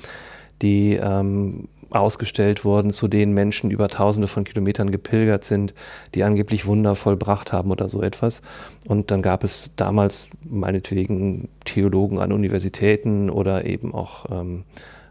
die 0.62 0.93
ähm, 0.93 1.67
ausgestellt 1.95 2.65
wurden, 2.65 2.89
zu 2.91 3.08
denen 3.08 3.34
Menschen 3.34 3.71
über 3.71 3.88
tausende 3.88 4.27
von 4.27 4.43
Kilometern 4.43 4.91
gepilgert 4.91 5.43
sind, 5.43 5.73
die 6.13 6.23
angeblich 6.23 6.65
Wunder 6.65 6.95
vollbracht 6.95 7.51
haben 7.51 7.71
oder 7.71 7.89
so 7.89 8.01
etwas. 8.01 8.41
Und 8.88 9.12
dann 9.12 9.21
gab 9.21 9.43
es 9.43 9.75
damals 9.75 10.29
meinetwegen 10.43 11.49
Theologen 11.63 12.19
an 12.19 12.31
Universitäten 12.31 13.29
oder 13.29 13.65
eben 13.65 13.93
auch 13.93 14.25
ähm, 14.29 14.63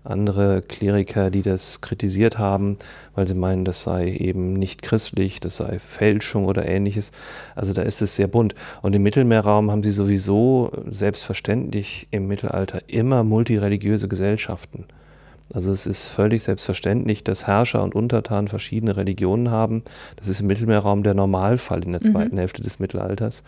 andere 0.04 0.60
Kleriker, 0.62 1.30
die 1.30 1.42
das 1.42 1.80
kritisiert 1.80 2.38
haben, 2.38 2.76
weil 3.14 3.26
sie 3.26 3.34
meinen, 3.34 3.64
das 3.64 3.82
sei 3.82 4.08
eben 4.08 4.52
nicht 4.52 4.82
christlich, 4.82 5.40
das 5.40 5.56
sei 5.56 5.78
Fälschung 5.78 6.44
oder 6.44 6.66
ähnliches. 6.66 7.12
Also 7.54 7.72
da 7.72 7.82
ist 7.82 8.02
es 8.02 8.14
sehr 8.14 8.28
bunt. 8.28 8.54
Und 8.82 8.94
im 8.94 9.02
Mittelmeerraum 9.02 9.70
haben 9.70 9.82
sie 9.82 9.90
sowieso 9.90 10.70
selbstverständlich 10.90 12.06
im 12.10 12.28
Mittelalter 12.28 12.82
immer 12.86 13.24
multireligiöse 13.24 14.08
Gesellschaften. 14.08 14.84
Also 15.52 15.72
es 15.72 15.86
ist 15.86 16.06
völlig 16.06 16.42
selbstverständlich, 16.42 17.22
dass 17.22 17.46
Herrscher 17.46 17.82
und 17.82 17.94
Untertanen 17.94 18.48
verschiedene 18.48 18.96
Religionen 18.96 19.50
haben. 19.50 19.82
Das 20.16 20.28
ist 20.28 20.40
im 20.40 20.46
Mittelmeerraum 20.46 21.02
der 21.02 21.14
Normalfall 21.14 21.84
in 21.84 21.92
der 21.92 22.00
mhm. 22.02 22.12
zweiten 22.12 22.34
mhm. 22.36 22.40
Hälfte 22.40 22.62
des 22.62 22.78
Mittelalters. 22.78 23.44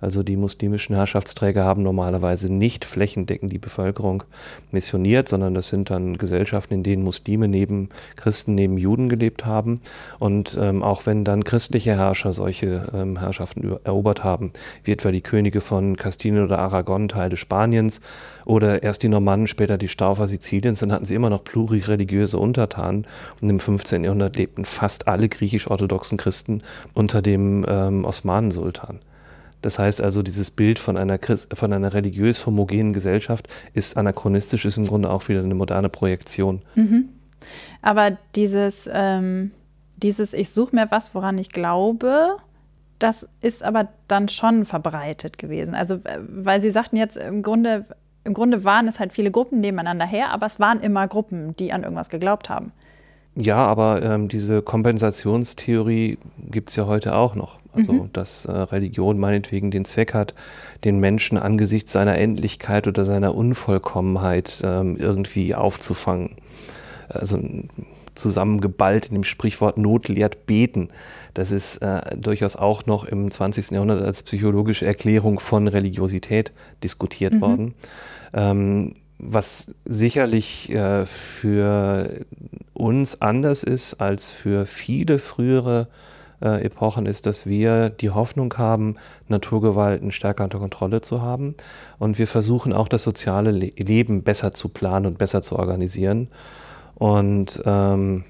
Also 0.00 0.22
die 0.22 0.36
muslimischen 0.36 0.94
Herrschaftsträger 0.94 1.64
haben 1.64 1.82
normalerweise 1.82 2.52
nicht 2.52 2.84
flächendeckend 2.84 3.52
die 3.52 3.58
Bevölkerung 3.58 4.22
missioniert, 4.70 5.28
sondern 5.28 5.54
das 5.54 5.68
sind 5.68 5.90
dann 5.90 6.18
Gesellschaften, 6.18 6.74
in 6.74 6.82
denen 6.82 7.02
Muslime 7.02 7.48
neben 7.48 7.88
Christen, 8.16 8.54
neben 8.54 8.78
Juden 8.78 9.08
gelebt 9.08 9.44
haben. 9.44 9.80
Und 10.18 10.56
ähm, 10.60 10.82
auch 10.82 11.06
wenn 11.06 11.24
dann 11.24 11.42
christliche 11.42 11.96
Herrscher 11.96 12.32
solche 12.32 12.90
ähm, 12.94 13.18
Herrschaften 13.18 13.76
erobert 13.84 14.22
haben, 14.22 14.52
wie 14.84 14.92
etwa 14.92 15.10
die 15.10 15.20
Könige 15.20 15.60
von 15.60 15.96
Kastilien 15.96 16.44
oder 16.44 16.58
Aragon, 16.58 17.08
Teile 17.08 17.36
Spaniens, 17.36 18.00
oder 18.44 18.82
erst 18.82 19.02
die 19.02 19.08
Normannen, 19.08 19.46
später 19.46 19.76
die 19.76 19.88
Staufer 19.88 20.26
Siziliens, 20.26 20.80
dann 20.80 20.90
hatten 20.90 21.04
sie 21.04 21.14
immer 21.14 21.28
noch 21.28 21.44
plurireligiöse 21.44 22.38
Untertanen. 22.38 23.06
Und 23.42 23.50
im 23.50 23.60
15. 23.60 24.04
Jahrhundert 24.04 24.36
lebten 24.36 24.64
fast 24.64 25.06
alle 25.06 25.28
griechisch-orthodoxen 25.28 26.16
Christen 26.16 26.62
unter 26.94 27.20
dem 27.20 27.66
ähm, 27.68 28.06
Osmanensultan. 28.06 29.00
Das 29.62 29.78
heißt 29.78 30.00
also, 30.00 30.22
dieses 30.22 30.50
Bild 30.50 30.78
von 30.78 30.96
einer, 30.96 31.18
von 31.52 31.72
einer 31.72 31.92
religiös 31.92 32.46
homogenen 32.46 32.92
Gesellschaft 32.92 33.48
ist 33.74 33.96
anachronistisch, 33.96 34.64
ist 34.64 34.76
im 34.76 34.84
Grunde 34.86 35.10
auch 35.10 35.28
wieder 35.28 35.42
eine 35.42 35.54
moderne 35.54 35.88
Projektion. 35.88 36.62
Mhm. 36.74 37.08
Aber 37.82 38.16
dieses, 38.34 38.88
ähm, 38.92 39.52
dieses 39.96 40.32
Ich 40.32 40.50
suche 40.50 40.76
mir 40.76 40.90
was, 40.90 41.14
woran 41.14 41.38
ich 41.38 41.50
glaube, 41.50 42.36
das 42.98 43.28
ist 43.40 43.62
aber 43.62 43.88
dann 44.08 44.28
schon 44.28 44.64
verbreitet 44.64 45.38
gewesen. 45.38 45.74
Also, 45.74 46.00
weil 46.28 46.60
Sie 46.60 46.70
sagten 46.70 46.96
jetzt 46.96 47.16
im 47.16 47.42
Grunde, 47.42 47.84
im 48.24 48.34
Grunde 48.34 48.64
waren 48.64 48.88
es 48.88 49.00
halt 49.00 49.12
viele 49.12 49.30
Gruppen 49.30 49.60
nebeneinander 49.60 50.06
her, 50.06 50.30
aber 50.30 50.46
es 50.46 50.60
waren 50.60 50.80
immer 50.80 51.06
Gruppen, 51.08 51.56
die 51.56 51.72
an 51.72 51.82
irgendwas 51.82 52.10
geglaubt 52.10 52.48
haben. 52.48 52.72
Ja, 53.36 53.56
aber 53.56 54.02
ähm, 54.02 54.28
diese 54.28 54.62
Kompensationstheorie 54.62 56.18
gibt 56.50 56.70
es 56.70 56.76
ja 56.76 56.86
heute 56.86 57.14
auch 57.14 57.36
noch. 57.36 57.57
Also, 57.72 57.92
mhm. 57.92 58.12
dass 58.12 58.46
äh, 58.46 58.52
Religion 58.52 59.18
meinetwegen 59.18 59.70
den 59.70 59.84
Zweck 59.84 60.14
hat, 60.14 60.34
den 60.84 60.98
Menschen 60.98 61.36
angesichts 61.36 61.92
seiner 61.92 62.16
Endlichkeit 62.16 62.86
oder 62.86 63.04
seiner 63.04 63.34
Unvollkommenheit 63.34 64.62
ähm, 64.64 64.96
irgendwie 64.96 65.54
aufzufangen. 65.54 66.36
Also 67.08 67.38
zusammengeballt 68.14 69.06
in 69.06 69.14
dem 69.14 69.24
Sprichwort 69.24 69.78
Not 69.78 70.08
lehrt 70.08 70.46
beten. 70.46 70.88
Das 71.34 71.50
ist 71.50 71.76
äh, 71.78 72.16
durchaus 72.16 72.56
auch 72.56 72.86
noch 72.86 73.04
im 73.04 73.30
20. 73.30 73.70
Jahrhundert 73.70 74.02
als 74.02 74.22
psychologische 74.22 74.86
Erklärung 74.86 75.38
von 75.38 75.68
Religiosität 75.68 76.52
diskutiert 76.82 77.34
mhm. 77.34 77.40
worden. 77.40 77.74
Ähm, 78.32 78.94
was 79.18 79.74
sicherlich 79.84 80.72
äh, 80.72 81.04
für 81.04 82.24
uns 82.72 83.20
anders 83.20 83.62
ist 83.62 83.94
als 83.94 84.30
für 84.30 84.64
viele 84.64 85.18
frühere 85.18 85.88
äh, 85.88 86.17
Epochen, 86.46 87.06
ist, 87.06 87.26
dass 87.26 87.46
wir 87.46 87.90
die 87.90 88.10
Hoffnung 88.10 88.54
haben, 88.56 88.96
Naturgewalten 89.28 90.12
stärker 90.12 90.44
unter 90.44 90.58
Kontrolle 90.58 91.00
zu 91.00 91.22
haben. 91.22 91.54
Und 91.98 92.18
wir 92.18 92.26
versuchen 92.26 92.72
auch 92.72 92.88
das 92.88 93.02
soziale 93.02 93.50
Le 93.50 93.72
Leben 93.76 94.22
besser 94.22 94.52
zu 94.52 94.68
planen 94.68 95.06
und 95.06 95.18
besser 95.18 95.42
zu 95.42 95.56
organisieren. 95.56 96.28
Und 96.94 97.62
ähm, 97.64 98.24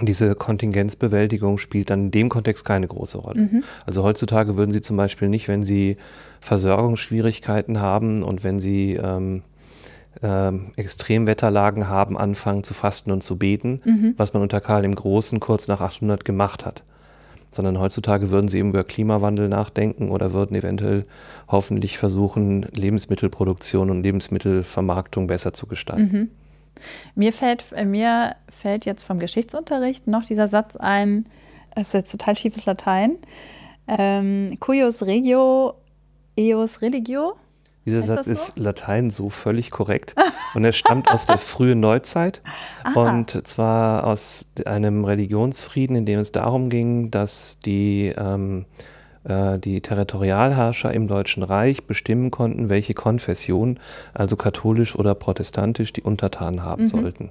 diese 0.00 0.34
Kontingenzbewältigung 0.34 1.58
spielt 1.58 1.90
dann 1.90 2.06
in 2.06 2.10
dem 2.10 2.28
Kontext 2.28 2.64
keine 2.64 2.86
große 2.86 3.18
Rolle. 3.18 3.42
Mhm. 3.42 3.64
Also 3.86 4.02
heutzutage 4.02 4.56
würden 4.56 4.70
Sie 4.70 4.80
zum 4.80 4.96
Beispiel 4.96 5.28
nicht, 5.28 5.48
wenn 5.48 5.62
Sie 5.62 5.96
Versorgungsschwierigkeiten 6.40 7.80
haben 7.80 8.22
und 8.22 8.44
wenn 8.44 8.58
Sie 8.58 8.94
ähm, 8.94 9.42
ähm, 10.22 10.72
Extremwetterlagen 10.76 11.88
haben, 11.88 12.18
anfangen 12.18 12.62
zu 12.62 12.74
fasten 12.74 13.10
und 13.10 13.22
zu 13.22 13.38
beten, 13.38 13.80
mhm. 13.84 14.14
was 14.16 14.34
man 14.34 14.42
unter 14.42 14.60
Karl 14.60 14.82
dem 14.82 14.94
Großen 14.94 15.40
kurz 15.40 15.68
nach 15.68 15.80
800 15.80 16.24
gemacht 16.24 16.66
hat. 16.66 16.84
Sondern 17.56 17.80
heutzutage 17.80 18.30
würden 18.30 18.48
sie 18.48 18.58
eben 18.58 18.68
über 18.68 18.84
Klimawandel 18.84 19.48
nachdenken 19.48 20.10
oder 20.10 20.32
würden 20.32 20.54
eventuell 20.54 21.06
hoffentlich 21.48 21.96
versuchen, 21.96 22.66
Lebensmittelproduktion 22.74 23.90
und 23.90 24.02
Lebensmittelvermarktung 24.02 25.26
besser 25.26 25.52
zu 25.54 25.66
gestalten. 25.66 26.12
Mhm. 26.12 26.30
Mir 27.14 27.32
fällt, 27.32 27.64
äh, 27.72 27.86
mir 27.86 28.36
fällt 28.50 28.84
jetzt 28.84 29.02
vom 29.02 29.18
Geschichtsunterricht 29.18 30.06
noch 30.06 30.24
dieser 30.24 30.48
Satz 30.48 30.76
ein, 30.76 31.26
das 31.74 31.88
ist 31.88 31.94
jetzt 31.94 32.12
total 32.12 32.36
schiefes 32.36 32.66
Latein, 32.66 33.16
ähm, 33.88 34.58
cuius 34.60 35.06
regio 35.06 35.74
eos 36.36 36.82
religio. 36.82 37.34
Dieser 37.86 38.00
ist 38.00 38.06
Satz 38.06 38.26
so? 38.26 38.32
ist 38.32 38.58
Latein 38.58 39.10
so 39.10 39.30
völlig 39.30 39.70
korrekt 39.70 40.14
und 40.54 40.64
er 40.64 40.72
stammt 40.72 41.10
aus 41.10 41.26
der 41.26 41.38
frühen 41.38 41.80
Neuzeit 41.80 42.42
ah. 42.84 43.00
und 43.00 43.46
zwar 43.46 44.04
aus 44.04 44.48
einem 44.66 45.04
Religionsfrieden, 45.04 45.96
in 45.96 46.04
dem 46.04 46.20
es 46.20 46.32
darum 46.32 46.68
ging, 46.68 47.10
dass 47.10 47.60
die 47.60 48.12
ähm, 48.16 48.66
äh, 49.26 49.58
die 49.58 49.80
Territorialherrscher 49.80 50.92
im 50.92 51.08
Deutschen 51.08 51.42
Reich 51.42 51.84
bestimmen 51.84 52.30
konnten, 52.30 52.68
welche 52.68 52.94
Konfession, 52.94 53.80
also 54.14 54.36
katholisch 54.36 54.94
oder 54.94 55.14
protestantisch, 55.14 55.92
die 55.92 56.02
Untertanen 56.02 56.62
haben 56.62 56.84
mhm. 56.84 56.88
sollten. 56.88 57.30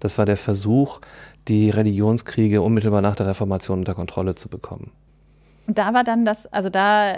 Das 0.00 0.18
war 0.18 0.26
der 0.26 0.36
Versuch, 0.36 1.00
die 1.48 1.70
Religionskriege 1.70 2.60
unmittelbar 2.60 3.00
nach 3.00 3.16
der 3.16 3.26
Reformation 3.26 3.80
unter 3.80 3.94
Kontrolle 3.94 4.34
zu 4.34 4.48
bekommen. 4.48 4.90
Und 5.66 5.78
da 5.78 5.94
war 5.94 6.04
dann 6.04 6.24
das, 6.24 6.46
also 6.46 6.68
da 6.68 7.14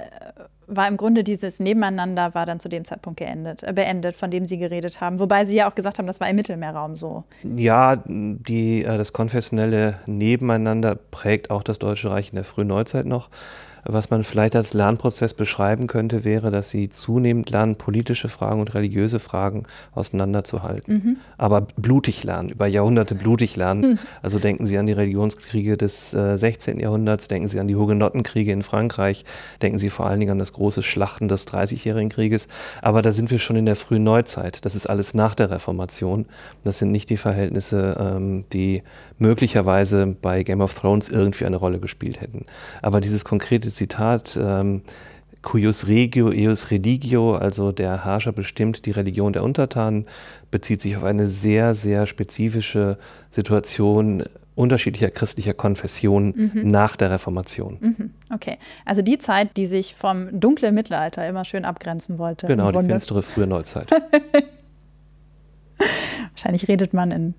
war 0.67 0.89
im 0.89 0.97
Grunde 0.97 1.25
dieses 1.25 1.61
Nebeneinander 1.61 2.35
war 2.35 2.47
dann 2.47 2.61
zu 2.61 2.69
dem 2.69 2.85
Zeitpunkt 2.85 3.19
geendet, 3.19 3.63
äh, 3.63 3.73
beendet, 3.73 4.17
von 4.17 4.31
dem 4.31 4.47
Sie 4.47 4.59
geredet 4.59 5.01
haben. 5.01 5.19
Wobei 5.19 5.45
Sie 5.45 5.57
ja 5.57 5.71
auch 5.71 5.75
gesagt 5.75 5.99
haben, 5.99 6.07
das 6.07 6.21
war 6.21 6.29
im 6.29 6.37
Mittelmeerraum 6.37 6.97
so. 6.97 7.25
Ja, 7.43 8.03
die, 8.07 8.85
äh, 8.85 8.99
das 8.99 9.13
konfessionelle 9.13 9.99
Nebeneinander 10.07 10.95
prägt 10.95 11.51
auch 11.51 11.63
das 11.63 11.79
Deutsche 11.79 12.11
Reich 12.11 12.31
in 12.31 12.37
der 12.37 12.45
frühen 12.45 12.69
Neuzeit 12.69 13.07
noch. 13.07 13.29
Was 13.85 14.11
man 14.11 14.23
vielleicht 14.23 14.55
als 14.55 14.75
Lernprozess 14.75 15.35
beschreiben 15.35 15.89
könnte, 15.89 16.25
wäre, 16.25 16.51
dass 16.51 16.71
sie 16.71 16.89
zunehmend 16.89 17.51
lernen, 17.51 17.77
politische 17.77 18.29
Fragen 18.29 18.61
und 18.61 18.75
religiöse 18.75 19.19
Fragen 19.19 19.65
auseinanderzuhalten. 19.93 20.95
Mhm. 20.95 21.17
Aber 21.37 21.63
blutig 21.77 22.23
lernen, 22.23 22.51
über 22.51 22.67
Jahrhunderte 22.67 23.17
blutig 23.17 23.57
lernen. 23.57 23.93
Mhm. 23.93 23.99
Also 24.23 24.39
denken 24.39 24.67
Sie 24.67 24.79
an 24.79 24.87
die 24.87 24.93
Religionskriege 24.93 25.77
des 25.77 26.15
äh, 26.15 26.39
16. 26.39 26.79
Jahrhunderts, 26.79 27.27
denken 27.27 27.49
Sie 27.49 27.59
an 27.59 27.67
die 27.67 27.75
Hugenottenkriege 27.75 28.53
in 28.53 28.63
Frankreich, 28.63 29.25
denken 29.63 29.79
Sie 29.79 29.91
vor 29.91 30.07
allen 30.07 30.21
Dingen 30.21 30.33
an 30.33 30.39
das 30.39 30.53
große 30.53 30.85
Schlachten 30.85 31.27
des 31.27 31.45
Dreißigjährigen 31.47 32.11
Krieges. 32.11 32.47
Aber 32.83 33.03
da 33.03 33.11
sind 33.11 33.33
wir 33.33 33.41
schon 33.41 33.57
in 33.57 33.67
der 33.67 33.77
frühen 33.77 34.05
Neuzeit. 34.05 34.65
Das 34.65 34.77
ist 34.77 34.87
alles 34.87 35.13
nach 35.15 35.35
der 35.35 35.51
Reformation. 35.51 36.27
Das 36.63 36.79
sind 36.79 36.93
nicht 36.93 37.11
die 37.11 37.17
Verhältnisse, 37.17 37.97
ähm, 37.99 38.45
die 38.53 38.83
möglicherweise 39.19 40.07
bei 40.07 40.43
Game 40.43 40.61
of 40.61 40.75
Thrones 40.75 41.09
irgendwie 41.09 41.47
eine 41.47 41.57
Rolle 41.57 41.81
gespielt 41.81 42.21
hätten. 42.21 42.45
Aber 42.83 43.01
dieses 43.01 43.25
konkrete 43.25 43.72
Zitat, 43.73 44.39
ähm, 44.41 44.83
cuius 45.43 45.89
regio 45.89 46.29
eus 46.29 46.71
religio, 46.71 47.35
also 47.35 47.73
der 47.73 48.05
Herrscher 48.05 48.33
bestimmt 48.33 48.87
die 48.87 48.93
Religion 48.93 49.33
der 49.33 49.43
Untertanen, 49.43 50.07
bezieht 50.51 50.81
sich 50.81 50.97
auf 50.97 51.05
eine 51.05 51.29
sehr, 51.29 51.75
sehr 51.75 52.07
spezifische 52.07 52.99
Situation 53.31 54.25
unterschiedlicher 54.55 55.11
christlicher 55.11 55.55
Konfessionen 55.55 56.53
mhm. 56.55 56.71
nach 56.71 56.97
der 56.97 57.11
Reformation. 57.11 57.79
Mhm. 57.81 58.11
Okay, 58.33 58.59
also 58.85 59.03
die 59.03 59.19
Zeit, 59.19 59.57
die 59.57 59.67
sich 59.67 59.95
vom 59.95 60.39
dunklen 60.39 60.75
Mittelalter 60.75 61.27
immer 61.27 61.45
schön 61.45 61.65
abgrenzen 61.65 62.19
wollte. 62.19 62.47
Genau, 62.47 62.71
die 62.71 62.87
finstere 62.87 63.23
frühe 63.23 63.47
Neuzeit. 63.47 63.89
Wahrscheinlich 66.31 66.69
redet 66.69 66.93
man 66.93 67.11
in 67.11 67.35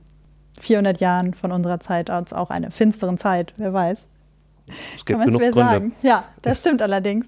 400 0.60 1.00
Jahren 1.00 1.34
von 1.34 1.52
unserer 1.52 1.80
Zeit 1.80 2.10
als 2.10 2.34
auch 2.34 2.50
eine 2.50 2.72
finsteren 2.72 3.18
Zeit, 3.18 3.54
wer 3.58 3.74
weiß. 3.74 4.08
Es 4.68 5.06
gibt 5.06 5.20
Kann 5.20 5.28
genug 5.28 5.42
Gründe. 5.42 5.60
sagen. 5.60 5.96
Ja, 6.02 6.26
das 6.42 6.60
stimmt 6.60 6.82
allerdings. 6.82 7.28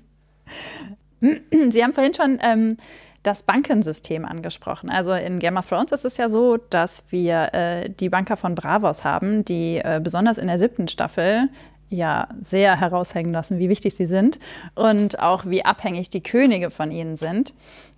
Sie 1.22 1.84
haben 1.84 1.94
vorhin 1.94 2.14
schon 2.14 2.40
ähm, 2.42 2.78
das 3.24 3.44
Bankensystem 3.44 4.26
angesprochen. 4.26 4.90
Also 4.90 5.14
in 5.14 5.40
Game 5.40 5.58
of 5.58 5.68
Thrones 5.68 5.92
ist 5.92 6.06
es 6.06 6.18
ja 6.18 6.30
so, 6.30 6.58
dass 6.58 7.04
wir 7.10 7.54
äh, 7.54 7.90
die 7.90 8.10
Banker 8.10 8.38
von 8.38 8.56
Bravos 8.56 9.04
haben, 9.04 9.44
die 9.44 9.78
äh, 9.78 10.00
besonders 10.04 10.38
in 10.38 10.48
der 10.48 10.60
siebten 10.60 10.88
Staffel 10.88 11.50
ja 11.90 12.28
sehr 12.40 12.80
heraushängen 12.80 13.32
lassen, 13.32 13.60
wie 13.60 13.70
wichtig 13.70 13.96
sie 13.96 14.08
sind 14.08 14.40
und 14.76 15.20
auch 15.20 15.46
wie 15.46 15.66
abhängig 15.66 16.10
die 16.10 16.24
Könige 16.24 16.70
von 16.70 16.92
ihnen 16.92 17.16
sind. 17.16 17.54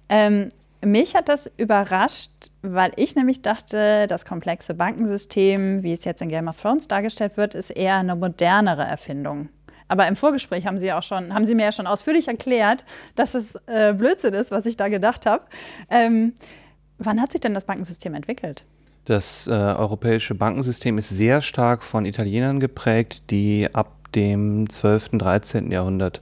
Ähm, 0.10 0.50
mich 0.84 1.16
hat 1.16 1.30
das 1.30 1.52
überrascht, 1.58 2.52
weil 2.62 2.92
ich 2.96 3.16
nämlich 3.16 3.42
dachte, 3.42 4.08
das 4.08 4.26
komplexe 4.26 4.74
Bankensystem, 4.74 5.84
wie 5.84 5.94
es 5.94 6.06
jetzt 6.06 6.22
in 6.22 6.30
Game 6.30 6.48
of 6.48 6.62
Thrones 6.62 6.88
dargestellt 6.88 7.38
wird, 7.38 7.56
ist 7.56 7.72
eher 7.72 7.96
eine 7.96 8.16
modernere 8.16 8.84
Erfindung. 8.84 9.50
Aber 9.88 10.08
im 10.08 10.16
Vorgespräch 10.16 10.66
haben 10.66 10.78
Sie 10.78 10.92
auch 10.92 11.04
schon, 11.04 11.34
haben 11.34 11.46
Sie 11.46 11.56
mir 11.56 11.64
ja 11.64 11.72
schon 11.72 11.88
ausführlich 11.88 12.28
erklärt, 12.28 12.84
dass 13.16 13.34
es 13.34 13.56
äh, 13.68 13.94
Blödsinn 13.94 14.34
ist, 14.34 14.52
was 14.52 14.66
ich 14.66 14.78
da 14.78 14.90
gedacht 14.90 15.26
habe. 15.26 15.46
Ähm, 15.90 16.34
wann 16.98 17.22
hat 17.22 17.32
sich 17.32 17.42
denn 17.42 17.54
das 17.54 17.66
Bankensystem 17.66 18.14
entwickelt? 18.14 18.66
Das 19.06 19.48
äh, 19.48 19.52
europäische 19.52 20.36
Bankensystem 20.36 20.98
ist 20.98 21.10
sehr 21.10 21.42
stark 21.42 21.84
von 21.84 22.06
Italienern 22.06 22.60
geprägt, 22.60 23.32
die 23.32 23.70
ab 23.72 24.12
dem 24.14 24.70
12., 24.70 25.12
13. 25.14 25.72
Jahrhundert 25.72 26.22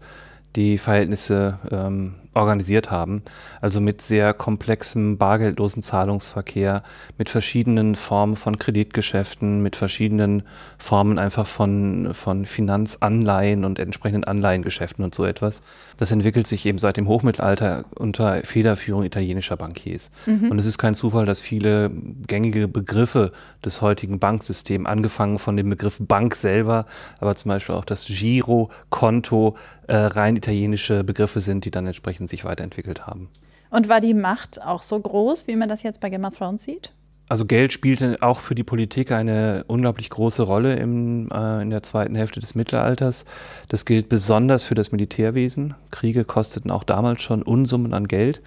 die 0.56 0.78
Verhältnisse 0.78 1.60
ähm, 1.72 2.16
organisiert 2.36 2.92
haben. 2.92 3.24
Also 3.62 3.82
mit 3.82 4.02
sehr 4.02 4.34
komplexem 4.34 5.18
bargeldlosem 5.18 5.82
Zahlungsverkehr, 5.82 6.84
mit 7.18 7.30
verschiedenen 7.30 7.96
Formen 7.96 8.36
von 8.36 8.60
Kreditgeschäften, 8.60 9.62
mit 9.62 9.76
verschiedenen 9.76 10.44
Formen 10.78 11.18
einfach 11.18 11.48
von, 11.48 12.14
von 12.14 12.46
Finanzanleihen 12.46 13.66
und 13.66 13.80
entsprechenden 13.80 14.26
Anleihengeschäften 14.26 15.04
und 15.04 15.16
so 15.16 15.26
etwas. 15.26 15.64
Das 15.98 16.12
entwickelt 16.12 16.48
sich 16.48 16.66
eben 16.66 16.78
seit 16.78 16.98
dem 16.98 17.08
Hochmittelalter 17.08 17.86
unter 17.96 18.44
Federführung 18.44 19.04
italienischer 19.04 19.58
Bankiers. 19.58 20.12
Mhm. 20.26 20.52
Und 20.52 20.60
es 20.60 20.66
ist 20.66 20.78
kein 20.78 20.94
Zufall, 20.94 21.26
dass 21.26 21.42
viele 21.42 21.90
gängige 22.28 22.68
Begriffe 22.68 23.32
des 23.64 23.82
heutigen 23.82 24.20
Banksystems, 24.20 24.86
angefangen 24.86 25.40
von 25.40 25.56
dem 25.56 25.70
Begriff 25.70 25.98
Bank 26.00 26.36
selber, 26.36 26.86
aber 27.20 27.36
zum 27.36 27.50
Beispiel 27.50 27.76
auch 27.76 27.86
das 27.86 28.06
Giro, 28.06 28.70
Konto, 28.90 29.56
äh, 29.88 29.96
rein 29.96 30.36
italienische 30.36 31.04
Begriffe 31.04 31.42
sind, 31.42 31.66
die 31.66 31.72
dann 31.72 31.86
entsprechend 31.86 32.25
sich 32.28 32.46
weiterentwickelt 32.46 33.08
haben. 33.08 33.30
Und 33.70 33.90
war 33.90 34.02
die 34.02 34.14
Macht 34.14 34.62
auch 34.62 34.82
so 34.82 35.00
groß, 35.00 35.48
wie 35.48 35.56
man 35.56 35.70
das 35.70 35.84
jetzt 35.84 36.00
bei 36.00 36.10
Game 36.10 36.26
of 36.26 36.38
Thrones 36.38 36.64
sieht? 36.64 36.92
Also 37.28 37.46
Geld 37.46 37.74
spielte 37.74 38.18
auch 38.22 38.40
für 38.40 38.54
die 38.54 38.64
Politik 38.64 39.12
eine 39.12 39.64
unglaublich 39.68 40.12
große 40.12 40.44
Rolle 40.44 40.76
im, 40.76 41.30
äh, 41.32 41.62
in 41.62 41.72
der 41.72 41.82
zweiten 41.82 42.14
Hälfte 42.14 42.40
des 42.40 42.54
Mittelalters. 42.54 43.26
Das 43.68 43.86
gilt 43.86 44.10
besonders 44.10 44.66
für 44.66 44.76
das 44.76 44.92
Militärwesen. 44.92 45.74
Kriege 45.90 46.24
kosteten 46.24 46.70
auch 46.70 46.84
damals 46.84 47.24
schon 47.24 47.42
Unsummen 47.42 47.96
an 47.96 48.08
Geld. 48.08 48.42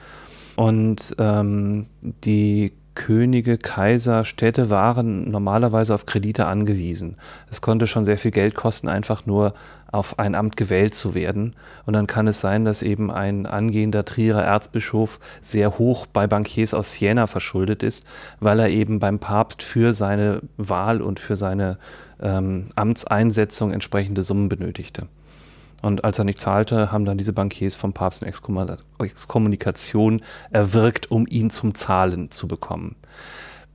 Und 0.55 1.17
ähm, 1.19 1.87
die 2.03 2.73
Könige, 2.95 3.59
Kaiser, 3.59 4.25
Städte 4.25 4.71
waren 4.71 5.31
normalerweise 5.31 5.95
auf 5.95 6.05
Kredite 6.05 6.47
angewiesen. 6.47 7.17
Es 7.49 7.61
konnte 7.61 7.87
schon 7.87 8.05
sehr 8.05 8.19
viel 8.19 8.33
Geld 8.33 8.57
kosten, 8.57 8.89
einfach 8.89 9.25
nur 9.25 9.55
auf 9.91 10.19
ein 10.19 10.35
Amt 10.35 10.57
gewählt 10.57 10.95
zu 10.95 11.15
werden. 11.15 11.57
Und 11.87 11.95
dann 11.95 12.07
kann 12.07 12.27
es 12.27 12.41
sein, 12.41 12.65
dass 12.65 12.83
eben 12.83 13.11
ein 13.11 13.47
angehender 13.47 14.05
Trierer 14.05 14.43
Erzbischof 14.43 15.19
sehr 15.43 15.79
hoch 15.79 16.07
bei 16.07 16.27
Bankiers 16.27 16.75
aus 16.75 16.93
Siena 16.93 17.27
verschuldet 17.27 17.83
ist, 17.83 18.07
weil 18.41 18.61
er 18.61 18.69
eben 18.69 19.01
beim 19.01 19.19
Papst 19.19 19.63
für 19.63 19.95
seine 19.95 20.43
Wahl 20.57 21.01
und 21.01 21.21
für 21.21 21.37
seine 21.37 21.79
ähm, 22.21 22.67
Amtseinsetzung 22.75 23.73
entsprechende 23.73 24.23
Summen 24.23 24.49
benötigte. 24.49 25.09
Und 25.81 26.05
als 26.05 26.19
er 26.19 26.25
nicht 26.25 26.41
zahlte, 26.41 26.91
haben 26.91 27.05
dann 27.05 27.19
diese 27.19 27.33
Bankiers 27.33 27.77
vom 27.77 27.93
Papst 27.93 28.23
eine 28.23 28.33
Exkommunikation 28.99 30.21
erwirkt, 30.51 31.11
um 31.11 31.27
ihn 31.29 31.51
zum 31.51 31.75
Zahlen 31.75 32.31
zu 32.31 32.49
bekommen. 32.49 32.97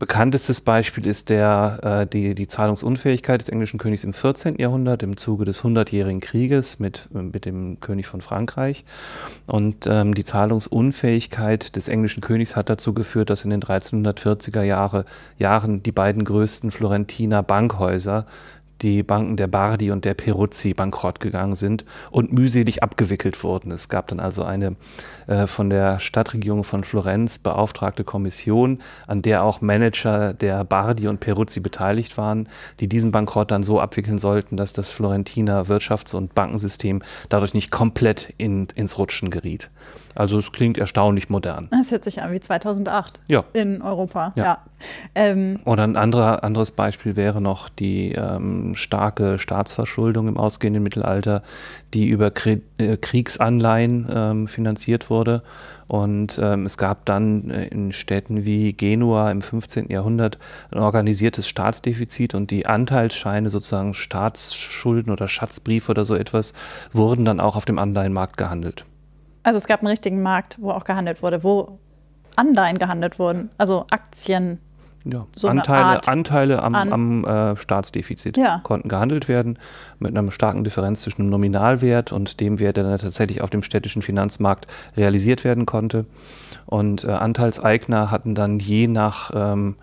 Bekanntestes 0.03 0.59
Beispiel 0.59 1.07
ist 1.07 1.29
der, 1.29 1.79
äh, 1.81 2.05
die, 2.05 2.35
die 2.35 2.47
Zahlungsunfähigkeit 2.47 3.39
des 3.39 3.47
englischen 3.47 3.79
Königs 3.79 4.03
im 4.03 4.11
14. 4.11 4.57
Jahrhundert 4.57 5.01
im 5.01 5.15
Zuge 5.15 5.45
des 5.45 5.63
Hundertjährigen 5.63 6.19
Krieges 6.19 6.77
mit, 6.77 7.07
mit 7.13 7.45
dem 7.45 7.79
König 7.79 8.05
von 8.07 8.19
Frankreich. 8.19 8.83
Und 9.45 9.87
ähm, 9.87 10.13
die 10.13 10.25
Zahlungsunfähigkeit 10.25 11.77
des 11.77 11.87
englischen 11.87 12.19
Königs 12.19 12.57
hat 12.57 12.69
dazu 12.69 12.93
geführt, 12.93 13.29
dass 13.29 13.45
in 13.45 13.51
den 13.51 13.61
1340er 13.61 14.63
Jahre, 14.63 15.05
Jahren 15.37 15.83
die 15.83 15.93
beiden 15.93 16.25
größten 16.25 16.71
Florentiner 16.71 17.41
Bankhäuser 17.41 18.25
die 18.82 19.03
Banken 19.03 19.38
der 19.38 19.47
Bardi 19.47 19.91
und 19.91 20.05
der 20.05 20.13
Peruzzi 20.13 20.74
bankrott 20.74 21.19
gegangen 21.19 21.55
sind 21.55 21.86
und 22.11 22.34
mühselig 22.34 22.84
abgewickelt 22.84 23.41
wurden. 23.43 23.71
Es 23.71 23.89
gab 23.89 24.07
dann 24.07 24.19
also 24.19 24.43
eine 24.43 24.76
äh, 25.28 25.47
von 25.47 25.69
der 25.69 25.99
Stadtregierung 25.99 26.63
von 26.63 26.84
Florenz 26.84 27.39
beauftragte 27.39 28.03
Kommission, 28.03 28.80
an 29.07 29.21
der 29.21 29.43
auch 29.43 29.61
Manager 29.61 30.34
der 30.34 30.63
Bardi 30.63 31.07
und 31.07 31.19
Peruzzi 31.19 31.59
beteiligt 31.59 32.17
waren, 32.17 32.49
die 32.80 32.88
diesen 32.88 33.11
Bankrott 33.11 33.51
dann 33.51 33.63
so 33.63 33.80
abwickeln 33.80 34.17
sollten, 34.17 34.57
dass 34.57 34.74
das 34.74 34.91
Florentiner 34.91 35.65
Wirtschafts- 35.67 36.15
und 36.15 36.36
Bankensystem 36.36 37.01
dadurch 37.30 37.53
nicht 37.53 37.71
komplett 37.71 38.34
in, 38.38 38.67
ins 38.76 38.97
Rutschen 38.97 39.30
geriet. 39.30 39.69
Also 40.15 40.38
es 40.38 40.51
klingt 40.51 40.78
erstaunlich 40.78 41.30
modern. 41.30 41.69
Das 41.71 41.91
hört 41.91 42.03
sich 42.03 42.21
an 42.21 42.32
wie 42.32 42.39
2008 42.39 43.19
ja. 43.28 43.43
in 43.53 43.82
Europa. 43.82 44.34
Ja. 44.36 44.43
ja. 44.43 44.57
Ähm. 45.15 45.59
Oder 45.65 45.84
ein 45.84 45.95
anderer, 45.95 46.43
anderes 46.43 46.71
Beispiel 46.71 47.15
wäre 47.15 47.41
noch 47.41 47.69
die 47.69 48.13
ähm, 48.13 48.75
starke 48.75 49.39
Staatsverschuldung 49.39 50.27
im 50.27 50.38
ausgehenden 50.38 50.84
Mittelalter, 50.84 51.43
die 51.93 52.07
über 52.07 52.31
Krie 52.31 52.61
äh, 52.77 52.97
Kriegsanleihen 52.97 54.07
ähm, 54.13 54.47
finanziert 54.47 55.09
wurde. 55.09 55.43
Und 55.88 56.39
ähm, 56.41 56.65
es 56.65 56.77
gab 56.77 57.05
dann 57.05 57.49
äh, 57.49 57.67
in 57.67 57.91
Städten 57.91 58.45
wie 58.45 58.73
Genua 58.73 59.31
im 59.31 59.41
15. 59.41 59.89
Jahrhundert 59.89 60.39
ein 60.71 60.79
organisiertes 60.79 61.47
Staatsdefizit 61.47 62.34
und 62.34 62.51
die 62.51 62.65
Anteilsscheine, 62.65 63.49
sozusagen 63.49 63.93
Staatsschulden 63.93 65.11
oder 65.11 65.27
Schatzbriefe 65.27 65.91
oder 65.91 66.05
so 66.05 66.15
etwas, 66.15 66.53
wurden 66.93 67.25
dann 67.25 67.39
auch 67.39 67.55
auf 67.55 67.65
dem 67.65 67.79
Anleihenmarkt 67.79 68.38
gehandelt. 68.38 68.86
Also 69.43 69.57
es 69.57 69.67
gab 69.67 69.81
einen 69.81 69.89
richtigen 69.89 70.21
Markt, 70.21 70.57
wo 70.59 70.71
auch 70.71 70.86
gehandelt 70.86 71.21
wurde, 71.21 71.43
wo 71.43 71.77
Anleihen 72.36 72.79
gehandelt 72.79 73.19
wurden, 73.19 73.49
also 73.57 73.86
Aktien. 73.91 74.59
Ja, 75.05 75.27
so 75.35 75.49
Anteile, 75.49 76.07
Anteile 76.07 76.63
am, 76.63 76.75
an 76.75 76.93
am 76.93 77.25
äh, 77.25 77.57
Staatsdefizit 77.57 78.37
ja. 78.37 78.61
konnten 78.63 78.87
gehandelt 78.87 79.27
werden 79.27 79.59
mit 79.99 80.17
einer 80.17 80.31
starken 80.31 80.63
Differenz 80.63 81.01
zwischen 81.01 81.23
dem 81.23 81.29
Nominalwert 81.29 82.13
und 82.13 82.39
dem 82.39 82.59
Wert, 82.59 82.77
der 82.77 82.85
dann 82.85 82.97
tatsächlich 82.97 83.41
auf 83.41 83.49
dem 83.49 83.63
städtischen 83.63 84.01
Finanzmarkt 84.01 84.67
realisiert 84.95 85.43
werden 85.43 85.65
konnte. 85.65 86.05
Und 86.65 87.03
äh, 87.03 87.11
Anteilseigner 87.11 88.11
hatten 88.11 88.33
dann 88.33 88.59
je 88.59 88.87
nach 88.87 89.31
ähm, 89.33 89.75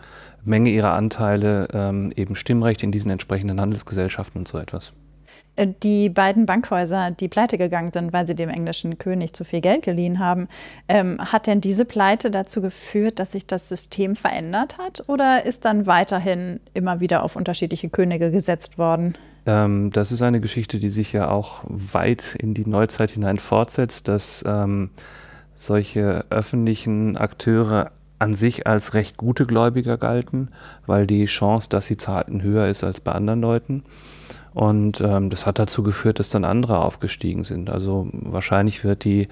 Menge 0.42 0.70
ihrer 0.70 0.94
Anteile 0.94 1.68
ähm, 1.74 2.12
eben 2.16 2.34
Stimmrecht 2.34 2.82
in 2.82 2.92
diesen 2.92 3.10
entsprechenden 3.10 3.60
Handelsgesellschaften 3.60 4.40
und 4.40 4.48
so 4.48 4.56
etwas. 4.56 4.92
Äh, 5.60 5.68
die 5.82 6.08
beiden 6.08 6.46
Bankhäuser, 6.46 7.10
die 7.10 7.28
pleite 7.28 7.58
gegangen 7.58 7.92
sind, 7.92 8.12
weil 8.12 8.26
sie 8.26 8.34
dem 8.34 8.48
englischen 8.48 8.98
König 8.98 9.32
zu 9.32 9.44
viel 9.44 9.60
Geld 9.60 9.82
geliehen 9.82 10.18
haben, 10.18 10.48
ähm, 10.88 11.18
hat 11.20 11.46
denn 11.46 11.60
diese 11.60 11.84
Pleite 11.84 12.30
dazu 12.30 12.60
geführt, 12.62 13.18
dass 13.18 13.32
sich 13.32 13.46
das 13.46 13.68
System 13.68 14.16
verändert 14.16 14.78
hat 14.78 15.04
oder 15.06 15.44
ist 15.44 15.64
dann 15.64 15.86
weiterhin 15.86 16.60
immer 16.74 17.00
wieder 17.00 17.22
auf 17.22 17.36
unterschiedliche 17.36 17.88
Könige 17.88 18.30
gesetzt 18.30 18.78
worden? 18.78 19.16
Ähm, 19.46 19.90
das 19.92 20.12
ist 20.12 20.22
eine 20.22 20.40
Geschichte, 20.40 20.78
die 20.78 20.90
sich 20.90 21.12
ja 21.12 21.30
auch 21.30 21.60
weit 21.64 22.36
in 22.38 22.54
die 22.54 22.66
Neuzeit 22.66 23.10
hinein 23.10 23.38
fortsetzt, 23.38 24.08
dass 24.08 24.44
ähm, 24.46 24.90
solche 25.56 26.24
öffentlichen 26.30 27.16
Akteure 27.16 27.90
an 28.18 28.34
sich 28.34 28.66
als 28.66 28.92
recht 28.92 29.16
gute 29.16 29.46
Gläubiger 29.46 29.96
galten, 29.96 30.48
weil 30.86 31.06
die 31.06 31.24
Chance, 31.24 31.70
dass 31.70 31.86
sie 31.86 31.96
zahlten, 31.96 32.42
höher 32.42 32.68
ist 32.68 32.84
als 32.84 33.00
bei 33.00 33.12
anderen 33.12 33.40
Leuten. 33.40 33.82
Und 34.52 35.00
ähm, 35.00 35.30
das 35.30 35.46
hat 35.46 35.58
dazu 35.58 35.82
geführt, 35.82 36.18
dass 36.18 36.30
dann 36.30 36.44
andere 36.44 36.78
aufgestiegen 36.84 37.44
sind. 37.44 37.70
Also 37.70 38.08
wahrscheinlich 38.12 38.82
wird, 38.82 39.04
die, 39.04 39.28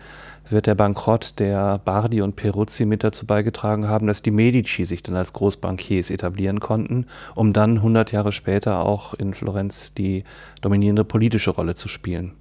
wird 0.49 0.67
der 0.67 0.75
Bankrott 0.75 1.39
der 1.39 1.79
Bardi 1.79 2.23
und 2.23 2.37
Peruzzi 2.37 2.85
mit 2.87 3.03
dazu 3.03 3.27
beigetragen 3.27 3.89
haben, 3.89 4.07
dass 4.07 4.23
die 4.23 4.31
Medici 4.31 4.85
sich 4.87 5.03
dann 5.03 5.17
als 5.17 5.33
Großbankiers 5.33 6.11
etablieren 6.11 6.61
konnten, 6.61 7.07
um 7.35 7.53
dann 7.53 7.77
100 7.79 8.13
Jahre 8.13 8.33
später 8.33 8.81
auch 8.81 9.15
in 9.15 9.35
Florenz 9.35 9.95
die 9.95 10.25
dominierende 10.61 11.05
politische 11.05 11.51
Rolle 11.51 11.75
zu 11.75 11.89
spielen. 11.89 12.33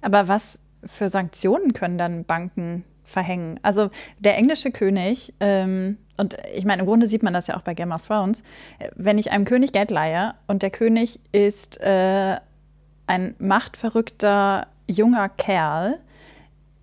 Aber 0.00 0.28
was 0.28 0.64
für 0.84 1.08
Sanktionen 1.08 1.72
können 1.72 1.98
dann 1.98 2.24
Banken 2.24 2.84
verhängen? 3.04 3.60
Also 3.62 3.90
der 4.18 4.36
englische 4.36 4.72
König 4.72 5.34
ähm 5.40 5.98
und 6.18 6.36
ich 6.54 6.64
meine, 6.64 6.82
im 6.82 6.86
Grunde 6.86 7.06
sieht 7.06 7.22
man 7.22 7.32
das 7.32 7.46
ja 7.46 7.56
auch 7.56 7.62
bei 7.62 7.74
Game 7.74 7.92
of 7.92 8.06
Thrones, 8.06 8.42
wenn 8.96 9.18
ich 9.18 9.30
einem 9.30 9.44
König 9.44 9.72
Geld 9.72 9.90
leihe 9.90 10.34
und 10.46 10.62
der 10.62 10.70
König 10.70 11.20
ist 11.32 11.80
äh, 11.80 12.36
ein 13.06 13.34
machtverrückter 13.38 14.66
junger 14.86 15.28
Kerl, 15.28 15.98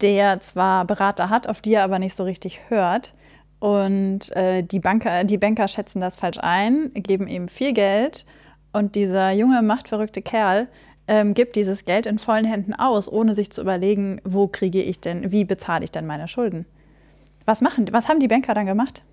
der 0.01 0.39
zwar 0.39 0.85
Berater 0.85 1.29
hat, 1.29 1.47
auf 1.47 1.61
die 1.61 1.73
er 1.73 1.83
aber 1.83 1.99
nicht 1.99 2.15
so 2.15 2.23
richtig 2.23 2.61
hört. 2.69 3.13
Und 3.59 4.31
äh, 4.35 4.63
die, 4.63 4.79
Banker, 4.79 5.23
die 5.23 5.37
Banker 5.37 5.67
schätzen 5.67 6.01
das 6.01 6.15
falsch 6.15 6.39
ein, 6.41 6.91
geben 6.93 7.27
ihm 7.27 7.47
viel 7.47 7.73
Geld 7.73 8.25
und 8.73 8.95
dieser 8.95 9.31
junge, 9.31 9.61
machtverrückte 9.61 10.21
Kerl 10.21 10.67
ähm, 11.07 11.33
gibt 11.33 11.55
dieses 11.55 11.85
Geld 11.85 12.05
in 12.05 12.19
vollen 12.19 12.45
Händen 12.45 12.73
aus, 12.73 13.11
ohne 13.11 13.33
sich 13.33 13.51
zu 13.51 13.61
überlegen, 13.61 14.19
wo 14.23 14.47
kriege 14.47 14.81
ich 14.81 14.99
denn, 15.01 15.31
wie 15.31 15.45
bezahle 15.45 15.83
ich 15.83 15.91
denn 15.91 16.05
meine 16.05 16.27
Schulden. 16.27 16.65
Was, 17.45 17.61
machen, 17.61 17.87
was 17.91 18.09
haben 18.09 18.19
die 18.19 18.27
Banker 18.27 18.53
dann 18.53 18.65
gemacht? 18.65 19.03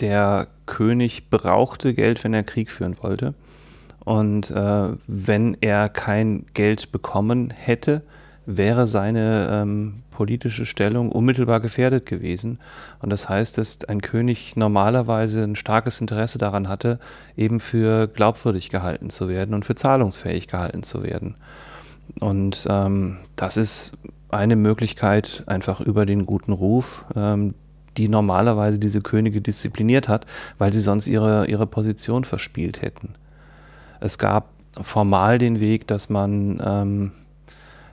Der 0.00 0.48
König 0.66 1.30
brauchte 1.30 1.94
Geld, 1.94 2.22
wenn 2.24 2.34
er 2.34 2.42
Krieg 2.42 2.70
führen 2.70 2.96
wollte. 3.02 3.34
Und 4.04 4.50
äh, 4.50 4.88
wenn 5.06 5.56
er 5.60 5.88
kein 5.88 6.46
Geld 6.54 6.92
bekommen 6.92 7.50
hätte, 7.50 8.02
wäre 8.46 8.86
seine 8.86 9.48
ähm, 9.52 10.02
politische 10.10 10.66
Stellung 10.66 11.12
unmittelbar 11.12 11.60
gefährdet 11.60 12.06
gewesen. 12.06 12.58
Und 13.00 13.10
das 13.10 13.28
heißt, 13.28 13.56
dass 13.58 13.84
ein 13.84 14.00
König 14.00 14.56
normalerweise 14.56 15.42
ein 15.42 15.56
starkes 15.56 16.00
Interesse 16.00 16.38
daran 16.38 16.68
hatte, 16.68 16.98
eben 17.36 17.60
für 17.60 18.08
glaubwürdig 18.08 18.70
gehalten 18.70 19.10
zu 19.10 19.28
werden 19.28 19.54
und 19.54 19.64
für 19.64 19.74
zahlungsfähig 19.74 20.48
gehalten 20.48 20.82
zu 20.82 21.02
werden. 21.02 21.36
Und 22.18 22.66
ähm, 22.68 23.18
das 23.36 23.56
ist 23.56 23.98
eine 24.30 24.56
Möglichkeit, 24.56 25.44
einfach 25.46 25.80
über 25.80 26.06
den 26.06 26.26
guten 26.26 26.52
Ruf, 26.52 27.04
ähm, 27.14 27.54
die 28.00 28.08
normalerweise 28.08 28.78
diese 28.78 29.02
Könige 29.02 29.42
diszipliniert 29.42 30.08
hat, 30.08 30.24
weil 30.56 30.72
sie 30.72 30.80
sonst 30.80 31.06
ihre, 31.06 31.46
ihre 31.46 31.66
Position 31.66 32.24
verspielt 32.24 32.80
hätten. 32.80 33.10
Es 34.00 34.18
gab 34.18 34.48
formal 34.80 35.38
den 35.38 35.60
Weg, 35.60 35.86
dass 35.86 36.08
man, 36.08 36.62
ähm, 36.64 37.12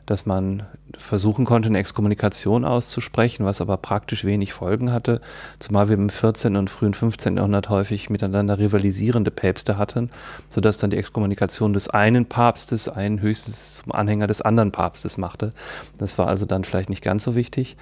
dass 0.05 0.25
man 0.25 0.63
versuchen 0.97 1.43
konnte, 1.43 1.67
eine 1.67 1.79
Exkommunikation 1.79 2.63
auszusprechen, 2.63 3.45
was 3.45 3.59
aber 3.59 3.75
praktisch 3.75 4.23
wenig 4.23 4.53
Folgen 4.53 4.93
hatte, 4.93 5.19
zumal 5.59 5.89
wir 5.89 5.97
im 5.97 6.09
14. 6.09 6.55
und 6.55 6.69
frühen 6.69 6.93
15. 6.93 7.35
Jahrhundert 7.35 7.67
häufig 7.67 8.09
miteinander 8.09 8.57
rivalisierende 8.57 9.31
Päpste 9.31 9.77
hatten, 9.77 10.09
sodass 10.47 10.77
dann 10.77 10.91
die 10.91 10.97
Exkommunikation 10.97 11.73
des 11.73 11.89
einen 11.89 12.27
Papstes 12.27 12.87
einen 12.87 13.19
höchstens 13.19 13.75
zum 13.75 13.91
Anhänger 13.91 14.27
des 14.27 14.41
anderen 14.41 14.71
Papstes 14.71 15.17
machte. 15.17 15.51
Das 15.97 16.17
war 16.17 16.27
also 16.27 16.45
dann 16.45 16.63
vielleicht 16.63 16.89
nicht 16.89 17.03
ganz 17.03 17.23
so 17.23 17.35
wichtig. 17.35 17.75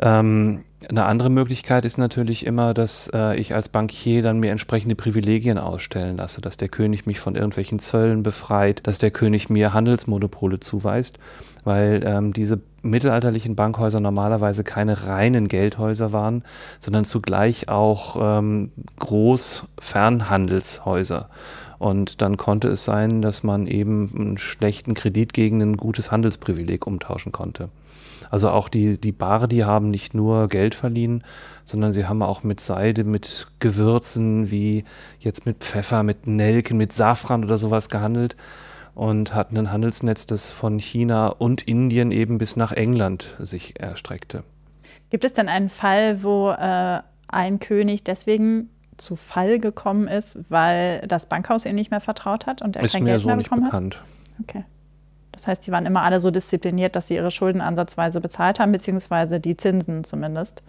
Ähm, 0.00 0.64
eine 0.88 1.04
andere 1.04 1.28
Möglichkeit 1.28 1.84
ist 1.84 1.98
natürlich 1.98 2.46
immer, 2.46 2.72
dass 2.72 3.10
äh, 3.12 3.38
ich 3.38 3.54
als 3.54 3.68
Bankier 3.68 4.22
dann 4.22 4.40
mir 4.40 4.50
entsprechende 4.50 4.94
Privilegien 4.94 5.58
ausstellen 5.58 6.16
lasse, 6.16 6.40
dass 6.40 6.56
der 6.56 6.70
König 6.70 7.04
mich 7.04 7.20
von 7.20 7.34
irgendwelchen 7.34 7.78
Zöllen 7.78 8.22
befreit, 8.22 8.86
dass 8.86 8.98
der 8.98 9.10
König 9.10 9.50
mir 9.50 9.74
Handelsmonopole 9.74 10.58
zuweist, 10.58 11.18
weil 11.64 12.00
ähm, 12.04 12.32
diese 12.32 12.62
mittelalterlichen 12.80 13.56
Bankhäuser 13.56 14.00
normalerweise 14.00 14.64
keine 14.64 15.06
reinen 15.06 15.48
Geldhäuser 15.48 16.12
waren, 16.12 16.44
sondern 16.80 17.04
zugleich 17.04 17.68
auch 17.68 18.38
ähm, 18.38 18.72
Großfernhandelshäuser. 18.98 21.28
Und 21.78 22.22
dann 22.22 22.38
konnte 22.38 22.68
es 22.68 22.86
sein, 22.86 23.20
dass 23.20 23.42
man 23.42 23.66
eben 23.66 24.10
einen 24.14 24.38
schlechten 24.38 24.94
Kredit 24.94 25.34
gegen 25.34 25.60
ein 25.60 25.76
gutes 25.76 26.10
Handelsprivileg 26.10 26.86
umtauschen 26.86 27.32
konnte. 27.32 27.68
Also 28.30 28.50
auch 28.50 28.68
die, 28.68 29.00
die 29.00 29.12
Bardi 29.12 29.58
haben 29.58 29.90
nicht 29.90 30.14
nur 30.14 30.48
Geld 30.48 30.74
verliehen, 30.74 31.24
sondern 31.64 31.92
sie 31.92 32.06
haben 32.06 32.22
auch 32.22 32.42
mit 32.42 32.60
Seide, 32.60 33.04
mit 33.04 33.48
Gewürzen 33.58 34.50
wie 34.50 34.84
jetzt 35.18 35.46
mit 35.46 35.58
Pfeffer, 35.58 36.02
mit 36.02 36.26
Nelken, 36.26 36.76
mit 36.76 36.92
Safran 36.92 37.44
oder 37.44 37.56
sowas 37.56 37.88
gehandelt 37.88 38.36
und 38.94 39.34
hatten 39.34 39.56
ein 39.58 39.72
Handelsnetz, 39.72 40.26
das 40.26 40.50
von 40.50 40.78
China 40.78 41.28
und 41.28 41.62
Indien 41.62 42.12
eben 42.12 42.38
bis 42.38 42.56
nach 42.56 42.72
England 42.72 43.36
sich 43.40 43.80
erstreckte. 43.80 44.44
Gibt 45.10 45.24
es 45.24 45.32
denn 45.32 45.48
einen 45.48 45.68
Fall, 45.68 46.22
wo 46.22 46.50
äh, 46.50 47.00
ein 47.28 47.58
König 47.58 48.04
deswegen 48.04 48.70
zu 48.96 49.16
Fall 49.16 49.58
gekommen 49.58 50.06
ist, 50.06 50.38
weil 50.50 51.00
das 51.08 51.26
Bankhaus 51.26 51.64
ihm 51.64 51.74
nicht 51.74 51.90
mehr 51.90 52.00
vertraut 52.00 52.46
hat 52.46 52.62
und 52.62 52.76
er 52.76 52.84
ist 52.84 52.92
kein 52.92 53.04
mir 53.04 53.10
Geld 53.10 53.22
so 53.22 53.28
mehr 53.28 53.36
nicht 53.36 53.48
bekommen 53.48 53.64
bekannt. 53.64 53.96
hat? 53.96 54.04
Okay. 54.42 54.64
Das 55.40 55.46
heißt, 55.46 55.66
die 55.66 55.72
waren 55.72 55.86
immer 55.86 56.02
alle 56.02 56.20
so 56.20 56.30
diszipliniert, 56.30 56.96
dass 56.96 57.06
sie 57.06 57.14
ihre 57.14 57.30
Schulden 57.30 57.62
ansatzweise 57.62 58.20
bezahlt 58.20 58.60
haben, 58.60 58.72
beziehungsweise 58.72 59.40
die 59.40 59.56
Zinsen 59.56 60.04
zumindest. 60.04 60.62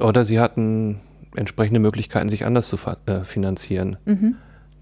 Oder 0.00 0.26
sie 0.26 0.38
hatten 0.38 1.00
entsprechende 1.34 1.80
Möglichkeiten, 1.80 2.28
sich 2.28 2.44
anders 2.44 2.68
zu 2.68 2.76
äh, 3.06 3.24
finanzieren. 3.24 3.96
Mhm. 4.04 4.34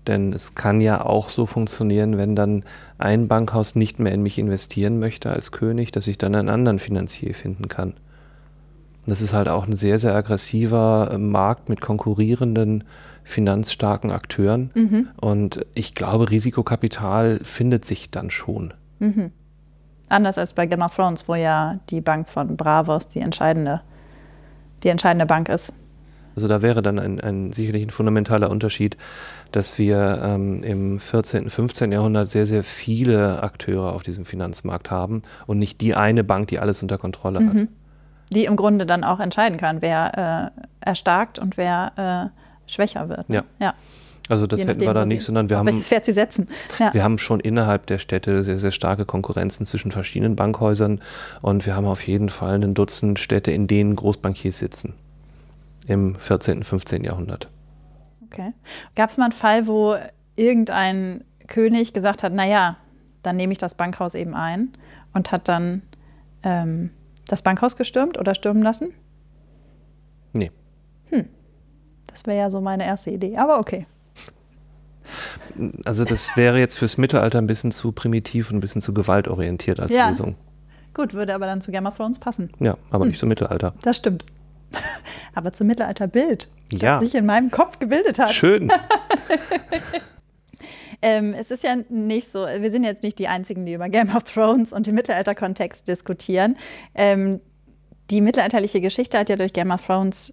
Denn 0.09 0.33
es 0.33 0.57
kann 0.57 0.81
ja 0.81 1.01
auch 1.01 1.29
so 1.29 1.47
funktionieren, 1.47 2.19
wenn 2.19 2.35
dann 2.35 2.65
ein 2.99 3.29
Bankhaus 3.29 3.77
nicht 3.77 4.01
mehr 4.01 4.13
in 4.13 4.23
mich 4.23 4.37
investieren 4.37 4.99
möchte 4.99 5.31
als 5.31 5.53
König, 5.53 5.93
dass 5.93 6.09
ich 6.09 6.19
dann 6.19 6.35
einen 6.35 6.49
anderen 6.49 6.81
Finanzier 6.81 7.33
finden 7.33 7.69
kann. 7.69 7.95
Das 9.07 9.23
ist 9.23 9.33
halt 9.33 9.47
auch 9.47 9.69
ein 9.69 9.75
sehr, 9.75 10.01
sehr 10.01 10.17
aggressiver 10.17 11.11
äh, 11.13 11.19
Markt 11.19 11.69
mit 11.69 11.81
konkurrierenden 11.81 12.83
finanzstarken 13.23 14.11
Akteuren. 14.11 14.71
Mhm. 14.75 15.09
Und 15.21 15.65
ich 15.75 15.95
glaube, 15.95 16.33
Risikokapital 16.33 17.39
findet 17.45 17.85
sich 17.85 18.11
dann 18.11 18.31
schon. 18.31 18.75
Mhm. 18.99 19.33
Anders 20.09 20.39
als 20.39 20.53
bei 20.53 20.67
Game 20.67 20.83
of 20.83 20.95
Thrones, 20.95 21.29
wo 21.29 21.35
ja 21.35 21.81
die 21.91 22.01
Bank 22.01 22.29
von 22.29 22.57
Bravos 22.57 23.09
die 23.09 23.21
entscheidende, 23.21 23.83
die 24.83 24.89
entscheidende 24.89 25.27
Bank 25.27 25.49
ist. 25.49 25.75
Also 26.37 26.49
da 26.49 26.61
wäre 26.61 26.83
dann 26.83 26.99
ein, 26.99 27.19
ein 27.21 27.53
sicherlich 27.53 27.83
ein 27.83 27.91
fundamentaler 27.91 28.51
Unterschied, 28.51 28.99
dass 29.53 29.79
wir 29.79 30.21
ähm, 30.23 30.63
im 30.63 31.01
14., 31.01 31.49
15. 31.49 31.93
Jahrhundert 31.93 32.29
sehr, 32.29 32.45
sehr 32.45 32.63
viele 32.63 33.43
Akteure 33.43 33.95
auf 33.95 34.03
diesem 34.03 34.27
Finanzmarkt 34.27 34.91
haben 34.91 35.23
und 35.47 35.59
nicht 35.59 35.81
die 35.81 35.95
eine 35.95 36.25
Bank, 36.25 36.49
die 36.49 36.59
alles 36.59 36.83
unter 36.83 36.99
Kontrolle 36.99 37.39
hat. 37.39 37.55
Mhm. 37.55 37.69
Die 38.31 38.45
im 38.45 38.57
Grunde 38.57 38.85
dann 38.85 39.03
auch 39.03 39.19
entscheiden 39.19 39.57
kann, 39.57 39.81
wer 39.81 40.53
äh, 40.55 40.87
erstarkt 40.87 41.39
und 41.39 41.57
wer 41.57 42.33
äh, 42.37 42.71
schwächer 42.71 43.09
wird. 43.09 43.25
Ja. 43.29 43.45
ja. 43.59 43.75
Also 44.29 44.47
das 44.47 44.61
Je 44.61 44.67
hätten 44.67 44.79
nachdem, 44.79 44.89
wir 44.89 44.95
da 44.95 45.07
nicht, 45.07 45.23
sondern 45.23 45.49
wir 45.49 45.59
haben, 45.59 45.67
welches 45.67 45.89
Pferd 45.89 46.05
sie 46.05 46.13
setzen. 46.13 46.49
Ja. 46.79 46.93
wir 46.93 47.03
haben 47.05 47.17
schon 47.17 47.41
innerhalb 47.41 47.87
der 47.87 47.99
Städte 47.99 48.43
sehr, 48.43 48.59
sehr 48.59 48.71
starke 48.71 49.05
Konkurrenzen 49.05 49.65
zwischen 49.67 49.93
verschiedenen 49.93 50.37
Bankhäusern 50.37 51.01
und 51.43 51.65
wir 51.65 51.75
haben 51.77 51.87
auf 51.87 52.07
jeden 52.07 52.29
Fall 52.29 52.63
ein 52.63 52.75
Dutzend 52.75 53.19
Städte, 53.19 53.53
in 53.53 53.67
denen 53.67 53.97
Großbankiers 53.97 54.59
sitzen. 54.59 54.95
Im 55.87 56.17
14., 56.17 56.65
15. 56.65 57.05
Jahrhundert. 57.05 57.49
Okay. 58.27 58.53
Gab 58.97 59.11
es 59.11 59.19
mal 59.19 59.25
einen 59.25 59.33
Fall, 59.33 59.67
wo 59.67 59.97
irgendein 60.35 61.25
König 61.47 61.93
gesagt 61.93 62.23
hat, 62.23 62.33
naja, 62.33 62.77
dann 63.23 63.37
nehme 63.37 63.53
ich 63.53 63.59
das 63.59 63.77
Bankhaus 63.77 64.15
eben 64.15 64.35
ein 64.35 64.73
und 65.13 65.31
hat 65.31 65.49
dann 65.49 65.83
ähm, 66.43 66.91
das 67.29 67.43
Bankhaus 67.43 67.77
gestürmt 67.77 68.19
oder 68.19 68.35
stürmen 68.35 68.63
lassen? 68.63 68.93
Nee. 70.33 70.51
Das 72.17 72.27
wäre 72.27 72.39
ja 72.39 72.51
so 72.51 72.63
meine 72.63 72.87
erste 72.87 73.11
Idee, 73.11 73.37
aber 73.37 73.59
okay. 73.59 73.87
Also 75.85 76.05
das 76.05 76.37
wäre 76.37 76.59
jetzt 76.59 76.77
fürs 76.79 76.99
Mittelalter 76.99 77.39
ein 77.39 77.47
bisschen 77.47 77.73
zu 77.73 77.93
primitiv 77.93 78.51
und 78.51 78.57
ein 78.59 78.61
bisschen 78.61 78.83
zu 78.83 78.93
gewaltorientiert 78.95 79.81
als 79.81 79.93
Ja. 79.93 80.09
Lösung. 80.09 80.37
Gut, 80.95 81.13
würde 81.15 81.35
aber 81.35 81.47
dann 81.47 81.61
zu 81.61 81.71
Game 81.73 81.87
of 81.87 81.97
Thrones 81.97 82.19
passen. 82.19 82.51
Ja, 82.59 82.77
aber 82.91 83.07
nicht 83.07 83.19
zum 83.19 83.29
Mittelalter. 83.29 83.75
Das 83.83 83.97
stimmt. 83.97 84.25
aber 85.35 85.53
zum 85.53 85.67
Mittelalterbild, 85.67 86.49
Ja. 86.73 86.99
das 87.01 87.11
sich 87.11 87.15
in 87.19 87.27
meinem 87.27 87.51
Kopf 87.51 87.79
gebildet 87.79 88.19
hat. 88.19 88.33
Schön. 88.35 88.71
Ähm, 91.03 91.35
es 91.39 91.51
ist 91.51 91.63
ja 91.63 91.77
nicht 91.91 92.29
so, 92.29 92.47
wir 92.47 92.71
sind 92.71 92.83
jetzt 92.83 93.03
nicht 93.03 93.19
die 93.19 93.29
Einzigen, 93.29 93.67
die 93.67 93.75
über 93.75 93.89
Game 93.91 94.15
of 94.17 94.25
Thrones 94.25 94.73
und 94.73 94.87
den 94.87 94.95
Mittelalterkontext 94.95 95.87
diskutieren. 95.87 96.57
Ähm, 96.95 97.41
die 98.11 98.21
mittelalterliche 98.23 98.81
Geschichte 98.81 99.19
hat 99.19 99.29
ja 99.29 99.37
durch 99.37 99.53
Game 99.53 99.71
of 99.71 99.85
Thrones 99.85 100.33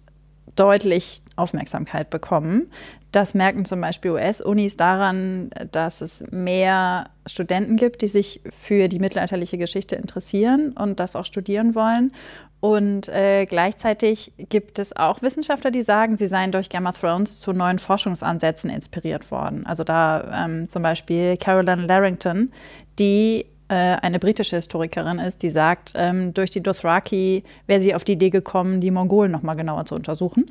deutlich 0.56 1.22
Aufmerksamkeit 1.36 2.08
bekommen. 2.10 2.70
Das 3.14 3.32
merken 3.32 3.64
zum 3.64 3.80
Beispiel 3.80 4.10
US-Unis 4.10 4.76
daran, 4.76 5.48
dass 5.70 6.00
es 6.00 6.32
mehr 6.32 7.10
Studenten 7.26 7.76
gibt, 7.76 8.02
die 8.02 8.08
sich 8.08 8.40
für 8.50 8.88
die 8.88 8.98
mittelalterliche 8.98 9.56
Geschichte 9.56 9.94
interessieren 9.94 10.72
und 10.72 10.98
das 10.98 11.14
auch 11.14 11.24
studieren 11.24 11.76
wollen. 11.76 12.10
Und 12.58 13.08
äh, 13.08 13.46
gleichzeitig 13.46 14.32
gibt 14.48 14.80
es 14.80 14.96
auch 14.96 15.22
Wissenschaftler, 15.22 15.70
die 15.70 15.82
sagen, 15.82 16.16
sie 16.16 16.26
seien 16.26 16.50
durch 16.50 16.68
Game 16.68 16.86
of 16.86 16.98
Thrones 16.98 17.38
zu 17.38 17.52
neuen 17.52 17.78
Forschungsansätzen 17.78 18.68
inspiriert 18.68 19.30
worden. 19.30 19.64
Also 19.64 19.84
da 19.84 20.46
ähm, 20.46 20.68
zum 20.68 20.82
Beispiel 20.82 21.36
Carolyn 21.36 21.86
Larrington, 21.86 22.50
die 22.98 23.46
äh, 23.68 23.74
eine 23.74 24.18
britische 24.18 24.56
Historikerin 24.56 25.20
ist, 25.20 25.44
die 25.44 25.50
sagt, 25.50 25.92
ähm, 25.94 26.34
durch 26.34 26.50
die 26.50 26.64
Dothraki 26.64 27.44
wäre 27.68 27.80
sie 27.80 27.94
auf 27.94 28.02
die 28.02 28.14
Idee 28.14 28.30
gekommen, 28.30 28.80
die 28.80 28.90
Mongolen 28.90 29.30
noch 29.30 29.42
mal 29.42 29.54
genauer 29.54 29.84
zu 29.84 29.94
untersuchen. 29.94 30.46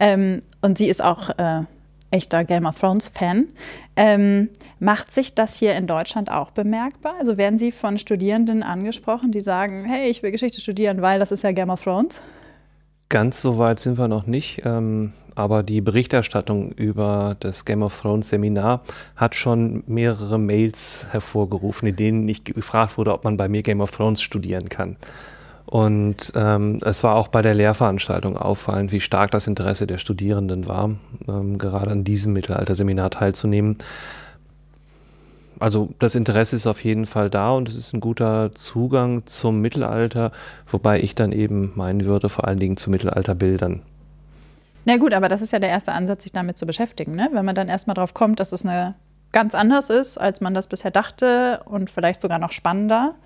Ähm, 0.00 0.40
und 0.62 0.78
sie 0.78 0.88
ist 0.88 1.04
auch 1.04 1.28
äh, 1.38 1.64
echter 2.10 2.44
Game 2.44 2.66
of 2.66 2.78
Thrones-Fan. 2.78 3.48
Ähm, 3.96 4.50
macht 4.78 5.12
sich 5.12 5.34
das 5.34 5.56
hier 5.56 5.74
in 5.74 5.86
Deutschland 5.86 6.30
auch 6.30 6.50
bemerkbar? 6.50 7.14
Also 7.18 7.36
werden 7.36 7.58
Sie 7.58 7.72
von 7.72 7.98
Studierenden 7.98 8.62
angesprochen, 8.62 9.32
die 9.32 9.40
sagen, 9.40 9.84
hey, 9.84 10.08
ich 10.08 10.22
will 10.22 10.30
Geschichte 10.30 10.60
studieren, 10.60 11.02
weil 11.02 11.18
das 11.18 11.32
ist 11.32 11.42
ja 11.42 11.52
Game 11.52 11.70
of 11.70 11.82
Thrones? 11.82 12.22
Ganz 13.08 13.40
so 13.40 13.58
weit 13.58 13.78
sind 13.78 13.98
wir 13.98 14.08
noch 14.08 14.26
nicht, 14.26 14.62
ähm, 14.64 15.12
aber 15.36 15.62
die 15.62 15.80
Berichterstattung 15.80 16.72
über 16.72 17.36
das 17.38 17.64
Game 17.64 17.82
of 17.82 18.00
Thrones 18.00 18.30
Seminar 18.30 18.82
hat 19.14 19.36
schon 19.36 19.84
mehrere 19.86 20.40
Mails 20.40 21.06
hervorgerufen, 21.10 21.86
in 21.86 21.94
denen 21.94 22.28
ich 22.28 22.42
gefragt 22.42 22.98
wurde, 22.98 23.12
ob 23.12 23.22
man 23.22 23.36
bei 23.36 23.48
mir 23.48 23.62
Game 23.62 23.80
of 23.80 23.92
Thrones 23.92 24.22
studieren 24.22 24.68
kann. 24.68 24.96
Und 25.66 26.32
ähm, 26.36 26.78
es 26.84 27.02
war 27.02 27.16
auch 27.16 27.28
bei 27.28 27.42
der 27.42 27.54
Lehrveranstaltung 27.54 28.36
auffallend, 28.36 28.92
wie 28.92 29.00
stark 29.00 29.32
das 29.32 29.48
Interesse 29.48 29.86
der 29.86 29.98
Studierenden 29.98 30.68
war, 30.68 30.92
ähm, 31.28 31.58
gerade 31.58 31.90
an 31.90 32.04
diesem 32.04 32.32
Mittelalter-Seminar 32.32 33.10
teilzunehmen. 33.10 33.78
Also 35.58 35.88
das 35.98 36.14
Interesse 36.14 36.54
ist 36.54 36.66
auf 36.66 36.84
jeden 36.84 37.06
Fall 37.06 37.30
da 37.30 37.50
und 37.50 37.68
es 37.68 37.76
ist 37.76 37.94
ein 37.94 38.00
guter 38.00 38.52
Zugang 38.52 39.26
zum 39.26 39.60
Mittelalter, 39.60 40.30
wobei 40.66 41.00
ich 41.00 41.14
dann 41.14 41.32
eben 41.32 41.72
meinen 41.74 42.04
würde, 42.04 42.28
vor 42.28 42.46
allen 42.46 42.58
Dingen 42.58 42.76
zu 42.76 42.90
Mittelalterbildern. 42.90 43.82
Na 44.84 44.98
gut, 44.98 45.14
aber 45.14 45.28
das 45.28 45.42
ist 45.42 45.52
ja 45.52 45.58
der 45.58 45.70
erste 45.70 45.92
Ansatz, 45.92 46.22
sich 46.22 46.32
damit 46.32 46.58
zu 46.58 46.66
beschäftigen. 46.66 47.16
Ne? 47.16 47.28
Wenn 47.32 47.44
man 47.44 47.56
dann 47.56 47.68
erstmal 47.68 47.94
drauf 47.94 48.14
kommt, 48.14 48.38
dass 48.38 48.52
es 48.52 48.64
eine 48.64 48.94
ganz 49.32 49.54
anders 49.54 49.90
ist, 49.90 50.18
als 50.18 50.40
man 50.40 50.54
das 50.54 50.68
bisher 50.68 50.92
dachte 50.92 51.60
und 51.64 51.90
vielleicht 51.90 52.20
sogar 52.20 52.38
noch 52.38 52.52
spannender. 52.52 53.16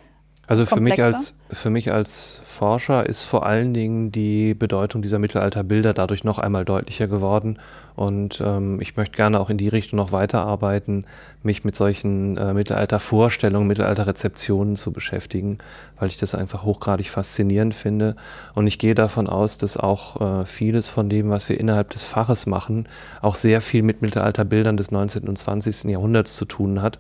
Also 0.51 0.66
für 0.66 0.80
mich, 0.80 1.01
als, 1.01 1.36
für 1.53 1.70
mich 1.70 1.92
als 1.92 2.42
Forscher 2.44 3.07
ist 3.09 3.24
vor 3.24 3.46
allen 3.46 3.72
Dingen 3.72 4.11
die 4.11 4.53
Bedeutung 4.55 5.01
dieser 5.01 5.20
Mittelalterbilder 5.20 5.94
dadurch 5.94 6.24
noch 6.24 6.40
einmal 6.40 6.64
deutlicher 6.64 7.07
geworden. 7.07 7.61
Und 8.01 8.40
ähm, 8.42 8.80
ich 8.80 8.96
möchte 8.96 9.14
gerne 9.14 9.38
auch 9.38 9.51
in 9.51 9.59
die 9.59 9.68
Richtung 9.68 9.98
noch 9.98 10.11
weiterarbeiten, 10.11 11.05
mich 11.42 11.64
mit 11.64 11.76
solchen 11.76 12.38
äh, 12.38 12.55
Mittelaltervorstellungen, 12.55 13.68
Mittelalterrezeptionen 13.68 14.74
zu 14.74 14.90
beschäftigen, 14.90 15.59
weil 15.98 16.09
ich 16.09 16.16
das 16.16 16.34
einfach 16.34 16.64
hochgradig 16.64 17.11
faszinierend 17.11 17.74
finde. 17.74 18.16
Und 18.55 18.66
ich 18.66 18.78
gehe 18.78 18.94
davon 18.94 19.26
aus, 19.26 19.59
dass 19.59 19.76
auch 19.76 20.18
äh, 20.18 20.46
vieles 20.46 20.88
von 20.88 21.11
dem, 21.11 21.28
was 21.28 21.51
wir 21.51 21.61
innerhalb 21.61 21.90
des 21.90 22.07
Faches 22.07 22.46
machen, 22.46 22.88
auch 23.20 23.34
sehr 23.34 23.61
viel 23.61 23.82
mit 23.82 24.01
Mittelalterbildern 24.01 24.78
des 24.78 24.90
19. 24.90 25.28
und 25.28 25.36
20. 25.36 25.90
Jahrhunderts 25.90 26.36
zu 26.36 26.46
tun 26.46 26.80
hat. 26.80 26.98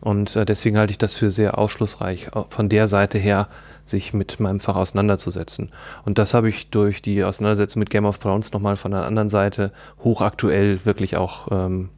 Und 0.00 0.34
äh, 0.34 0.44
deswegen 0.44 0.78
halte 0.78 0.90
ich 0.90 0.98
das 0.98 1.14
für 1.14 1.30
sehr 1.30 1.58
aufschlussreich, 1.58 2.32
auch 2.32 2.48
von 2.50 2.68
der 2.68 2.88
Seite 2.88 3.18
her 3.18 3.46
sich 3.90 4.14
mit 4.14 4.40
meinem 4.40 4.60
Fach 4.60 4.76
auseinanderzusetzen. 4.76 5.70
Und 6.04 6.18
das 6.18 6.34
habe 6.34 6.48
ich 6.48 6.70
durch 6.70 7.02
die 7.02 7.22
Auseinandersetzung 7.24 7.80
mit 7.80 7.90
Game 7.90 8.06
of 8.06 8.18
Thrones 8.18 8.52
nochmal 8.52 8.76
von 8.76 8.92
der 8.92 9.04
anderen 9.04 9.28
Seite 9.28 9.72
hochaktuell 10.02 10.84
wirklich 10.84 11.16
auch 11.16 11.48
ähm, 11.50 11.90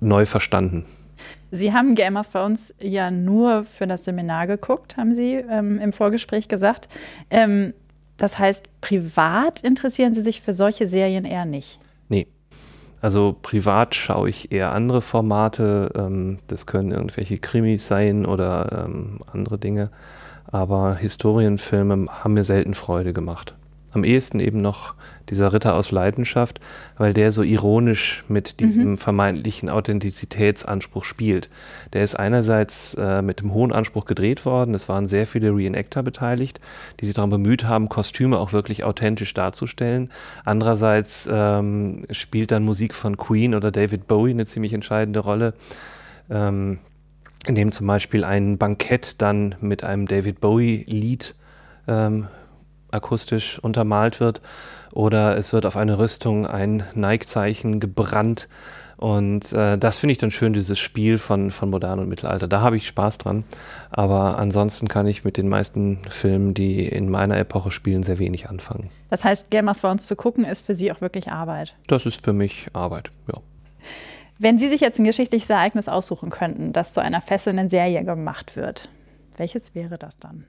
neu 0.00 0.26
verstanden. 0.26 0.84
Sie 1.50 1.72
haben 1.72 1.94
Game 1.94 2.16
of 2.16 2.30
Thrones 2.30 2.74
ja 2.80 3.10
nur 3.10 3.64
für 3.64 3.86
das 3.86 4.04
Seminar 4.04 4.46
geguckt, 4.46 4.96
haben 4.96 5.14
Sie 5.14 5.34
ähm, 5.34 5.78
im 5.78 5.92
Vorgespräch 5.92 6.48
gesagt. 6.48 6.88
Ähm, 7.30 7.74
das 8.16 8.38
heißt, 8.38 8.80
privat 8.80 9.62
interessieren 9.62 10.14
Sie 10.14 10.22
sich 10.22 10.40
für 10.40 10.52
solche 10.52 10.86
Serien 10.86 11.24
eher 11.24 11.44
nicht. 11.44 11.78
Nee. 12.08 12.26
Also 13.00 13.36
privat 13.40 13.94
schaue 13.94 14.30
ich 14.30 14.50
eher 14.50 14.72
andere 14.72 15.00
Formate. 15.00 15.90
Ähm, 15.94 16.38
das 16.46 16.66
können 16.66 16.90
irgendwelche 16.90 17.38
Krimis 17.38 17.86
sein 17.86 18.24
oder 18.24 18.84
ähm, 18.86 19.18
andere 19.32 19.58
Dinge. 19.58 19.90
Aber 20.46 20.94
Historienfilme 20.96 22.06
haben 22.10 22.34
mir 22.34 22.44
selten 22.44 22.74
Freude 22.74 23.12
gemacht. 23.12 23.54
Am 23.94 24.02
ehesten 24.02 24.40
eben 24.40 24.58
noch 24.58 24.94
dieser 25.30 25.52
Ritter 25.52 25.76
aus 25.76 25.92
Leidenschaft, 25.92 26.60
weil 26.98 27.14
der 27.14 27.30
so 27.30 27.42
ironisch 27.42 28.24
mit 28.28 28.58
diesem 28.58 28.90
mhm. 28.90 28.98
vermeintlichen 28.98 29.68
Authentizitätsanspruch 29.68 31.04
spielt. 31.04 31.48
Der 31.92 32.02
ist 32.02 32.16
einerseits 32.16 32.94
äh, 32.94 33.22
mit 33.22 33.40
einem 33.40 33.54
hohen 33.54 33.72
Anspruch 33.72 34.04
gedreht 34.04 34.44
worden. 34.44 34.74
Es 34.74 34.88
waren 34.88 35.06
sehr 35.06 35.28
viele 35.28 35.54
Reenactor 35.54 36.02
beteiligt, 36.02 36.60
die 37.00 37.06
sich 37.06 37.14
darum 37.14 37.30
bemüht 37.30 37.64
haben, 37.64 37.88
Kostüme 37.88 38.38
auch 38.38 38.52
wirklich 38.52 38.82
authentisch 38.82 39.32
darzustellen. 39.32 40.10
Andererseits 40.44 41.28
ähm, 41.30 42.02
spielt 42.10 42.50
dann 42.50 42.64
Musik 42.64 42.94
von 42.94 43.16
Queen 43.16 43.54
oder 43.54 43.70
David 43.70 44.08
Bowie 44.08 44.30
eine 44.30 44.46
ziemlich 44.46 44.72
entscheidende 44.72 45.20
Rolle. 45.20 45.54
Ähm, 46.28 46.80
in 47.46 47.54
dem 47.54 47.72
zum 47.72 47.86
Beispiel 47.86 48.24
ein 48.24 48.58
Bankett 48.58 49.20
dann 49.20 49.54
mit 49.60 49.84
einem 49.84 50.06
David 50.06 50.40
Bowie-Lied 50.40 51.34
ähm, 51.86 52.28
akustisch 52.90 53.58
untermalt 53.58 54.20
wird 54.20 54.40
oder 54.92 55.36
es 55.36 55.52
wird 55.52 55.66
auf 55.66 55.76
eine 55.76 55.98
Rüstung 55.98 56.46
ein 56.46 56.84
Nike-Zeichen 56.94 57.80
gebrannt. 57.80 58.48
Und 58.96 59.52
äh, 59.52 59.76
das 59.76 59.98
finde 59.98 60.12
ich 60.12 60.18
dann 60.18 60.30
schön, 60.30 60.52
dieses 60.52 60.78
Spiel 60.78 61.18
von, 61.18 61.50
von 61.50 61.68
Modern 61.68 61.98
und 61.98 62.08
Mittelalter. 62.08 62.46
Da 62.46 62.60
habe 62.60 62.76
ich 62.76 62.86
Spaß 62.86 63.18
dran. 63.18 63.42
Aber 63.90 64.38
ansonsten 64.38 64.86
kann 64.86 65.08
ich 65.08 65.24
mit 65.24 65.36
den 65.36 65.48
meisten 65.48 65.98
Filmen, 66.08 66.54
die 66.54 66.86
in 66.86 67.10
meiner 67.10 67.36
Epoche 67.36 67.72
spielen, 67.72 68.04
sehr 68.04 68.20
wenig 68.20 68.48
anfangen. 68.48 68.90
Das 69.10 69.24
heißt, 69.24 69.50
Game 69.50 69.68
of 69.68 69.80
Thrones 69.80 70.06
zu 70.06 70.14
gucken, 70.14 70.44
ist 70.44 70.64
für 70.64 70.76
Sie 70.76 70.92
auch 70.92 71.00
wirklich 71.00 71.32
Arbeit? 71.32 71.74
Das 71.88 72.06
ist 72.06 72.24
für 72.24 72.32
mich 72.32 72.68
Arbeit, 72.72 73.10
ja. 73.26 73.40
Wenn 74.38 74.58
Sie 74.58 74.68
sich 74.68 74.80
jetzt 74.80 74.98
ein 74.98 75.04
geschichtliches 75.04 75.50
Ereignis 75.50 75.88
aussuchen 75.88 76.30
könnten, 76.30 76.72
das 76.72 76.92
zu 76.92 77.00
einer 77.00 77.20
fesselnden 77.20 77.70
Serie 77.70 78.04
gemacht 78.04 78.56
wird, 78.56 78.88
welches 79.36 79.74
wäre 79.74 79.98
das 79.98 80.18
dann? 80.18 80.46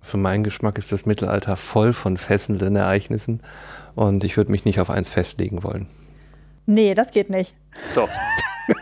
Für 0.00 0.16
meinen 0.16 0.44
Geschmack 0.44 0.78
ist 0.78 0.92
das 0.92 1.06
Mittelalter 1.06 1.56
voll 1.56 1.92
von 1.92 2.16
fesselnden 2.16 2.76
Ereignissen 2.76 3.42
und 3.96 4.22
ich 4.22 4.36
würde 4.36 4.52
mich 4.52 4.64
nicht 4.64 4.78
auf 4.78 4.90
eins 4.90 5.10
festlegen 5.10 5.64
wollen. 5.64 5.88
Nee, 6.66 6.94
das 6.94 7.10
geht 7.10 7.30
nicht. 7.30 7.56
Doch. 7.94 8.10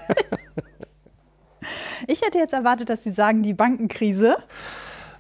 ich 2.07 2.21
hätte 2.21 2.39
jetzt 2.39 2.53
erwartet, 2.53 2.91
dass 2.91 3.03
Sie 3.03 3.11
sagen, 3.11 3.43
die 3.43 3.55
Bankenkrise. 3.55 4.37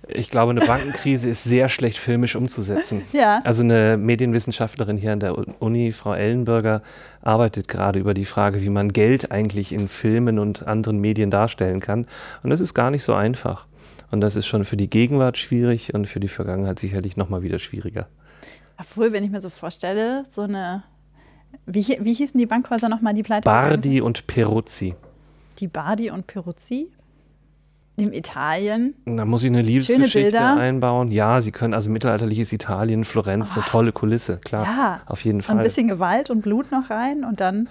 Ich 0.08 0.30
glaube, 0.30 0.50
eine 0.50 0.60
Bankenkrise 0.60 1.28
ist 1.28 1.44
sehr 1.44 1.68
schlecht 1.68 1.98
filmisch 1.98 2.36
umzusetzen. 2.36 3.02
Ja. 3.12 3.38
Also 3.44 3.62
eine 3.62 3.96
Medienwissenschaftlerin 3.96 4.96
hier 4.96 5.12
an 5.12 5.20
der 5.20 5.36
Uni, 5.62 5.92
Frau 5.92 6.14
Ellenberger, 6.14 6.82
arbeitet 7.22 7.68
gerade 7.68 7.98
über 7.98 8.12
die 8.12 8.24
Frage, 8.24 8.60
wie 8.60 8.70
man 8.70 8.92
Geld 8.92 9.30
eigentlich 9.30 9.72
in 9.72 9.88
Filmen 9.88 10.38
und 10.38 10.66
anderen 10.66 10.98
Medien 10.98 11.30
darstellen 11.30 11.80
kann. 11.80 12.06
Und 12.42 12.50
das 12.50 12.60
ist 12.60 12.74
gar 12.74 12.90
nicht 12.90 13.04
so 13.04 13.14
einfach. 13.14 13.66
Und 14.10 14.20
das 14.20 14.36
ist 14.36 14.46
schon 14.46 14.64
für 14.64 14.76
die 14.76 14.88
Gegenwart 14.88 15.38
schwierig 15.38 15.94
und 15.94 16.06
für 16.06 16.20
die 16.20 16.28
Vergangenheit 16.28 16.78
sicherlich 16.78 17.16
nochmal 17.16 17.42
wieder 17.42 17.58
schwieriger. 17.58 18.08
Obwohl, 18.78 19.12
wenn 19.12 19.24
ich 19.24 19.30
mir 19.30 19.40
so 19.40 19.50
vorstelle, 19.50 20.24
so 20.30 20.42
eine. 20.42 20.82
Wie, 21.66 21.96
wie 22.00 22.14
hießen 22.14 22.38
die 22.38 22.46
Bankhäuser 22.46 22.88
nochmal, 22.88 23.14
die 23.14 23.22
pleite? 23.22 23.44
Bardi 23.44 24.00
und 24.00 24.26
Peruzzi. 24.26 24.94
Die 25.60 25.68
Bardi 25.68 26.10
und 26.10 26.26
Peruzzi? 26.26 26.90
In 27.96 28.12
Italien. 28.12 28.94
Da 29.04 29.24
muss 29.24 29.44
ich 29.44 29.50
eine 29.50 29.62
Liebesgeschichte 29.62 30.40
einbauen. 30.40 31.12
Ja, 31.12 31.40
sie 31.40 31.52
können 31.52 31.74
also 31.74 31.90
mittelalterliches 31.90 32.52
Italien, 32.52 33.04
Florenz, 33.04 33.50
oh. 33.52 33.54
eine 33.54 33.64
tolle 33.64 33.92
Kulisse, 33.92 34.38
klar. 34.38 34.64
Ja, 34.64 35.00
auf 35.06 35.24
jeden 35.24 35.42
Fall. 35.42 35.58
Ein 35.58 35.62
bisschen 35.62 35.86
Gewalt 35.86 36.28
und 36.28 36.42
Blut 36.42 36.72
noch 36.72 36.90
rein 36.90 37.24
und 37.24 37.40
dann. 37.40 37.68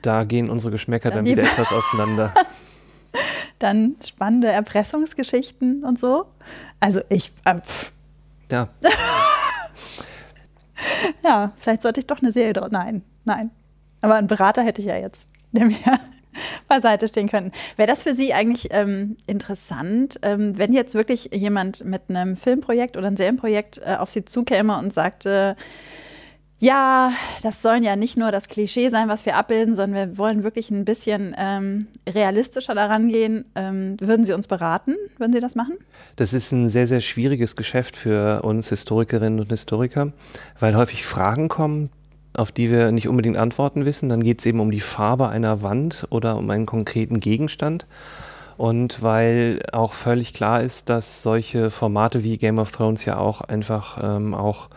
Da 0.00 0.24
gehen 0.24 0.48
unsere 0.48 0.72
Geschmäcker 0.72 1.10
dann, 1.10 1.24
dann 1.24 1.26
wieder 1.26 1.42
etwas 1.42 1.72
auseinander. 1.72 2.32
dann 3.58 3.96
spannende 4.02 4.48
Erpressungsgeschichten 4.48 5.84
und 5.84 6.00
so. 6.00 6.24
Also 6.80 7.00
ich. 7.10 7.32
Äh, 7.44 7.60
ja. 8.50 8.68
ja, 11.24 11.52
vielleicht 11.58 11.82
sollte 11.82 12.00
ich 12.00 12.06
doch 12.06 12.22
eine 12.22 12.32
Serie 12.32 12.54
draus. 12.54 12.70
Nein, 12.70 13.02
nein. 13.24 13.50
Aber 14.00 14.14
einen 14.14 14.26
Berater 14.26 14.62
hätte 14.62 14.80
ich 14.80 14.86
ja 14.86 14.96
jetzt, 14.96 15.28
der 15.52 15.66
mir 15.66 15.76
beiseite 16.68 17.08
stehen 17.08 17.28
können. 17.28 17.52
Wäre 17.76 17.88
das 17.88 18.02
für 18.02 18.14
Sie 18.14 18.32
eigentlich 18.32 18.68
ähm, 18.70 19.16
interessant, 19.26 20.18
ähm, 20.22 20.58
wenn 20.58 20.72
jetzt 20.72 20.94
wirklich 20.94 21.30
jemand 21.32 21.84
mit 21.84 22.02
einem 22.08 22.36
Filmprojekt 22.36 22.96
oder 22.96 23.06
einem 23.06 23.16
Serienprojekt 23.16 23.80
äh, 23.84 23.96
auf 23.96 24.10
Sie 24.10 24.24
zukäme 24.24 24.78
und 24.78 24.92
sagte, 24.92 25.56
ja, 26.58 27.12
das 27.42 27.60
sollen 27.60 27.82
ja 27.82 27.96
nicht 27.96 28.16
nur 28.16 28.32
das 28.32 28.48
Klischee 28.48 28.88
sein, 28.88 29.08
was 29.08 29.26
wir 29.26 29.36
abbilden, 29.36 29.74
sondern 29.74 30.08
wir 30.08 30.18
wollen 30.18 30.42
wirklich 30.42 30.70
ein 30.70 30.86
bisschen 30.86 31.34
ähm, 31.38 31.86
realistischer 32.08 32.74
daran 32.74 33.08
gehen. 33.08 33.44
Ähm, 33.54 33.96
würden 34.00 34.24
Sie 34.24 34.32
uns 34.32 34.46
beraten? 34.46 34.94
Würden 35.18 35.34
Sie 35.34 35.40
das 35.40 35.54
machen? 35.54 35.76
Das 36.16 36.32
ist 36.32 36.52
ein 36.52 36.70
sehr, 36.70 36.86
sehr 36.86 37.00
schwieriges 37.00 37.56
Geschäft 37.56 37.94
für 37.94 38.42
uns 38.42 38.70
Historikerinnen 38.70 39.38
und 39.38 39.50
Historiker, 39.50 40.12
weil 40.58 40.74
häufig 40.76 41.04
Fragen 41.04 41.48
kommen, 41.48 41.90
auf 42.36 42.52
die 42.52 42.70
wir 42.70 42.92
nicht 42.92 43.08
unbedingt 43.08 43.36
Antworten 43.36 43.84
wissen. 43.84 44.08
Dann 44.08 44.22
geht 44.22 44.40
es 44.40 44.46
eben 44.46 44.60
um 44.60 44.70
die 44.70 44.80
Farbe 44.80 45.28
einer 45.28 45.62
Wand 45.62 46.06
oder 46.10 46.36
um 46.36 46.48
einen 46.50 46.66
konkreten 46.66 47.20
Gegenstand. 47.20 47.86
Und 48.56 49.02
weil 49.02 49.62
auch 49.72 49.92
völlig 49.92 50.32
klar 50.32 50.62
ist, 50.62 50.88
dass 50.88 51.22
solche 51.22 51.70
Formate 51.70 52.22
wie 52.22 52.38
Game 52.38 52.58
of 52.58 52.72
Thrones 52.72 53.04
ja 53.04 53.18
auch 53.18 53.42
einfach 53.42 53.98
ähm, 54.02 54.34
auch 54.34 54.68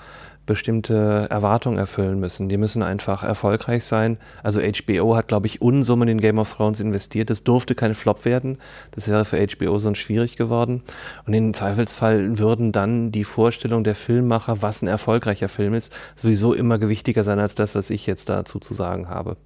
bestimmte 0.50 1.28
Erwartungen 1.30 1.78
erfüllen 1.78 2.20
müssen. 2.20 2.50
Die 2.50 2.58
müssen 2.58 2.82
einfach 2.82 3.24
erfolgreich 3.24 3.86
sein. 3.86 4.18
Also 4.42 4.60
HBO 4.60 5.16
hat, 5.16 5.28
glaube 5.28 5.46
ich, 5.46 5.62
Unsummen 5.62 6.10
in 6.10 6.20
Game 6.20 6.40
of 6.40 6.56
Thrones 6.56 6.80
investiert. 6.80 7.30
Es 7.30 7.44
durfte 7.44 7.76
kein 7.76 7.94
Flop 7.94 8.26
werden. 8.26 8.58
Das 8.92 9.08
wäre 9.08 9.26
für 9.26 9.38
HBO 9.38 9.78
sonst 9.78 10.00
schwierig 10.00 10.38
geworden. 10.38 10.82
Und 11.28 11.34
im 11.36 11.54
Zweifelsfall 11.54 12.40
würden 12.40 12.72
dann 12.72 13.12
die 13.12 13.24
Vorstellung 13.24 13.84
der 13.84 13.94
Filmmacher, 13.94 14.64
was 14.64 14.82
ein 14.82 14.88
erfolgreicher 14.88 15.50
Film 15.50 15.76
ist, 15.76 15.96
sowieso 16.16 16.56
immer 16.56 16.80
gewichtiger 16.80 17.24
sein 17.24 17.38
als 17.38 17.54
das, 17.54 17.76
was 17.76 17.92
ich 17.92 18.08
jetzt 18.08 18.28
dazu 18.28 18.58
zu 18.58 18.74
sagen 18.74 19.08
habe. 19.08 19.38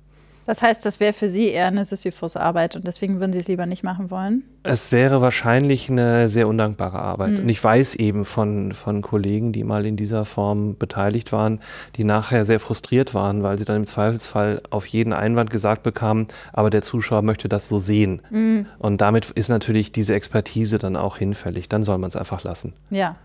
Das 0.46 0.62
heißt, 0.62 0.86
das 0.86 1.00
wäre 1.00 1.14
für 1.14 1.30
Sie 1.30 1.48
eher 1.48 1.68
eine 1.68 1.86
Sisyphus-Arbeit 1.86 2.76
und 2.76 2.86
deswegen 2.86 3.20
würden 3.20 3.34
Sie 3.34 3.40
es 3.40 3.48
lieber 3.48 3.66
nicht 3.66 3.84
machen 3.84 4.12
wollen? 4.12 4.44
Es 4.64 4.92
wäre 4.92 5.22
wahrscheinlich 5.22 5.90
eine 5.90 6.28
sehr 6.30 6.48
undankbare 6.48 7.00
Arbeit. 7.00 7.32
Mhm. 7.32 7.40
Und 7.40 7.50
ich 7.50 7.64
weiß 7.64 7.96
eben 7.96 8.26
von, 8.26 8.74
von 8.74 9.02
Kollegen, 9.02 9.52
die 9.52 9.64
mal 9.64 9.86
in 9.86 9.96
dieser 9.96 10.26
Form 10.26 10.78
beteiligt 10.78 11.32
waren, 11.32 11.62
die 11.96 12.04
nachher 12.04 12.46
sehr 12.46 12.60
frustriert 12.60 13.14
waren, 13.14 13.44
weil 13.44 13.58
sie 13.58 13.66
dann 13.66 13.78
im 13.78 13.86
Zweifelsfall 13.86 14.62
auf 14.70 14.86
jeden 14.86 15.14
Einwand 15.14 15.50
gesagt 15.50 15.84
bekamen, 15.84 16.28
aber 16.52 16.70
der 16.70 16.82
Zuschauer 16.82 17.22
möchte 17.22 17.48
das 17.48 17.68
so 17.68 17.80
sehen. 17.80 18.22
Mhm. 18.30 18.66
Und 18.80 19.02
damit 19.02 19.32
ist 19.32 19.50
natürlich 19.50 19.92
diese 19.92 20.14
Expertise 20.14 20.78
dann 20.78 20.96
auch 20.96 21.18
hinfällig. 21.18 21.70
Dann 21.70 21.84
soll 21.84 21.98
man 21.98 22.10
es 22.10 22.16
einfach 22.16 22.44
lassen. 22.44 22.74
Ja, 22.90 23.16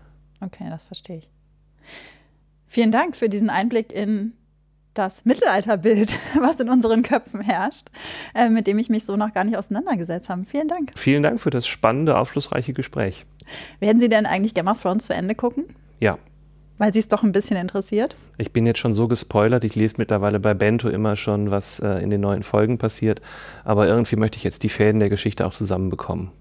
okay, 0.41 0.65
das 0.69 0.85
verstehe 0.85 1.17
ich. 1.17 1.29
Vielen 2.67 2.91
Dank 2.91 3.15
für 3.15 3.29
diesen 3.29 3.49
Einblick 3.49 3.91
in 3.91 4.33
das 4.93 5.25
Mittelalterbild, 5.25 6.17
was 6.39 6.59
in 6.59 6.69
unseren 6.69 7.03
Köpfen 7.03 7.41
herrscht, 7.41 7.87
äh, 8.35 8.49
mit 8.49 8.67
dem 8.67 8.79
ich 8.79 8.89
mich 8.89 9.05
so 9.05 9.15
noch 9.15 9.33
gar 9.33 9.43
nicht 9.43 9.57
auseinandergesetzt 9.57 10.29
habe. 10.29 10.45
Vielen 10.45 10.67
Dank. 10.67 10.91
Vielen 10.95 11.23
Dank 11.23 11.39
für 11.39 11.49
das 11.49 11.67
spannende, 11.67 12.17
aufschlussreiche 12.17 12.73
Gespräch. 12.73 13.25
Werden 13.79 13.99
Sie 13.99 14.09
denn 14.09 14.25
eigentlich 14.25 14.53
Game 14.53 14.67
of 14.67 14.81
Thrones 14.81 15.05
zu 15.05 15.13
Ende 15.13 15.35
gucken? 15.35 15.65
Ja. 15.99 16.17
Weil 16.77 16.93
Sie 16.93 16.99
es 16.99 17.09
doch 17.09 17.23
ein 17.23 17.33
bisschen 17.33 17.57
interessiert? 17.57 18.15
Ich 18.37 18.53
bin 18.53 18.65
jetzt 18.65 18.79
schon 18.79 18.93
so 18.93 19.09
gespoilert. 19.09 19.65
Ich 19.65 19.75
lese 19.75 19.95
mittlerweile 19.97 20.39
bei 20.39 20.53
Bento 20.53 20.87
immer 20.87 21.17
schon, 21.17 21.51
was 21.51 21.79
äh, 21.79 22.01
in 22.01 22.09
den 22.09 22.21
neuen 22.21 22.41
Folgen 22.41 22.77
passiert. 22.77 23.21
Aber 23.65 23.87
irgendwie 23.87 24.15
möchte 24.15 24.37
ich 24.37 24.45
jetzt 24.45 24.63
die 24.63 24.69
Fäden 24.69 24.99
der 24.99 25.09
Geschichte 25.09 25.45
auch 25.45 25.53
zusammenbekommen. 25.53 26.31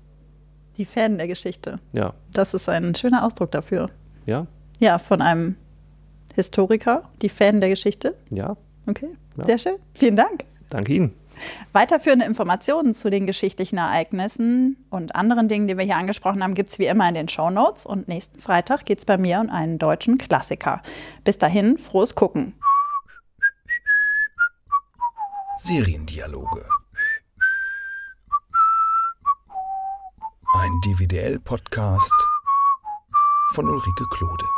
Die 0.76 0.84
Fäden 0.84 1.18
der 1.18 1.26
Geschichte? 1.26 1.80
Ja. 1.92 2.14
Das 2.32 2.54
ist 2.54 2.68
ein 2.68 2.94
schöner 2.94 3.24
Ausdruck 3.24 3.50
dafür. 3.50 3.90
Ja? 4.26 4.46
Ja, 4.78 5.00
von 5.00 5.22
einem 5.22 5.56
Historiker, 6.34 7.08
die 7.22 7.28
Fan 7.28 7.60
der 7.60 7.70
Geschichte. 7.70 8.14
Ja. 8.30 8.56
Okay, 8.86 9.10
ja. 9.36 9.44
sehr 9.44 9.58
schön. 9.58 9.76
Vielen 9.94 10.16
Dank. 10.16 10.44
Danke 10.70 10.94
Ihnen. 10.94 11.14
Weiterführende 11.72 12.24
Informationen 12.26 12.94
zu 12.94 13.10
den 13.10 13.26
geschichtlichen 13.26 13.78
Ereignissen 13.78 14.76
und 14.90 15.14
anderen 15.14 15.48
Dingen, 15.48 15.68
die 15.68 15.76
wir 15.76 15.84
hier 15.84 15.96
angesprochen 15.96 16.42
haben, 16.42 16.54
gibt 16.54 16.70
es 16.70 16.78
wie 16.78 16.86
immer 16.86 17.08
in 17.08 17.14
den 17.14 17.28
Show 17.28 17.50
Notes. 17.50 17.86
Und 17.86 18.08
nächsten 18.08 18.38
Freitag 18.40 18.84
geht 18.84 18.98
es 18.98 19.04
bei 19.04 19.16
mir 19.16 19.40
um 19.40 19.50
einen 19.50 19.78
deutschen 19.78 20.18
Klassiker. 20.18 20.82
Bis 21.24 21.38
dahin, 21.38 21.78
frohes 21.78 22.14
Gucken. 22.14 22.54
Seriendialoge. 25.58 26.64
Ein 30.54 30.80
DVDL-Podcast 30.84 32.14
von 33.50 33.68
Ulrike 33.68 34.06
Klode. 34.10 34.57